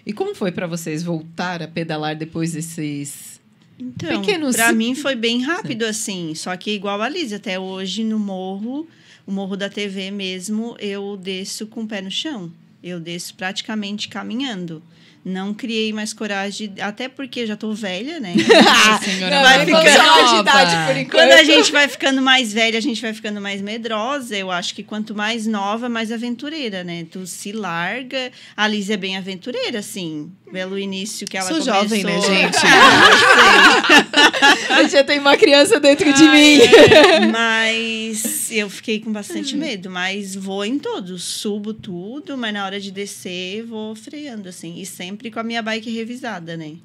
E 0.05 0.11
como 0.11 0.35
foi 0.35 0.51
para 0.51 0.67
vocês 0.67 1.01
voltar 1.01 1.63
a 1.63 1.67
pedalar 1.67 2.13
depois 2.15 2.51
desses 2.51 3.39
Então, 3.79 4.19
Pequenos- 4.21 4.55
pra 4.55 4.71
mim 4.73 4.93
foi 4.95 5.15
bem 5.15 5.41
rápido, 5.41 5.83
assim. 5.83 6.35
Só 6.35 6.55
que 6.57 6.71
igual 6.71 7.01
a 7.01 7.07
Liz, 7.09 7.31
até 7.33 7.57
hoje 7.59 8.03
no 8.03 8.19
morro, 8.19 8.85
o 9.25 9.31
morro 9.31 9.55
da 9.55 9.69
TV 9.69 10.11
mesmo, 10.11 10.75
eu 10.79 11.17
desço 11.17 11.65
com 11.67 11.83
o 11.83 11.88
pé 11.88 12.01
no 12.01 12.11
chão. 12.11 12.51
Eu 12.83 12.99
desço 12.99 13.33
praticamente 13.35 14.07
caminhando. 14.07 14.83
Não 15.27 15.55
criei 15.55 15.91
mais 15.91 16.13
coragem, 16.13 16.69
de- 16.69 16.79
até 16.81 17.09
porque 17.09 17.47
já 17.47 17.55
tô 17.55 17.73
velha, 17.73 18.19
né? 18.19 18.35
Senhora, 19.04 19.35
Não, 19.35 19.41
vai 19.43 19.58
vai 19.58 19.65
ficando 19.65 19.81
ficar 19.89 20.04
falar 20.04 20.33
de 20.35 20.39
idade 20.39 20.85
por 20.87 20.97
enquanto. 20.97 21.19
Quando 21.21 21.31
a 21.31 21.43
gente 21.43 21.71
vai 21.71 21.87
ficando 21.87 22.21
mais 22.21 22.54
velha, 22.54 22.77
a 22.77 22.81
gente 22.81 23.02
vai 23.02 23.12
ficando 23.12 23.41
mais 23.41 23.60
medrosa. 23.60 24.37
Eu 24.37 24.52
acho 24.52 24.75
que 24.75 24.83
quanto 24.83 25.15
mais 25.15 25.47
nova, 25.47 25.89
mais 25.89 26.12
aventureira, 26.12 26.83
né? 26.83 27.08
Tu 27.10 27.25
se 27.25 27.52
larga. 27.52 28.31
A 28.56 28.67
Liz 28.67 28.87
é 28.91 28.97
bem 28.97 29.17
aventureira, 29.17 29.79
assim. 29.79 30.31
Pelo 30.52 30.77
início 30.77 31.25
que 31.25 31.35
ela 31.37 31.47
Sou 31.50 31.58
começou. 31.60 31.81
jovem, 31.81 32.04
né, 32.04 32.21
gente? 32.29 32.58
Eu 34.79 34.89
já 34.89 35.04
tem 35.04 35.19
uma 35.19 35.35
criança 35.37 35.79
dentro 35.79 36.12
de 36.13 36.23
Ai, 36.23 36.37
mim. 36.37 36.60
é. 36.62 37.25
Mas 37.31 38.52
eu 38.52 38.69
fiquei 38.69 39.00
com 39.00 39.08
Uhum. 39.08 39.13
bastante 39.13 39.56
medo. 39.56 39.89
Mas 39.89 40.35
vou 40.35 40.63
em 40.63 40.77
todos. 40.77 41.23
Subo 41.23 41.73
tudo, 41.73 42.37
mas 42.37 42.54
na 42.54 42.65
hora 42.65 42.79
de 42.79 42.91
descer, 42.91 43.63
vou 43.63 43.95
freando, 43.95 44.50
assim. 44.50 44.79
E 44.79 44.85
sempre 44.85 45.14
com 45.31 45.39
a 45.39 45.43
minha 45.43 45.61
bike 45.61 45.89
revisada, 45.89 46.55
né? 46.55 46.75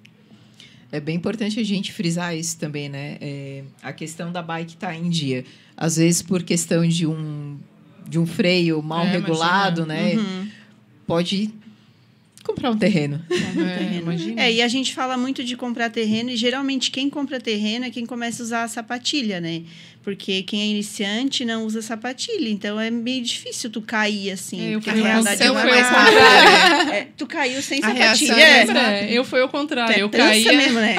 É 0.92 0.98
bem 0.98 1.16
importante 1.16 1.60
a 1.60 1.64
gente 1.64 1.92
frisar 1.92 2.36
isso 2.36 2.58
também, 2.58 2.88
né? 2.88 3.16
É, 3.20 3.62
a 3.82 3.92
questão 3.92 4.32
da 4.32 4.42
bike 4.42 4.74
estar 4.74 4.88
tá 4.88 4.96
em 4.96 5.08
dia. 5.08 5.44
Às 5.76 5.96
vezes, 5.96 6.20
por 6.20 6.42
questão 6.42 6.86
de 6.86 7.06
um, 7.06 7.58
de 8.08 8.18
um 8.18 8.26
freio 8.26 8.82
mal 8.82 9.06
É, 9.06 9.12
regulado, 9.12 9.82
imagina. 9.82 10.02
né? 10.02 10.14
Uhum. 10.16 10.48
Pode 11.06 11.50
comprar 12.50 12.70
um 12.70 12.76
terreno. 12.76 13.22
É, 13.30 13.78
terreno. 13.78 14.00
imagina. 14.02 14.42
É, 14.42 14.52
e 14.52 14.62
a 14.62 14.68
gente 14.68 14.92
fala 14.92 15.16
muito 15.16 15.42
de 15.44 15.56
comprar 15.56 15.90
terreno, 15.90 16.30
e 16.30 16.36
geralmente 16.36 16.90
quem 16.90 17.08
compra 17.08 17.40
terreno 17.40 17.86
é 17.86 17.90
quem 17.90 18.04
começa 18.04 18.42
a 18.42 18.44
usar 18.44 18.62
a 18.64 18.68
sapatilha, 18.68 19.40
né? 19.40 19.62
Porque 20.02 20.42
quem 20.42 20.62
é 20.62 20.66
iniciante 20.66 21.44
não 21.44 21.66
usa 21.66 21.82
sapatilha, 21.82 22.48
então 22.48 22.80
é 22.80 22.90
meio 22.90 23.22
difícil 23.22 23.68
tu 23.70 23.82
cair 23.82 24.30
assim. 24.30 24.60
É, 24.60 24.74
eu 24.74 24.80
fui 24.80 24.92
a 24.92 24.94
ao 24.94 25.02
realidade 25.02 25.44
eu 25.44 25.54
não 25.54 25.60
é 25.60 25.66
mais 25.66 25.86
contrária. 25.86 26.90
É, 27.00 27.06
tu 27.16 27.26
caiu 27.26 27.62
sem 27.62 27.78
A 27.84 27.88
sapatilha. 27.88 28.32
É, 28.34 28.66
é 28.66 29.04
É, 29.04 29.12
eu 29.12 29.24
fui 29.24 29.40
ao 29.40 29.48
contrário. 29.48 29.96
Eu 29.96 30.08
Pensa 30.08 30.24
caía, 30.24 30.52
mesmo, 30.52 30.80
né? 30.80 30.96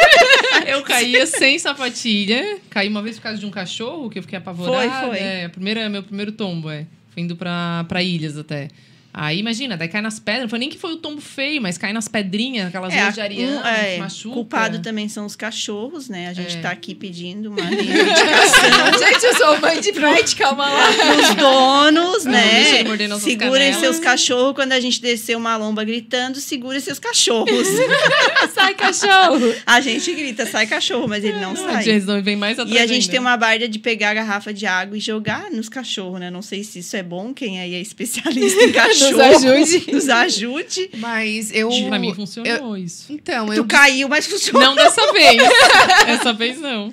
eu 0.66 0.82
caía 0.82 1.26
sem 1.26 1.58
sapatilha. 1.58 2.58
Caí 2.70 2.88
uma 2.88 3.02
vez 3.02 3.16
por 3.16 3.22
causa 3.24 3.38
de 3.38 3.44
um 3.44 3.50
cachorro, 3.50 4.08
que 4.08 4.18
eu 4.18 4.22
fiquei 4.22 4.38
apavorada. 4.38 5.00
Foi, 5.00 5.08
foi. 5.08 5.18
É, 5.18 5.48
primeira, 5.48 5.88
meu 5.88 6.02
primeiro 6.02 6.32
tombo, 6.32 6.70
é. 6.70 6.86
Fui 7.10 7.22
indo 7.22 7.36
pra, 7.36 7.84
pra 7.88 8.02
ilhas 8.02 8.38
até. 8.38 8.68
Aí, 9.12 9.38
imagina, 9.40 9.76
daí 9.76 9.88
cai 9.88 10.00
nas 10.00 10.20
pedras. 10.20 10.42
Não 10.42 10.48
foi 10.48 10.58
nem 10.60 10.68
que 10.68 10.78
foi 10.78 10.92
o 10.92 10.96
tombo 10.96 11.20
feio, 11.20 11.60
mas 11.60 11.76
cai 11.76 11.92
nas 11.92 12.06
pedrinhas, 12.06 12.68
aquelas 12.68 12.92
É, 12.94 13.02
ruas 13.02 13.14
de 13.14 13.20
Ariana, 13.20 13.60
um- 13.60 13.66
é, 13.66 13.98
machuca. 13.98 14.34
culpado 14.34 14.78
também 14.80 15.08
são 15.08 15.26
os 15.26 15.34
cachorros, 15.34 16.08
né? 16.08 16.28
A 16.28 16.32
gente 16.32 16.56
É. 16.56 16.60
tá 16.60 16.70
aqui 16.70 16.94
pedindo 16.94 17.50
uma 17.50 17.60
reivindicação 17.66 18.98
gente, 18.98 19.24
eu 19.24 19.34
sou 19.36 19.60
mãe 19.60 19.80
de 19.80 19.92
Pride, 19.92 20.36
calma 20.36 20.68
lá. 20.68 20.88
os 20.90 21.34
donos, 21.34 22.24
Não, 22.24 22.32
né? 22.32 22.84
Segurem 23.18 23.72
seus 23.74 23.98
cachorros 23.98 24.54
quando 24.54 24.72
a 24.72 24.80
gente 24.80 25.00
descer 25.00 25.36
uma 25.36 25.56
lomba 25.56 25.82
gritando, 25.84 26.38
segurem 26.40 26.80
seus 26.80 26.98
cachorros. 26.98 27.66
Sai, 28.54 28.74
cachorro! 28.74 29.54
a 29.66 29.80
gente 29.80 30.12
grita, 30.12 30.44
sai 30.46 30.66
cachorro, 30.66 31.06
mas 31.08 31.24
ele 31.24 31.38
não 31.40 31.52
A 31.52 31.56
sai. 31.56 31.84
Jason 31.84 32.22
vem 32.22 32.36
mais 32.36 32.58
atrás 32.58 32.74
E 32.74 32.78
a 32.78 32.86
gente 32.86 33.02
ainda. 33.02 33.10
tem 33.10 33.20
uma 33.20 33.36
barda 33.36 33.68
de 33.68 33.78
pegar 33.78 34.10
a 34.10 34.14
garrafa 34.14 34.52
de 34.52 34.66
água 34.66 34.96
e 34.96 35.00
jogar 35.00 35.50
nos 35.50 35.68
cachorros, 35.68 36.20
né? 36.20 36.30
Não 36.30 36.42
sei 36.42 36.62
se 36.64 36.78
isso 36.80 36.96
é 36.96 37.02
bom, 37.02 37.32
quem 37.34 37.60
aí 37.60 37.74
é 37.74 37.80
especialista 37.80 38.62
em 38.62 38.72
cachorro. 38.72 38.99
Ajude. 39.04 39.84
Nos 39.92 40.08
ajude. 40.08 40.90
Mas 40.98 41.52
eu. 41.52 41.70
Pra 41.88 41.98
mim 41.98 42.14
funcionou 42.14 42.76
isso. 42.76 43.12
Então, 43.12 43.46
Tu 43.46 43.54
eu, 43.54 43.64
caiu, 43.66 44.08
mas 44.08 44.26
funcionou. 44.26 44.62
Não 44.62 44.74
dessa 44.74 45.12
vez. 45.12 45.42
Dessa 46.06 46.32
vez 46.32 46.60
não. 46.60 46.92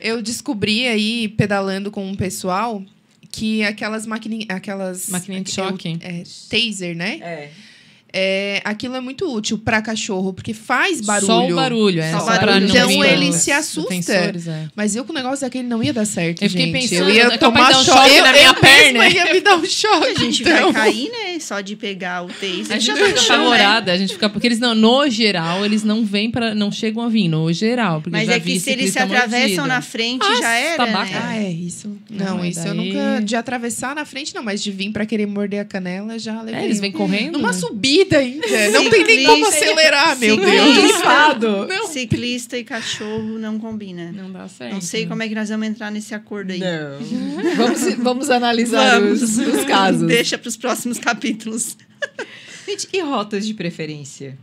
eu 0.00 0.22
descobri 0.22 0.86
aí, 0.86 1.28
pedalando 1.28 1.90
com 1.90 2.06
um 2.08 2.14
pessoal, 2.14 2.82
que 3.30 3.62
aquelas 3.64 4.06
maquininhas. 4.06 4.46
Aquelas. 4.50 5.08
Maquininha 5.08 5.42
de 5.42 5.50
é 5.50 5.54
choque. 5.54 5.98
É, 6.00 6.22
taser, 6.48 6.96
né? 6.96 7.18
É. 7.20 7.50
É, 8.12 8.62
aquilo 8.64 8.96
é 8.96 9.00
muito 9.00 9.30
útil 9.30 9.58
pra 9.58 9.82
cachorro, 9.82 10.32
porque 10.32 10.54
faz 10.54 11.00
barulho. 11.02 11.26
Só 11.26 11.46
o 11.46 11.54
barulho, 11.54 12.00
é. 12.00 12.10
Só 12.10 12.24
barulho. 12.24 12.60
não 12.60 12.68
Então 12.68 13.04
ele 13.04 13.32
se 13.34 13.52
assusta. 13.52 13.90
defensores, 13.90 14.48
é. 14.48 14.66
Mas 14.74 14.96
eu 14.96 15.04
com 15.04 15.12
o 15.12 15.14
negócio 15.14 15.40
daquele 15.42 15.68
não 15.68 15.82
ia 15.82 15.92
dar 15.92 16.06
certo. 16.06 16.42
Eu 16.42 16.48
fiquei 16.48 16.66
gente. 16.72 16.88
pensando, 16.88 17.10
eu 17.10 17.14
ia 17.14 17.24
é 17.34 17.36
tomar 17.36 17.70
um 17.70 17.84
choque 17.84 17.84
choque 17.84 18.20
na 18.22 18.28
eu- 18.28 18.32
minha 18.32 18.48
eu 18.48 18.54
perna. 18.54 19.08
ia 19.08 19.32
me 19.32 19.40
dar 19.40 19.56
um 19.56 19.64
choque. 19.64 20.06
A 20.08 20.14
gente 20.20 20.42
então. 20.42 20.72
vai 20.72 20.84
cair, 20.84 21.10
né? 21.10 21.38
Só 21.38 21.60
de 21.60 21.76
pegar 21.76 22.24
o 22.24 22.28
taser. 22.28 22.66
A 22.70 22.78
gente 22.78 22.92
fica 22.96 23.16
chão, 23.18 23.50
né? 23.50 23.64
a 23.64 23.96
gente 23.96 24.12
fica. 24.14 24.28
Porque 24.28 24.46
eles 24.46 24.58
não, 24.58 24.74
no 24.74 25.08
geral, 25.10 25.64
eles 25.64 25.84
não 25.84 26.04
vêm 26.04 26.30
para. 26.30 26.54
não 26.54 26.72
chegam 26.72 27.02
a 27.02 27.08
vir, 27.08 27.28
no 27.28 27.52
geral. 27.52 28.00
Porque 28.00 28.10
Mas 28.10 28.22
eu 28.22 28.28
já 28.28 28.36
é 28.36 28.40
que 28.40 28.58
se 28.58 28.70
eles 28.70 28.90
se 28.92 28.98
atravessam 28.98 29.66
na 29.66 29.80
frente, 29.82 30.24
Ah, 30.24 30.40
já 30.40 30.54
era, 30.54 30.76
tabaco. 30.86 31.12
né? 31.12 31.22
Ah, 31.24 31.36
é 31.36 31.50
isso. 31.50 31.94
Não, 32.10 32.38
Não, 32.38 32.44
isso 32.44 32.60
eu 32.60 32.74
daí- 32.74 32.92
nunca. 32.92 33.20
De 33.22 33.36
atravessar 33.36 33.94
na 33.94 34.04
frente, 34.04 34.34
não, 34.34 34.42
mas 34.42 34.62
de 34.62 34.70
vir 34.70 34.90
pra 34.90 35.04
querer 35.04 35.26
morder 35.26 35.60
a 35.60 35.64
canela, 35.64 36.18
já 36.18 36.40
levei. 36.40 36.60
É, 36.60 36.64
eles 36.64 36.80
vêm 36.80 36.90
correndo. 36.90 37.32
Numa 37.38 37.52
né? 37.52 37.58
Ainda. 38.16 38.70
Não 38.70 38.88
tem 38.90 39.04
nem 39.04 39.24
como 39.26 39.46
acelerar, 39.46 40.18
meu 40.18 40.36
ciclista- 40.36 41.34
Deus. 41.34 41.68
Não. 41.68 41.86
Ciclista 41.88 42.58
e 42.58 42.64
cachorro 42.64 43.38
não 43.38 43.58
combina. 43.58 44.12
Não 44.12 44.30
dá 44.30 44.46
certo. 44.48 44.72
Não 44.74 44.80
sei 44.80 45.06
como 45.06 45.22
é 45.22 45.28
que 45.28 45.34
nós 45.34 45.48
vamos 45.48 45.66
entrar 45.68 45.90
nesse 45.90 46.14
acordo 46.14 46.52
aí. 46.52 46.60
Não. 46.60 46.98
Vamos, 47.56 47.94
vamos 47.94 48.30
analisar 48.30 49.00
Vamos. 49.00 49.22
os, 49.22 49.38
os 49.38 49.64
casos. 49.64 50.06
Deixa 50.08 50.36
para 50.38 50.48
os 50.48 50.56
próximos 50.56 50.98
capítulos. 50.98 51.76
Gente, 52.66 52.88
e 52.92 53.00
rotas 53.00 53.46
de 53.46 53.54
preferência? 53.54 54.38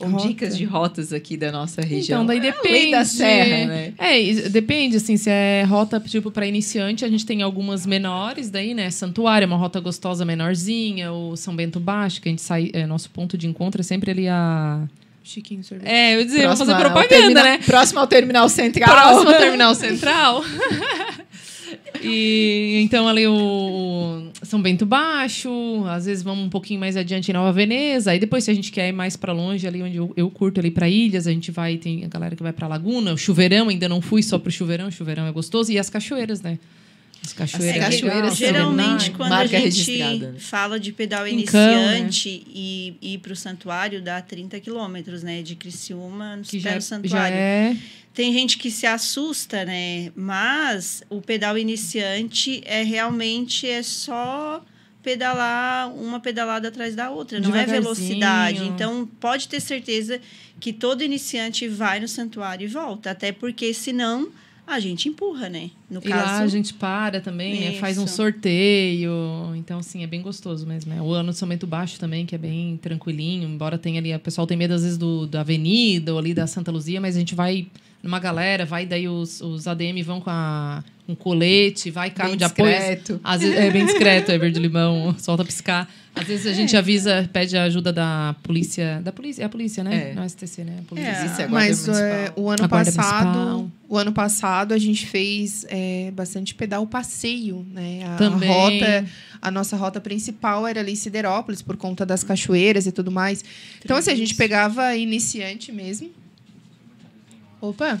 Ou 0.00 0.08
Rota? 0.08 0.28
dicas 0.28 0.56
de 0.56 0.64
rotas 0.64 1.12
aqui 1.12 1.36
da 1.36 1.52
nossa 1.52 1.82
região? 1.82 2.22
Então, 2.22 2.26
daí 2.26 2.38
Além 2.38 2.52
depende. 2.52 2.90
da 2.92 3.04
serra, 3.04 3.66
né? 3.66 3.92
É, 3.98 4.32
depende, 4.48 4.96
assim, 4.96 5.16
se 5.16 5.28
é 5.28 5.62
rota, 5.64 6.00
tipo, 6.00 6.30
para 6.30 6.46
iniciante, 6.46 7.04
a 7.04 7.08
gente 7.08 7.26
tem 7.26 7.42
algumas 7.42 7.84
menores 7.84 8.48
daí, 8.50 8.72
né? 8.72 8.90
Santuário, 8.90 9.44
é 9.44 9.46
uma 9.46 9.56
rota 9.58 9.78
gostosa 9.78 10.24
menorzinha, 10.24 11.12
o 11.12 11.36
São 11.36 11.54
Bento 11.54 11.78
Baixo, 11.78 12.20
que 12.22 12.28
a 12.28 12.32
gente 12.32 12.42
sai, 12.42 12.70
é, 12.72 12.86
nosso 12.86 13.10
ponto 13.10 13.36
de 13.36 13.46
encontro 13.46 13.80
é 13.80 13.84
sempre 13.84 14.10
ali 14.10 14.26
a... 14.28 14.80
Chiquinho 15.22 15.62
sorvete. 15.62 15.86
É, 15.88 16.14
eu 16.14 16.20
ia 16.20 16.24
dizer, 16.24 16.46
vou 16.48 16.56
fazer 16.56 16.74
propaganda, 16.74 17.08
terminal- 17.08 17.44
né? 17.44 17.58
Próximo 17.64 18.00
ao 18.00 18.06
terminal 18.06 18.48
central. 18.48 18.88
Próximo 18.90 19.30
ao 19.30 19.38
terminal 19.38 19.74
central. 19.74 20.42
E 22.02 22.80
então 22.82 23.08
ali 23.08 23.26
o 23.26 24.28
São 24.42 24.60
Bento 24.60 24.86
Baixo, 24.86 25.50
às 25.86 26.06
vezes 26.06 26.22
vamos 26.22 26.44
um 26.44 26.48
pouquinho 26.48 26.80
mais 26.80 26.96
adiante 26.96 27.30
em 27.30 27.34
Nova 27.34 27.52
Veneza, 27.52 28.12
aí 28.12 28.18
depois 28.18 28.44
se 28.44 28.50
a 28.50 28.54
gente 28.54 28.70
quer 28.72 28.88
ir 28.88 28.92
mais 28.92 29.16
para 29.16 29.32
longe 29.32 29.66
ali 29.66 29.82
onde 29.82 29.96
eu, 29.96 30.12
eu 30.16 30.30
curto 30.30 30.60
ali 30.60 30.70
para 30.70 30.88
ilhas, 30.88 31.26
a 31.26 31.30
gente 31.30 31.50
vai 31.50 31.76
tem 31.76 32.04
a 32.04 32.08
galera 32.08 32.36
que 32.36 32.42
vai 32.42 32.52
para 32.52 32.66
Laguna, 32.66 33.12
o 33.12 33.18
chuveirão 33.18 33.68
ainda 33.68 33.88
não 33.88 34.00
fui 34.00 34.22
só 34.22 34.38
pro 34.38 34.50
chuveirão, 34.50 34.88
o 34.88 34.92
chuveirão 34.92 35.26
é 35.26 35.32
gostoso 35.32 35.72
e 35.72 35.78
as 35.78 35.90
cachoeiras, 35.90 36.40
né? 36.40 36.58
As 37.22 37.34
cachoeiras. 37.34 37.82
As 37.82 37.94
cachoeiras 37.94 38.38
legal, 38.40 38.54
Geralmente, 38.54 39.02
Serenai. 39.02 39.16
quando 39.16 39.30
Marca 39.30 39.56
a 39.56 39.60
gente 39.60 39.98
né? 39.98 40.34
fala 40.38 40.80
de 40.80 40.90
pedal 40.90 41.24
Cão, 41.24 41.26
né? 41.26 41.32
iniciante 41.32 42.42
e 42.48 42.94
ir 43.02 43.18
para 43.18 43.32
o 43.32 43.36
santuário, 43.36 44.00
dá 44.00 44.22
30 44.22 44.58
quilômetros, 44.60 45.22
né? 45.22 45.42
De 45.42 45.54
Criciúma 45.54 46.36
no 46.36 46.42
que 46.42 46.58
até 46.58 46.72
já, 46.72 46.80
santuário. 46.80 47.36
é 47.36 47.76
Tem 48.12 48.32
gente 48.32 48.58
que 48.58 48.70
se 48.70 48.86
assusta, 48.86 49.64
né? 49.64 50.10
Mas 50.16 51.02
o 51.08 51.20
pedal 51.20 51.56
iniciante 51.56 52.60
é 52.64 52.82
realmente 52.82 53.68
é 53.68 53.82
só 53.82 54.64
pedalar 55.02 55.92
uma 55.94 56.20
pedalada 56.20 56.68
atrás 56.68 56.94
da 56.94 57.10
outra, 57.10 57.40
não 57.40 57.54
é 57.54 57.64
velocidade. 57.64 58.64
Então 58.64 59.08
pode 59.18 59.48
ter 59.48 59.60
certeza 59.60 60.20
que 60.58 60.72
todo 60.72 61.02
iniciante 61.02 61.66
vai 61.66 62.00
no 62.00 62.08
santuário 62.08 62.64
e 62.64 62.68
volta, 62.68 63.10
até 63.10 63.32
porque 63.32 63.72
senão 63.72 64.30
a 64.70 64.80
gente 64.80 65.08
empurra, 65.08 65.48
né? 65.48 65.70
No 65.90 66.00
E 66.04 66.08
lá 66.08 66.16
caso, 66.16 66.42
a 66.42 66.46
gente 66.48 66.74
para 66.74 67.20
também, 67.20 67.60
né? 67.60 67.72
Faz 67.78 67.98
um 67.98 68.06
sorteio. 68.06 69.12
Então, 69.56 69.78
assim, 69.78 70.02
é 70.02 70.06
bem 70.06 70.22
gostoso 70.22 70.66
mesmo. 70.66 70.92
né? 70.94 71.00
O 71.00 71.12
ano 71.12 71.32
de 71.32 71.38
São 71.38 71.48
Bento 71.48 71.66
Baixo 71.66 71.98
também, 71.98 72.24
que 72.26 72.34
é 72.34 72.38
bem 72.38 72.76
tranquilinho. 72.76 73.48
Embora 73.48 73.76
tenha 73.78 74.00
ali... 74.00 74.14
O 74.14 74.18
pessoal 74.20 74.46
tem 74.46 74.56
medo, 74.56 74.74
às 74.74 74.82
vezes, 74.82 74.98
do, 74.98 75.26
da 75.26 75.40
avenida 75.40 76.12
ou 76.12 76.18
ali 76.18 76.32
da 76.34 76.46
Santa 76.46 76.70
Luzia. 76.70 77.00
Mas 77.00 77.16
a 77.16 77.18
gente 77.18 77.34
vai 77.34 77.66
numa 78.02 78.18
galera, 78.18 78.64
vai 78.64 78.86
daí 78.86 79.08
os, 79.08 79.40
os 79.40 79.66
ADM 79.66 80.02
vão 80.02 80.20
com 80.20 80.30
a 80.30 80.82
com 81.14 81.22
colete, 81.30 81.90
vai 81.90 82.10
carro 82.10 82.30
Bem 82.30 82.38
de 82.38 82.44
apoio. 82.44 82.70
discreto. 82.70 83.20
Às 83.22 83.40
vezes, 83.40 83.56
é 83.56 83.70
bem 83.70 83.84
discreto, 83.86 84.30
é 84.32 84.38
verde 84.38 84.58
limão, 84.58 85.14
solta 85.18 85.44
piscar. 85.44 85.88
Às 86.12 86.24
vezes 86.26 86.46
a 86.46 86.52
gente 86.52 86.76
avisa, 86.76 87.30
pede 87.32 87.56
a 87.56 87.62
ajuda 87.62 87.92
da 87.92 88.34
polícia. 88.42 89.00
Da 89.02 89.12
polícia, 89.12 89.42
é 89.42 89.46
a 89.46 89.48
polícia, 89.48 89.84
né? 89.84 90.10
É. 90.10 90.14
Não 90.14 90.24
é 90.24 90.28
STC, 90.28 90.64
né? 90.64 90.78
A 90.80 90.82
polícia. 90.82 91.08
É. 91.08 91.24
Existe 91.24 91.42
a 91.42 91.48
Mas 91.48 91.86
municipal. 91.86 91.96
é, 92.10 92.32
o 92.34 92.50
ano 92.50 92.64
A 92.64 92.66
guarda 92.66 92.92
passado, 92.92 93.38
municipal. 93.38 93.70
o 93.88 93.96
ano 93.96 94.12
passado 94.12 94.74
a 94.74 94.78
gente 94.78 95.06
fez 95.06 95.64
é, 95.68 96.10
bastante 96.12 96.52
pedal 96.54 96.84
passeio, 96.86 97.64
né? 97.72 98.02
A, 98.04 98.14
a 98.14 98.16
Também. 98.16 98.48
rota, 98.48 99.04
a 99.40 99.50
nossa 99.52 99.76
rota 99.76 100.00
principal 100.00 100.66
era 100.66 100.80
ali 100.80 100.92
em 100.92 100.96
Siderópolis 100.96 101.62
por 101.62 101.76
conta 101.76 102.04
das 102.04 102.24
cachoeiras 102.24 102.86
e 102.86 102.92
tudo 102.92 103.12
mais. 103.12 103.44
Então 103.84 103.96
assim, 103.96 104.10
a 104.10 104.16
gente 104.16 104.34
pegava 104.34 104.96
iniciante 104.96 105.70
mesmo. 105.70 106.10
Opa, 107.60 108.00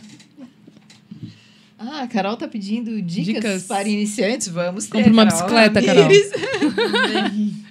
Ah, 1.82 2.02
a 2.02 2.06
Carol 2.06 2.36
tá 2.36 2.46
pedindo 2.46 3.00
dicas, 3.00 3.34
Dicas. 3.34 3.62
para 3.64 3.88
iniciantes. 3.88 4.48
Vamos 4.48 4.84
ter, 4.84 4.98
Compra 4.98 5.12
uma 5.12 5.26
Carol. 5.26 5.38
bicicleta, 5.40 5.82
Carol. 5.82 6.08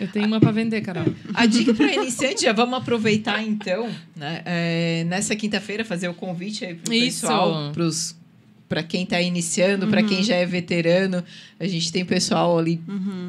Eu 0.00 0.08
tenho 0.08 0.26
uma 0.26 0.40
pra 0.40 0.50
vender, 0.50 0.80
Carol. 0.80 1.04
A 1.34 1.44
dica 1.46 1.74
para 1.74 1.94
iniciante, 1.94 2.42
já 2.42 2.52
vamos 2.54 2.78
aproveitar 2.78 3.42
então, 3.42 3.88
né? 4.16 4.40
É, 4.46 5.04
nessa 5.06 5.36
quinta-feira, 5.36 5.84
fazer 5.84 6.08
o 6.08 6.14
convite 6.14 6.64
aí 6.64 6.74
pro 6.74 6.92
Isso. 6.92 7.20
pessoal, 7.20 7.70
pros 7.72 8.16
para 8.70 8.84
quem 8.84 9.02
está 9.02 9.20
iniciando, 9.20 9.88
para 9.88 10.00
quem 10.00 10.22
já 10.22 10.36
é 10.36 10.46
veterano. 10.46 11.24
A 11.58 11.66
gente 11.66 11.90
tem 11.92 12.04
pessoal 12.04 12.56
ali 12.56 12.80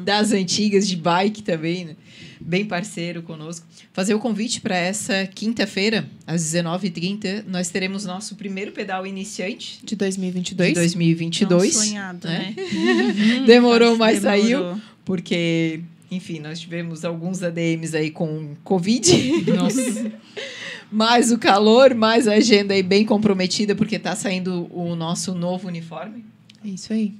das 0.04 0.30
antigas 0.30 0.86
de 0.86 0.94
bike 0.94 1.42
também, 1.42 1.84
né? 1.84 1.96
Bem 2.40 2.64
parceiro 2.64 3.22
conosco. 3.22 3.66
Fazer 3.92 4.14
o 4.14 4.20
convite 4.20 4.60
para 4.60 4.76
essa 4.76 5.26
quinta-feira, 5.26 6.08
às 6.24 6.42
19h30, 6.44 7.44
nós 7.48 7.70
teremos 7.70 8.04
nosso 8.04 8.36
primeiro 8.36 8.70
pedal 8.70 9.04
iniciante 9.04 9.80
de 9.82 9.96
2022. 9.96 10.68
de 10.68 10.74
2022. 10.76 11.72
Tão 11.72 11.82
sonhado, 11.82 12.28
né? 12.28 12.54
né? 12.56 13.42
Demorou, 13.44 13.96
mas 13.96 14.22
Demorou. 14.22 14.42
saiu. 14.42 14.80
Porque, 15.04 15.80
enfim, 16.08 16.38
nós 16.38 16.60
tivemos 16.60 17.04
alguns 17.04 17.42
ADMs 17.42 17.96
aí 17.96 18.12
com 18.12 18.54
Covid. 18.62 19.12
Nossa. 19.56 20.12
mais 20.92 21.32
o 21.32 21.38
calor, 21.38 21.94
mais 21.94 22.28
a 22.28 22.34
agenda 22.34 22.74
aí 22.74 22.82
bem 22.82 23.04
comprometida, 23.04 23.74
porque 23.74 23.98
tá 23.98 24.14
saindo 24.14 24.68
o 24.70 24.94
nosso 24.94 25.34
novo 25.34 25.68
uniforme. 25.68 26.24
É 26.64 26.68
isso 26.68 26.92
aí. 26.92 27.14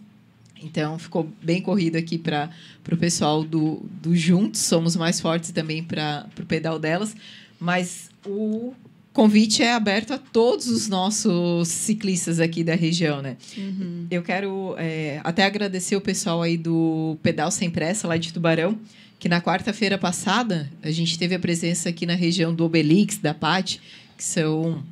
Então, 0.62 0.98
ficou 0.98 1.28
bem 1.42 1.60
corrido 1.60 1.96
aqui 1.96 2.16
para 2.16 2.50
o 2.90 2.96
pessoal 2.96 3.42
do, 3.42 3.82
do 4.00 4.14
Juntos. 4.14 4.60
Somos 4.60 4.94
mais 4.94 5.20
fortes 5.20 5.50
também 5.50 5.82
para 5.82 6.28
o 6.38 6.46
pedal 6.46 6.78
delas. 6.78 7.16
Mas 7.58 8.10
o 8.24 8.72
convite 9.12 9.62
é 9.62 9.72
aberto 9.72 10.12
a 10.12 10.18
todos 10.18 10.68
os 10.68 10.88
nossos 10.88 11.68
ciclistas 11.68 12.40
aqui 12.40 12.64
da 12.64 12.74
região, 12.74 13.20
né? 13.20 13.36
Uhum. 13.56 14.06
Eu 14.10 14.22
quero 14.22 14.74
é, 14.78 15.20
até 15.24 15.44
agradecer 15.44 15.96
o 15.96 16.00
pessoal 16.00 16.42
aí 16.42 16.56
do 16.56 17.16
Pedal 17.22 17.50
Sem 17.50 17.70
Pressa, 17.70 18.06
lá 18.08 18.16
de 18.16 18.32
Tubarão, 18.32 18.78
que 19.22 19.28
na 19.28 19.40
quarta-feira 19.40 19.96
passada 19.96 20.68
a 20.82 20.90
gente 20.90 21.16
teve 21.16 21.32
a 21.32 21.38
presença 21.38 21.88
aqui 21.88 22.04
na 22.04 22.16
região 22.16 22.52
do 22.52 22.64
Obelix, 22.64 23.18
da 23.18 23.32
Pati, 23.32 23.80
que 24.18 24.24
são 24.24 24.82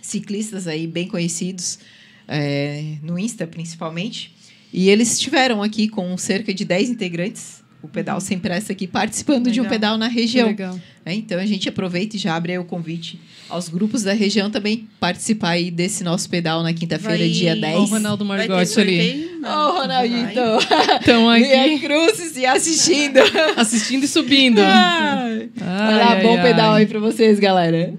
ciclistas 0.00 0.68
aí 0.68 0.86
bem 0.86 1.08
conhecidos, 1.08 1.80
é, 2.28 2.94
no 3.02 3.18
Insta 3.18 3.48
principalmente. 3.48 4.32
E 4.72 4.88
eles 4.88 5.14
estiveram 5.14 5.64
aqui 5.64 5.88
com 5.88 6.16
cerca 6.16 6.54
de 6.54 6.64
10 6.64 6.90
integrantes, 6.90 7.60
o 7.82 7.88
Pedal 7.88 8.20
Sem 8.20 8.38
Pressa 8.38 8.70
aqui, 8.70 8.86
participando 8.86 9.50
de 9.50 9.58
um 9.58 9.64
Legal. 9.64 9.78
pedal 9.80 9.98
na 9.98 10.06
região. 10.06 10.46
legal. 10.46 10.80
É, 11.04 11.12
então 11.12 11.36
a 11.36 11.44
gente 11.44 11.68
aproveita 11.68 12.14
e 12.14 12.20
já 12.20 12.36
abre 12.36 12.56
o 12.56 12.64
convite 12.64 13.18
aos 13.50 13.68
grupos 13.68 14.02
da 14.02 14.12
região 14.12 14.50
também 14.50 14.88
participar 14.98 15.50
aí 15.50 15.70
desse 15.70 16.02
nosso 16.04 16.28
pedal 16.30 16.62
na 16.62 16.72
quinta-feira, 16.72 17.28
dia 17.28 17.52
Ó, 17.52 17.56
o 17.56 17.60
10. 17.60 17.90
Ronaldo 17.90 18.24
Margotti 18.24 18.80
ali. 18.80 19.30
Ô, 19.36 19.40
Não. 19.40 19.80
Ronaldinho, 19.80 20.22
Vai. 20.22 20.32
então. 20.32 20.58
Estão 21.00 21.30
aqui 21.30 21.52
aí, 21.52 21.78
cruzes 21.80 22.36
e 22.36 22.46
assistindo. 22.46 23.18
assistindo 23.56 24.04
e 24.04 24.08
subindo. 24.08 24.60
Ai. 24.60 25.50
Vai 25.56 25.96
lá, 25.98 26.12
Ai, 26.12 26.22
bom 26.22 26.36
ai, 26.36 26.42
pedal 26.42 26.74
aí 26.74 26.86
pra 26.86 27.00
vocês, 27.00 27.38
galera. 27.38 27.94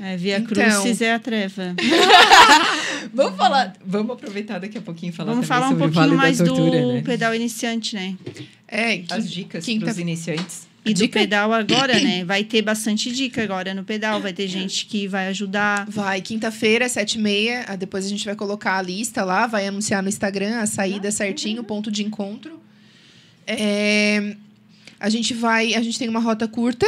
É, 0.00 0.16
Via 0.16 0.38
Então. 0.38 0.54
Crucis 0.54 1.00
é 1.00 1.12
a 1.12 1.18
treva. 1.18 1.74
Vamos 3.12 3.36
falar, 3.36 3.72
vamos 3.84 4.12
aproveitar 4.12 4.58
daqui 4.58 4.76
a 4.76 4.80
pouquinho 4.80 5.10
e 5.10 5.12
falar 5.12 5.32
Vamos 5.32 5.46
também 5.48 5.60
falar 5.60 5.66
um 5.68 5.70
sobre 5.70 5.84
o 5.84 5.86
pouquinho 5.86 6.04
Vale 6.08 6.16
mais 6.16 6.38
da 6.38 6.44
Tortura, 6.44 6.82
do 6.82 6.92
né? 6.94 7.02
pedal 7.02 7.34
iniciante, 7.34 7.94
né? 7.94 8.14
É, 8.66 9.02
As 9.08 9.30
dicas 9.30 9.64
para 9.64 9.90
os 9.90 9.98
iniciantes. 9.98 10.68
E 10.84 10.94
do 10.94 10.98
Dica? 11.00 11.20
pedal 11.20 11.52
agora, 11.52 11.98
né? 12.00 12.24
Vai 12.24 12.44
ter 12.44 12.62
bastante 12.62 13.12
dica 13.12 13.42
agora 13.42 13.74
no 13.74 13.84
pedal. 13.84 14.20
Vai 14.22 14.32
ter 14.32 14.48
gente 14.48 14.86
que 14.86 15.06
vai 15.06 15.28
ajudar. 15.28 15.86
Vai, 15.90 16.20
quinta-feira, 16.22 16.88
sete 16.88 17.14
e 17.18 17.20
meia. 17.20 17.64
ah, 17.68 17.76
Depois 17.76 18.06
a 18.06 18.08
gente 18.08 18.24
vai 18.24 18.34
colocar 18.34 18.78
a 18.78 18.82
lista 18.82 19.22
lá, 19.24 19.46
vai 19.46 19.66
anunciar 19.66 20.02
no 20.02 20.08
Instagram 20.08 20.56
a 20.60 20.66
saída 20.66 21.10
certinho, 21.10 21.60
o 21.60 21.64
ponto 21.64 21.90
de 21.90 22.02
encontro. 22.04 22.58
É, 23.46 24.36
a 24.98 25.08
gente 25.08 25.34
vai, 25.34 25.74
a 25.74 25.82
gente 25.82 25.98
tem 25.98 26.08
uma 26.08 26.20
rota 26.20 26.46
curta, 26.48 26.86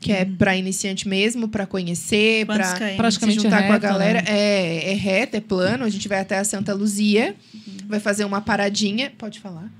que 0.00 0.12
é 0.12 0.24
para 0.24 0.56
iniciante 0.56 1.08
mesmo, 1.08 1.48
para 1.48 1.66
conhecer, 1.66 2.46
para 2.46 2.64
se 2.76 2.96
Praticamente 2.96 3.42
juntar 3.42 3.62
com 3.66 3.70
a 3.70 3.74
reta, 3.74 3.78
galera. 3.78 4.22
né? 4.22 4.28
É, 4.28 4.92
é 4.92 4.94
reta, 4.94 5.36
é 5.36 5.40
plano. 5.40 5.84
A 5.84 5.88
gente 5.88 6.06
vai 6.08 6.20
até 6.20 6.38
a 6.38 6.44
Santa 6.44 6.72
Luzia, 6.72 7.34
vai 7.86 8.00
fazer 8.00 8.24
uma 8.24 8.40
paradinha. 8.40 9.12
Pode 9.18 9.40
falar? 9.40 9.70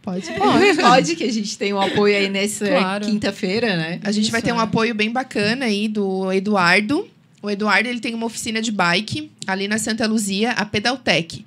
Pode. 0.02 0.26
Pode. 0.32 0.76
Pode, 0.78 1.16
que 1.16 1.24
a 1.24 1.32
gente 1.32 1.58
tem 1.58 1.72
um 1.72 1.80
apoio 1.80 2.16
aí 2.16 2.28
nessa 2.28 2.66
Claro. 2.66 3.06
quinta-feira, 3.06 3.76
né? 3.76 4.00
A 4.02 4.10
gente 4.10 4.30
vai 4.30 4.40
Isso, 4.40 4.46
ter 4.46 4.52
um 4.54 4.60
é. 4.60 4.62
apoio 4.62 4.94
bem 4.94 5.10
bacana 5.10 5.66
aí 5.66 5.88
do 5.88 6.32
Eduardo. 6.32 7.06
O 7.42 7.50
Eduardo 7.50 7.88
ele 7.88 8.00
tem 8.00 8.14
uma 8.14 8.26
oficina 8.26 8.60
de 8.60 8.70
bike 8.72 9.30
ali 9.46 9.68
na 9.68 9.78
Santa 9.78 10.06
Luzia, 10.06 10.52
a 10.52 10.64
Pedaltec. 10.64 11.44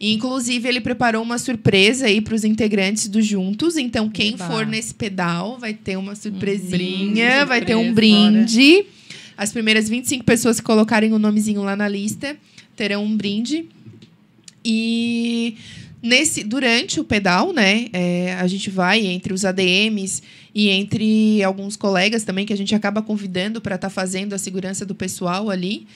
E, 0.00 0.12
inclusive, 0.12 0.68
ele 0.68 0.80
preparou 0.80 1.22
uma 1.22 1.38
surpresa 1.38 2.06
aí 2.06 2.20
para 2.20 2.34
os 2.34 2.44
integrantes 2.44 3.08
do 3.08 3.22
Juntos. 3.22 3.76
Então, 3.76 4.10
quem 4.10 4.34
Eba. 4.34 4.46
for 4.46 4.66
nesse 4.66 4.92
pedal 4.94 5.58
vai 5.58 5.72
ter 5.72 5.96
uma 5.96 6.14
surpresinha, 6.14 6.68
brinde, 6.68 7.44
vai 7.46 7.60
ter 7.62 7.74
um 7.74 7.86
surpresa, 7.86 7.94
brinde. 7.94 8.86
As 9.36 9.52
primeiras 9.52 9.88
25 9.88 10.24
pessoas 10.24 10.58
que 10.60 10.66
colocarem 10.66 11.12
o 11.12 11.18
nomezinho 11.18 11.62
lá 11.62 11.74
na 11.74 11.88
lista 11.88 12.36
terão 12.76 13.04
um 13.04 13.16
brinde. 13.16 13.66
E 14.64 15.56
nesse 16.04 16.44
durante 16.44 17.00
o 17.00 17.04
pedal, 17.04 17.52
né, 17.52 17.86
é, 17.92 18.34
a 18.34 18.46
gente 18.46 18.68
vai 18.70 19.06
entre 19.06 19.32
os 19.32 19.44
ADMs 19.44 20.22
e 20.54 20.68
entre 20.68 21.42
alguns 21.42 21.76
colegas 21.76 22.22
também 22.22 22.44
que 22.44 22.52
a 22.52 22.56
gente 22.56 22.74
acaba 22.74 23.00
convidando 23.02 23.60
para 23.60 23.74
estar 23.76 23.88
fazendo 23.90 24.34
a 24.34 24.38
segurança 24.38 24.84
do 24.84 24.94
pessoal 24.94 25.48
ali. 25.48 25.86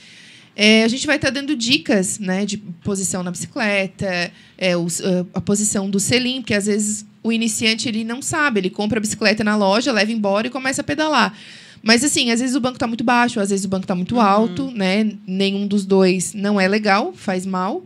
É, 0.56 0.82
a 0.82 0.88
gente 0.88 1.06
vai 1.06 1.16
estar 1.16 1.30
dando 1.30 1.54
dicas, 1.54 2.18
né, 2.18 2.44
de 2.44 2.56
posição 2.56 3.22
na 3.22 3.30
bicicleta, 3.30 4.32
é, 4.56 4.76
os- 4.76 5.00
ah, 5.00 5.24
a 5.34 5.40
posição 5.40 5.88
do 5.88 6.00
selim, 6.00 6.40
porque 6.40 6.54
às 6.54 6.66
vezes 6.66 7.06
o 7.22 7.30
iniciante 7.30 7.88
ele 7.88 8.02
não 8.02 8.20
sabe, 8.20 8.58
ele 8.60 8.70
compra 8.70 8.98
a 8.98 9.00
bicicleta 9.00 9.44
na 9.44 9.54
loja, 9.56 9.92
leva 9.92 10.10
embora 10.10 10.46
e 10.46 10.50
começa 10.50 10.80
a 10.80 10.84
pedalar. 10.84 11.32
Mas 11.80 12.02
assim, 12.02 12.32
às 12.32 12.40
vezes 12.40 12.56
o 12.56 12.60
banco 12.60 12.74
está 12.76 12.88
muito 12.88 13.04
baixo, 13.04 13.38
às 13.38 13.50
vezes 13.50 13.64
o 13.64 13.68
banco 13.68 13.84
está 13.84 13.94
muito 13.94 14.18
alto, 14.18 14.68
né? 14.72 15.12
Nenhum 15.24 15.64
dos 15.64 15.86
dois 15.86 16.34
não 16.34 16.60
é 16.60 16.66
legal, 16.66 17.12
faz 17.14 17.46
mal. 17.46 17.84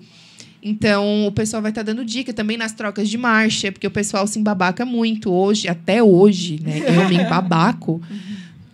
Então, 0.63 1.27
o 1.27 1.33
pessoal 1.33 1.61
vai 1.61 1.73
estar 1.73 1.83
dando 1.83 2.05
dica 2.05 2.33
também 2.33 2.57
nas 2.57 2.73
trocas 2.73 3.11
de 3.11 3.19
marcha, 3.19 3.73
porque 3.73 3.87
o 3.87 3.91
pessoal 3.91 4.27
se 4.29 4.39
embabaca 4.39 4.85
muito 4.85 5.33
hoje, 5.33 5.67
até 5.67 6.03
hoje, 6.03 6.61
né? 6.63 6.83
Eu 6.97 7.09
me 7.09 7.17
embabaco. 7.17 8.01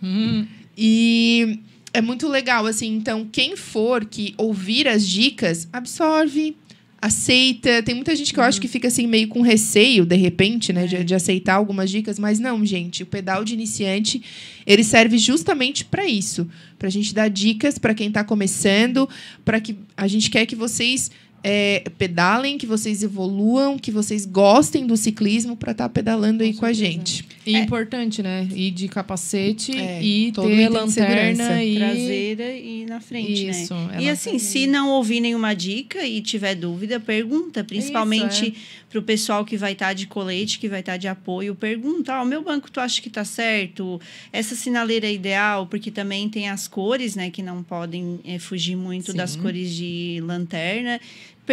Hum, 0.01 0.45
E 0.77 1.59
é 1.93 2.01
muito 2.01 2.29
legal, 2.29 2.65
assim. 2.65 2.95
Então, 2.95 3.27
quem 3.29 3.57
for 3.57 4.05
que 4.05 4.33
ouvir 4.37 4.87
as 4.87 5.05
dicas, 5.05 5.67
absorve, 5.73 6.55
aceita. 7.01 7.81
Tem 7.83 7.95
muita 7.95 8.15
gente 8.15 8.33
que 8.33 8.39
eu 8.39 8.43
acho 8.43 8.61
que 8.61 8.67
fica 8.67 8.87
assim 8.87 9.07
meio 9.07 9.27
com 9.27 9.41
receio, 9.41 10.05
de 10.05 10.15
repente, 10.15 10.71
né? 10.71 10.85
De, 10.85 11.03
de 11.03 11.15
aceitar 11.15 11.55
algumas 11.55 11.89
dicas. 11.89 12.19
Mas 12.19 12.39
não, 12.39 12.65
gente. 12.65 13.03
O 13.03 13.05
pedal 13.05 13.43
de 13.43 13.53
iniciante, 13.53 14.21
ele 14.65 14.83
serve 14.83 15.17
justamente 15.17 15.83
para 15.85 16.07
isso. 16.07 16.47
Pra 16.77 16.89
gente 16.89 17.13
dar 17.13 17.29
dicas 17.29 17.77
para 17.77 17.93
quem 17.93 18.11
tá 18.11 18.23
começando. 18.23 19.07
para 19.43 19.59
que 19.59 19.75
A 19.97 20.07
gente 20.07 20.29
quer 20.29 20.45
que 20.45 20.55
vocês... 20.55 21.11
é, 21.43 21.83
pedalem, 21.97 22.57
que 22.57 22.65
vocês 22.65 23.01
evoluam, 23.03 23.77
que 23.77 23.91
vocês 23.91 24.25
gostem 24.25 24.85
do 24.85 24.97
ciclismo 24.97 25.55
para 25.55 25.71
estar 25.71 25.89
pedalando 25.89 26.43
aí 26.43 26.53
com 26.53 26.65
a 26.65 26.73
gente. 26.73 27.25
E 27.45 27.55
importante, 27.55 28.21
né? 28.21 28.47
Ir 28.53 28.71
de 28.71 28.87
capacete 28.87 29.75
É, 29.75 30.03
e 30.03 30.31
ter 30.31 30.69
lanterna 30.69 31.63
e... 31.63 31.77
Traseira 31.77 32.51
e 32.55 32.85
na 32.85 32.99
frente, 32.99 33.49
Isso, 33.49 33.73
né? 33.73 33.97
E 34.01 34.09
assim, 34.09 34.31
tem- 34.31 34.39
se 34.39 34.67
não 34.67 34.89
ouvir 34.89 35.19
nenhuma 35.19 35.55
dica 35.55 36.05
e 36.05 36.21
tiver 36.21 36.55
dúvida, 36.55 36.99
pergunta. 36.99 37.63
Principalmente 37.63 38.53
para 38.89 38.99
o 38.99 39.03
pessoal 39.03 39.45
que 39.45 39.55
vai 39.57 39.71
estar 39.73 39.93
de 39.93 40.07
colete, 40.07 40.59
que 40.59 40.67
vai 40.67 40.79
estar 40.81 40.97
de 40.97 41.07
apoio, 41.07 41.55
pergunta: 41.55 42.19
Ó, 42.19 42.23
o 42.23 42.25
meu 42.25 42.43
banco 42.43 42.69
tu 42.69 42.79
acha 42.79 43.01
que 43.01 43.09
tá 43.09 43.23
certo? 43.25 43.99
Essa 44.31 44.55
sinaleira 44.55 45.07
é 45.07 45.13
ideal? 45.13 45.65
Porque 45.67 45.89
também 45.91 46.29
tem 46.29 46.49
as 46.49 46.67
cores, 46.67 47.15
né? 47.15 47.29
Que 47.31 47.41
não 47.41 47.63
podem 47.63 48.19
eh, 48.25 48.37
fugir 48.39 48.75
muito 48.75 49.13
das 49.13 49.31
Sim. 49.31 49.41
cores 49.41 49.73
de 49.73 50.19
lanterna. 50.23 50.99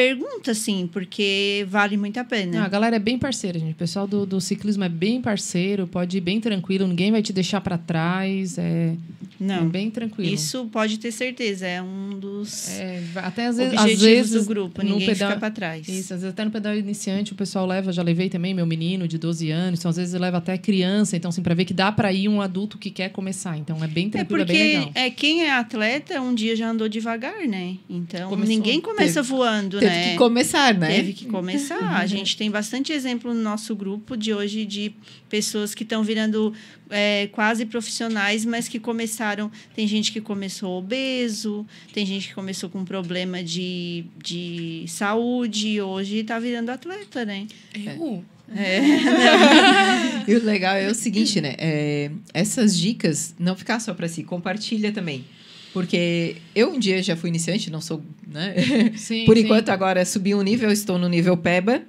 Pergunta, 0.00 0.52
sim, 0.52 0.86
porque 0.92 1.64
vale 1.70 1.96
muito 1.96 2.18
a 2.18 2.22
Não, 2.22 2.28
pena. 2.28 2.64
a 2.66 2.68
galera 2.68 2.96
é 2.96 2.98
bem 2.98 3.18
parceira, 3.18 3.58
gente. 3.58 3.72
O 3.72 3.76
pessoal 3.76 4.06
do, 4.06 4.26
do 4.26 4.38
ciclismo 4.42 4.84
é 4.84 4.90
bem 4.90 5.22
parceiro, 5.22 5.86
pode 5.86 6.18
ir 6.18 6.20
bem 6.20 6.38
tranquilo, 6.38 6.86
ninguém 6.86 7.10
vai 7.10 7.22
te 7.22 7.32
deixar 7.32 7.62
para 7.62 7.78
trás. 7.78 8.58
É, 8.58 8.62
é 8.92 8.96
não, 9.40 9.66
bem 9.66 9.90
tranquilo. 9.90 10.30
isso 10.34 10.66
pode 10.70 10.98
ter 10.98 11.10
certeza. 11.12 11.66
É 11.66 11.80
um 11.80 12.10
dos 12.18 12.68
É, 12.78 13.02
até 13.16 13.46
às 13.46 13.56
vezes, 13.56 13.72
objetivos 13.72 14.02
às 14.02 14.06
vezes 14.10 14.32
do 14.44 14.44
grupo. 14.46 14.82
no 14.82 14.90
Ninguém 14.90 15.06
pedal, 15.08 15.28
fica 15.30 15.40
para 15.40 15.50
trás. 15.50 15.88
Isso, 15.88 16.12
às 16.12 16.20
vezes 16.20 16.24
até 16.34 16.44
no 16.44 16.50
pedal 16.50 16.76
iniciante 16.76 17.32
o 17.32 17.34
pessoal 17.34 17.64
leva, 17.66 17.90
já 17.90 18.02
levei 18.02 18.28
também 18.28 18.52
meu 18.52 18.66
menino 18.66 19.08
de 19.08 19.16
12 19.16 19.50
anos, 19.50 19.78
então 19.80 19.88
às 19.88 19.96
vezes 19.96 20.20
leva 20.20 20.36
até 20.36 20.58
criança, 20.58 21.16
então 21.16 21.30
assim, 21.30 21.40
para 21.42 21.54
ver 21.54 21.64
que 21.64 21.72
dá 21.72 21.90
para 21.90 22.12
ir 22.12 22.28
um 22.28 22.42
adulto 22.42 22.76
que 22.76 22.90
quer 22.90 23.08
começar. 23.08 23.56
Então 23.56 23.82
é 23.82 23.88
bem 23.88 24.08
É 24.08 24.10
tranquilo, 24.10 24.42
é, 24.42 24.44
porque 24.44 24.52
bem 24.58 24.78
legal. 24.78 24.92
é, 24.94 25.08
quem 25.10 25.42
é 25.44 25.52
atleta 25.52 26.20
um 26.20 26.34
dia 26.34 26.54
já 26.54 26.68
andou 26.68 26.86
devagar, 26.86 27.46
né? 27.48 27.76
Então 27.88 28.28
Começou. 28.28 28.54
ninguém 28.54 28.78
começa 28.78 29.22
Teve- 29.22 29.28
voando, 29.28 29.78
Teve 29.78 29.85
né? 29.88 30.10
que 30.12 30.16
começar, 30.18 30.74
né? 30.74 30.88
Teve 30.88 31.12
que 31.12 31.26
começar. 31.26 31.96
A 31.96 32.06
gente 32.06 32.36
tem 32.36 32.50
bastante 32.50 32.92
exemplo 32.92 33.32
no 33.32 33.40
nosso 33.40 33.74
grupo 33.74 34.16
de 34.16 34.32
hoje 34.32 34.64
de 34.64 34.92
pessoas 35.28 35.74
que 35.74 35.82
estão 35.82 36.02
virando 36.02 36.52
é, 36.90 37.28
quase 37.32 37.66
profissionais, 37.66 38.44
mas 38.44 38.68
que 38.68 38.78
começaram. 38.78 39.50
Tem 39.74 39.86
gente 39.86 40.12
que 40.12 40.20
começou 40.20 40.78
obeso, 40.78 41.66
tem 41.92 42.04
gente 42.04 42.28
que 42.28 42.34
começou 42.34 42.68
com 42.68 42.84
problema 42.84 43.42
de, 43.42 44.04
de 44.22 44.84
saúde 44.88 45.68
e 45.68 45.80
hoje 45.80 46.18
está 46.18 46.38
virando 46.38 46.70
atleta, 46.70 47.24
né? 47.24 47.46
Eu? 47.74 48.24
E 50.28 50.34
o 50.34 50.44
legal 50.44 50.76
é 50.76 50.88
o 50.88 50.94
seguinte, 50.94 51.40
né? 51.40 51.54
É, 51.58 52.10
essas 52.32 52.78
dicas 52.78 53.34
não 53.38 53.56
ficar 53.56 53.80
só 53.80 53.94
para 53.94 54.08
si, 54.08 54.22
compartilha 54.22 54.92
também. 54.92 55.24
Porque 55.76 56.36
eu 56.54 56.70
um 56.72 56.78
dia 56.78 57.02
já 57.02 57.14
fui 57.14 57.28
iniciante, 57.28 57.70
não 57.70 57.82
sou, 57.82 58.02
né? 58.26 58.54
Sim, 58.96 59.26
Por 59.26 59.36
sim. 59.36 59.42
enquanto, 59.42 59.68
agora 59.68 60.06
subi 60.06 60.34
um 60.34 60.40
nível, 60.40 60.70
estou 60.72 60.96
no 60.98 61.06
nível 61.06 61.36
PEBA. 61.36 61.82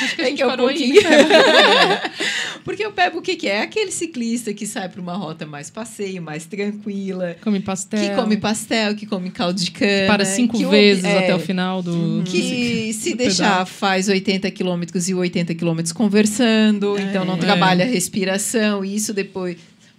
Acho 0.00 0.16
que 0.16 0.22
a 0.22 0.24
É 0.24 0.28
gente 0.28 0.36
que 0.36 0.42
é 0.42 0.46
um 0.46 0.56
pouquinho. 0.56 1.02
Porque 2.64 2.86
o 2.86 2.92
PEBA, 2.92 3.18
o 3.18 3.22
que, 3.22 3.34
que 3.36 3.48
é? 3.48 3.56
É 3.56 3.62
aquele 3.62 3.90
ciclista 3.90 4.52
que 4.54 4.64
sai 4.66 4.88
para 4.88 5.00
uma 5.00 5.14
rota 5.14 5.44
mais 5.44 5.70
passeio, 5.70 6.22
mais 6.22 6.46
tranquila, 6.46 7.36
Come 7.42 7.58
pastel. 7.60 8.00
que 8.00 8.14
come 8.14 8.36
pastel, 8.36 8.94
que 8.94 9.06
come 9.06 9.30
caldo 9.30 9.60
de 9.60 9.70
cana. 9.70 10.06
para 10.06 10.24
cinco 10.24 10.56
que 10.56 10.64
vezes 10.64 11.04
é, 11.04 11.18
até 11.18 11.34
o 11.34 11.38
final 11.40 11.82
do. 11.82 12.22
Que 12.24 12.92
se 12.92 13.10
do 13.10 13.16
deixar 13.18 13.50
pedal. 13.50 13.66
faz 13.66 14.08
80 14.08 14.50
quilômetros 14.52 15.08
e 15.08 15.14
80 15.14 15.54
quilômetros 15.54 15.92
conversando, 15.92 16.96
então 16.98 17.24
não 17.24 17.34
É. 17.34 17.38
trabalha 17.38 17.84
a 17.84 17.88
respiração, 17.88 18.84
e 18.84 18.94
isso 18.94 19.12
depois. 19.12 19.56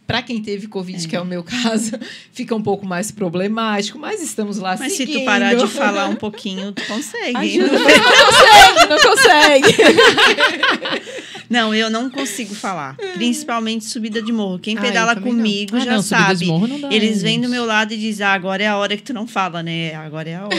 Para 0.07 0.21
quem 0.21 0.41
teve 0.41 0.67
Covid, 0.67 1.07
que 1.07 1.15
é 1.15 1.19
o 1.21 1.25
meu 1.25 1.43
caso, 1.43 1.91
fica 2.31 2.53
um 2.55 2.61
pouco 2.61 2.85
mais 2.85 3.09
problemático, 3.09 3.97
mas 3.97 4.21
estamos 4.21 4.57
lá 4.57 4.75
Mas 4.79 4.91
se 4.91 4.97
seguindo. 4.99 5.19
tu 5.21 5.25
parar 5.25 5.55
de 5.55 5.67
falar 5.67 6.07
um 6.09 6.15
pouquinho, 6.15 6.71
tu 6.71 6.85
consegue. 6.85 7.35
Ajuda, 7.35 7.79
mas 7.79 7.97
não 8.87 8.97
consegue, 9.11 9.73
não 9.73 9.89
consegue. 9.89 11.15
Não, 11.47 11.75
eu 11.75 11.91
não 11.91 12.09
consigo 12.09 12.55
falar. 12.55 12.95
Principalmente 13.13 13.85
subida 13.85 14.19
de 14.19 14.31
morro. 14.31 14.57
Quem 14.57 14.75
Ah, 14.77 14.81
pedala 14.81 15.13
não. 15.13 15.21
comigo 15.21 15.75
Ah, 15.77 15.79
já 15.79 15.91
não, 15.93 16.01
subida 16.01 16.33
de 16.33 16.39
sabe. 16.39 16.45
morro 16.47 16.65
não 16.67 16.79
dá, 16.81 16.91
Eles 16.91 17.19
é, 17.19 17.21
vêm 17.27 17.39
do 17.39 17.47
meu 17.47 17.65
lado 17.65 17.93
e 17.93 17.97
dizem, 17.97 18.25
ah, 18.25 18.33
agora 18.33 18.63
é 18.63 18.67
a 18.67 18.75
hora 18.77 18.97
que 18.97 19.03
tu 19.03 19.13
não 19.13 19.27
fala, 19.27 19.61
né? 19.61 19.93
Agora 19.93 20.27
é 20.27 20.35
a 20.35 20.45
hora. 20.45 20.55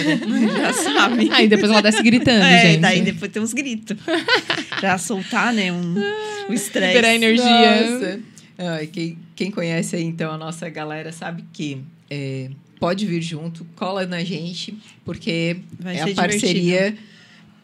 já 0.56 0.72
sabe. 0.72 1.28
Aí 1.32 1.48
depois 1.48 1.72
ela 1.72 1.82
desce 1.82 2.00
gritando, 2.04 2.44
é, 2.44 2.62
gente. 2.62 2.80
daí 2.80 3.02
depois 3.02 3.32
tem 3.32 3.42
uns 3.42 3.52
gritos. 3.52 3.96
pra 4.78 4.96
soltar, 4.96 5.52
né? 5.52 5.72
Um, 5.72 5.96
o 6.48 6.52
estresse. 6.54 6.94
Liberar 6.94 7.14
energia. 7.16 7.90
Nossa. 7.90 8.20
Ai, 8.56 8.86
quem, 8.86 9.18
quem 9.36 9.50
conhece 9.50 9.94
aí, 9.94 10.02
então, 10.02 10.32
a 10.32 10.38
nossa 10.38 10.68
galera 10.70 11.12
sabe 11.12 11.44
que 11.52 11.82
é, 12.10 12.50
pode 12.80 13.04
vir 13.06 13.20
junto, 13.20 13.66
cola 13.76 14.06
na 14.06 14.24
gente, 14.24 14.76
porque 15.04 15.58
Vai 15.78 15.98
é 15.98 16.02
a 16.02 16.14
parceria 16.14 16.96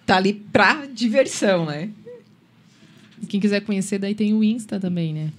tá 0.04 0.16
ali 0.16 0.34
pra 0.34 0.86
diversão, 0.86 1.64
né? 1.64 1.88
Quem 3.28 3.40
quiser 3.40 3.62
conhecer, 3.62 3.98
daí 3.98 4.14
tem 4.14 4.34
o 4.34 4.44
Insta 4.44 4.78
também, 4.78 5.14
né? 5.14 5.32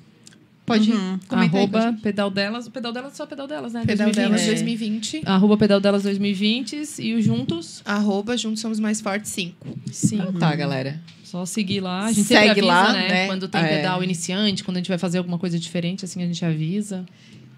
Pode 0.65 0.91
Uhum. 0.91 1.19
comentar 1.27 1.59
Arroba 1.59 1.81
gente. 1.91 2.01
pedal 2.01 2.29
delas. 2.31 2.67
O 2.67 2.71
pedal 2.71 2.93
delas 2.93 3.13
é 3.13 3.15
só 3.15 3.25
pedal 3.25 3.47
delas, 3.47 3.73
né? 3.73 3.83
Pedal 3.85 4.07
2020. 4.07 4.15
delas 4.15 4.41
É. 4.41 4.45
2020. 4.47 5.21
Arroba 5.25 5.57
pedal 5.57 5.79
delas 5.81 6.03
2020 6.03 6.81
e 6.99 7.13
o 7.15 7.21
Juntos. 7.21 7.81
Arroba 7.83 8.37
Juntos 8.37 8.61
Somos 8.61 8.79
Mais 8.79 9.01
Fortes 9.01 9.29
5. 9.31 9.55
Sim. 9.91 10.15
Então 10.15 10.33
tá, 10.33 10.55
galera. 10.55 11.01
Só 11.23 11.45
seguir 11.45 11.81
lá. 11.81 12.05
A 12.05 12.11
gente 12.13 12.27
Segue 12.27 12.49
avisa, 12.51 12.65
lá, 12.65 12.93
né? 12.93 13.07
né? 13.09 13.27
Quando 13.27 13.47
tem 13.49 13.59
É. 13.61 13.67
pedal 13.77 14.01
iniciante, 14.03 14.63
quando 14.63 14.77
a 14.77 14.79
gente 14.79 14.87
vai 14.87 14.97
fazer 14.97 15.17
alguma 15.17 15.37
coisa 15.37 15.59
diferente, 15.59 16.05
assim 16.05 16.23
a 16.23 16.27
gente 16.27 16.45
avisa. 16.45 17.05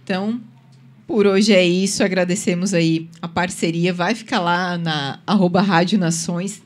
Então, 0.04 0.42
por 1.06 1.28
hoje 1.28 1.54
é 1.54 1.64
isso. 1.64 2.04
Agradecemos 2.04 2.74
aí 2.74 3.08
a 3.22 3.28
parceria. 3.28 3.94
Vai 3.94 4.16
ficar 4.16 4.40
lá 4.40 4.78
na 4.80 5.20
arroba 5.28 5.62
Rádio 5.62 6.00
Nações. 6.00 6.60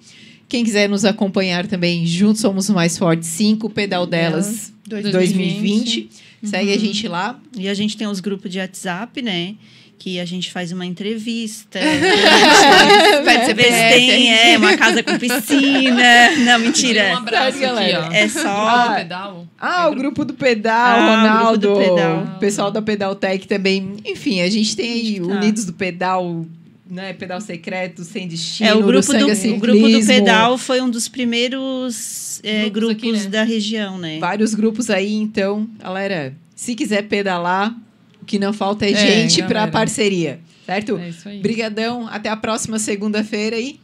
Quem 0.48 0.64
quiser 0.64 0.88
nos 0.88 1.04
acompanhar 1.04 1.68
também, 1.68 2.06
juntos 2.06 2.42
somos 2.42 2.70
mais 2.70 2.98
fortes 2.98 3.28
5, 3.28 3.70
Pedal 3.70 4.06
Delas 4.08 4.74
2020. 4.88 6.10
Segue 6.44 6.74
a 6.74 6.78
gente 6.80 7.08
lá. 7.08 7.40
E 7.58 7.68
a 7.68 7.74
gente 7.74 7.98
tem 7.98 8.08
os 8.08 8.20
grupos 8.20 8.52
de 8.52 8.60
WhatsApp, 8.60 9.22
né? 9.22 9.56
Que 9.98 10.18
a 10.20 10.26
gente 10.26 10.50
faz 10.52 10.72
uma 10.72 10.86
entrevista. 10.86 11.78
Pede 13.26 13.54
Vê 13.54 13.64
se 13.64 13.70
tem 13.70 14.34
é, 14.54 14.58
uma 14.58 14.78
casa 14.78 15.04
com 15.04 15.18
piscina. 15.18 16.32
Não, 16.46 16.58
Um 16.58 16.60
mentira. 16.60 17.18
abraço 17.18 17.58
Sério, 17.60 17.78
aqui, 18.00 18.08
ó. 18.10 18.12
É 18.14 18.28
só. 18.28 18.48
Ah, 18.48 18.94
pedal. 18.98 19.48
Ah, 19.60 19.90
o 19.90 19.96
grupo 19.96 20.24
do 20.24 20.34
Pedal, 20.34 20.74
Ah, 20.76 20.98
o 20.98 21.10
Ronaldo. 21.10 21.60
grupo 21.74 21.80
do 21.84 21.96
Pedal. 21.96 22.24
O 22.36 22.40
pessoal 22.40 22.72
da 22.72 22.82
Pedal 22.82 23.16
Tech 23.16 23.46
também. 23.48 23.98
Enfim, 24.06 24.42
a 24.42 24.50
gente 24.50 24.76
tem 24.76 24.90
aí 24.92 25.20
Tá. 25.20 25.26
Unidos 25.26 25.66
do 25.66 25.74
Pedal, 25.74 26.46
né? 26.90 27.14
Pedal 27.14 27.40
Secreto, 27.40 28.04
Sem 28.04 28.28
Destino, 28.28 28.70
É, 28.70 28.74
o 28.74 28.82
grupo, 28.84 29.14
do, 29.14 29.26
o 29.28 29.60
grupo 29.60 29.90
do 29.90 30.06
pedal 30.06 30.58
foi 30.58 30.82
um 30.82 30.90
dos 30.90 31.08
primeiros 31.08 32.40
é, 32.44 32.70
Grupos 32.70 32.98
grupos, 32.98 33.20
aqui, 33.20 33.24
né? 33.26 33.30
da 33.30 33.44
região, 33.44 33.98
né? 33.98 34.18
Vários 34.20 34.54
grupos 34.54 34.90
aí, 34.90 35.14
então, 35.14 35.70
galera, 35.78 36.34
se 36.56 36.74
quiser 36.76 37.04
pedalar, 37.04 37.76
o 38.22 38.26
que 38.26 38.40
não 38.40 38.52
falta 38.54 38.86
é, 38.86 38.92
É, 38.92 38.96
gente 38.96 39.38
pra 39.44 39.48
galera. 39.54 39.72
parceria, 39.72 40.40
certo? 40.66 40.98
É 40.98 41.10
isso 41.10 41.30
aí. 41.30 41.40
Brigadão, 41.40 42.08
até 42.08 42.30
a 42.30 42.36
próxima 42.38 42.80
segunda-feira 42.80 43.60
e 43.60 43.80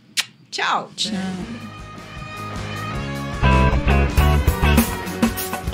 tchau. 0.49 0.91
Tchau. 0.95 1.54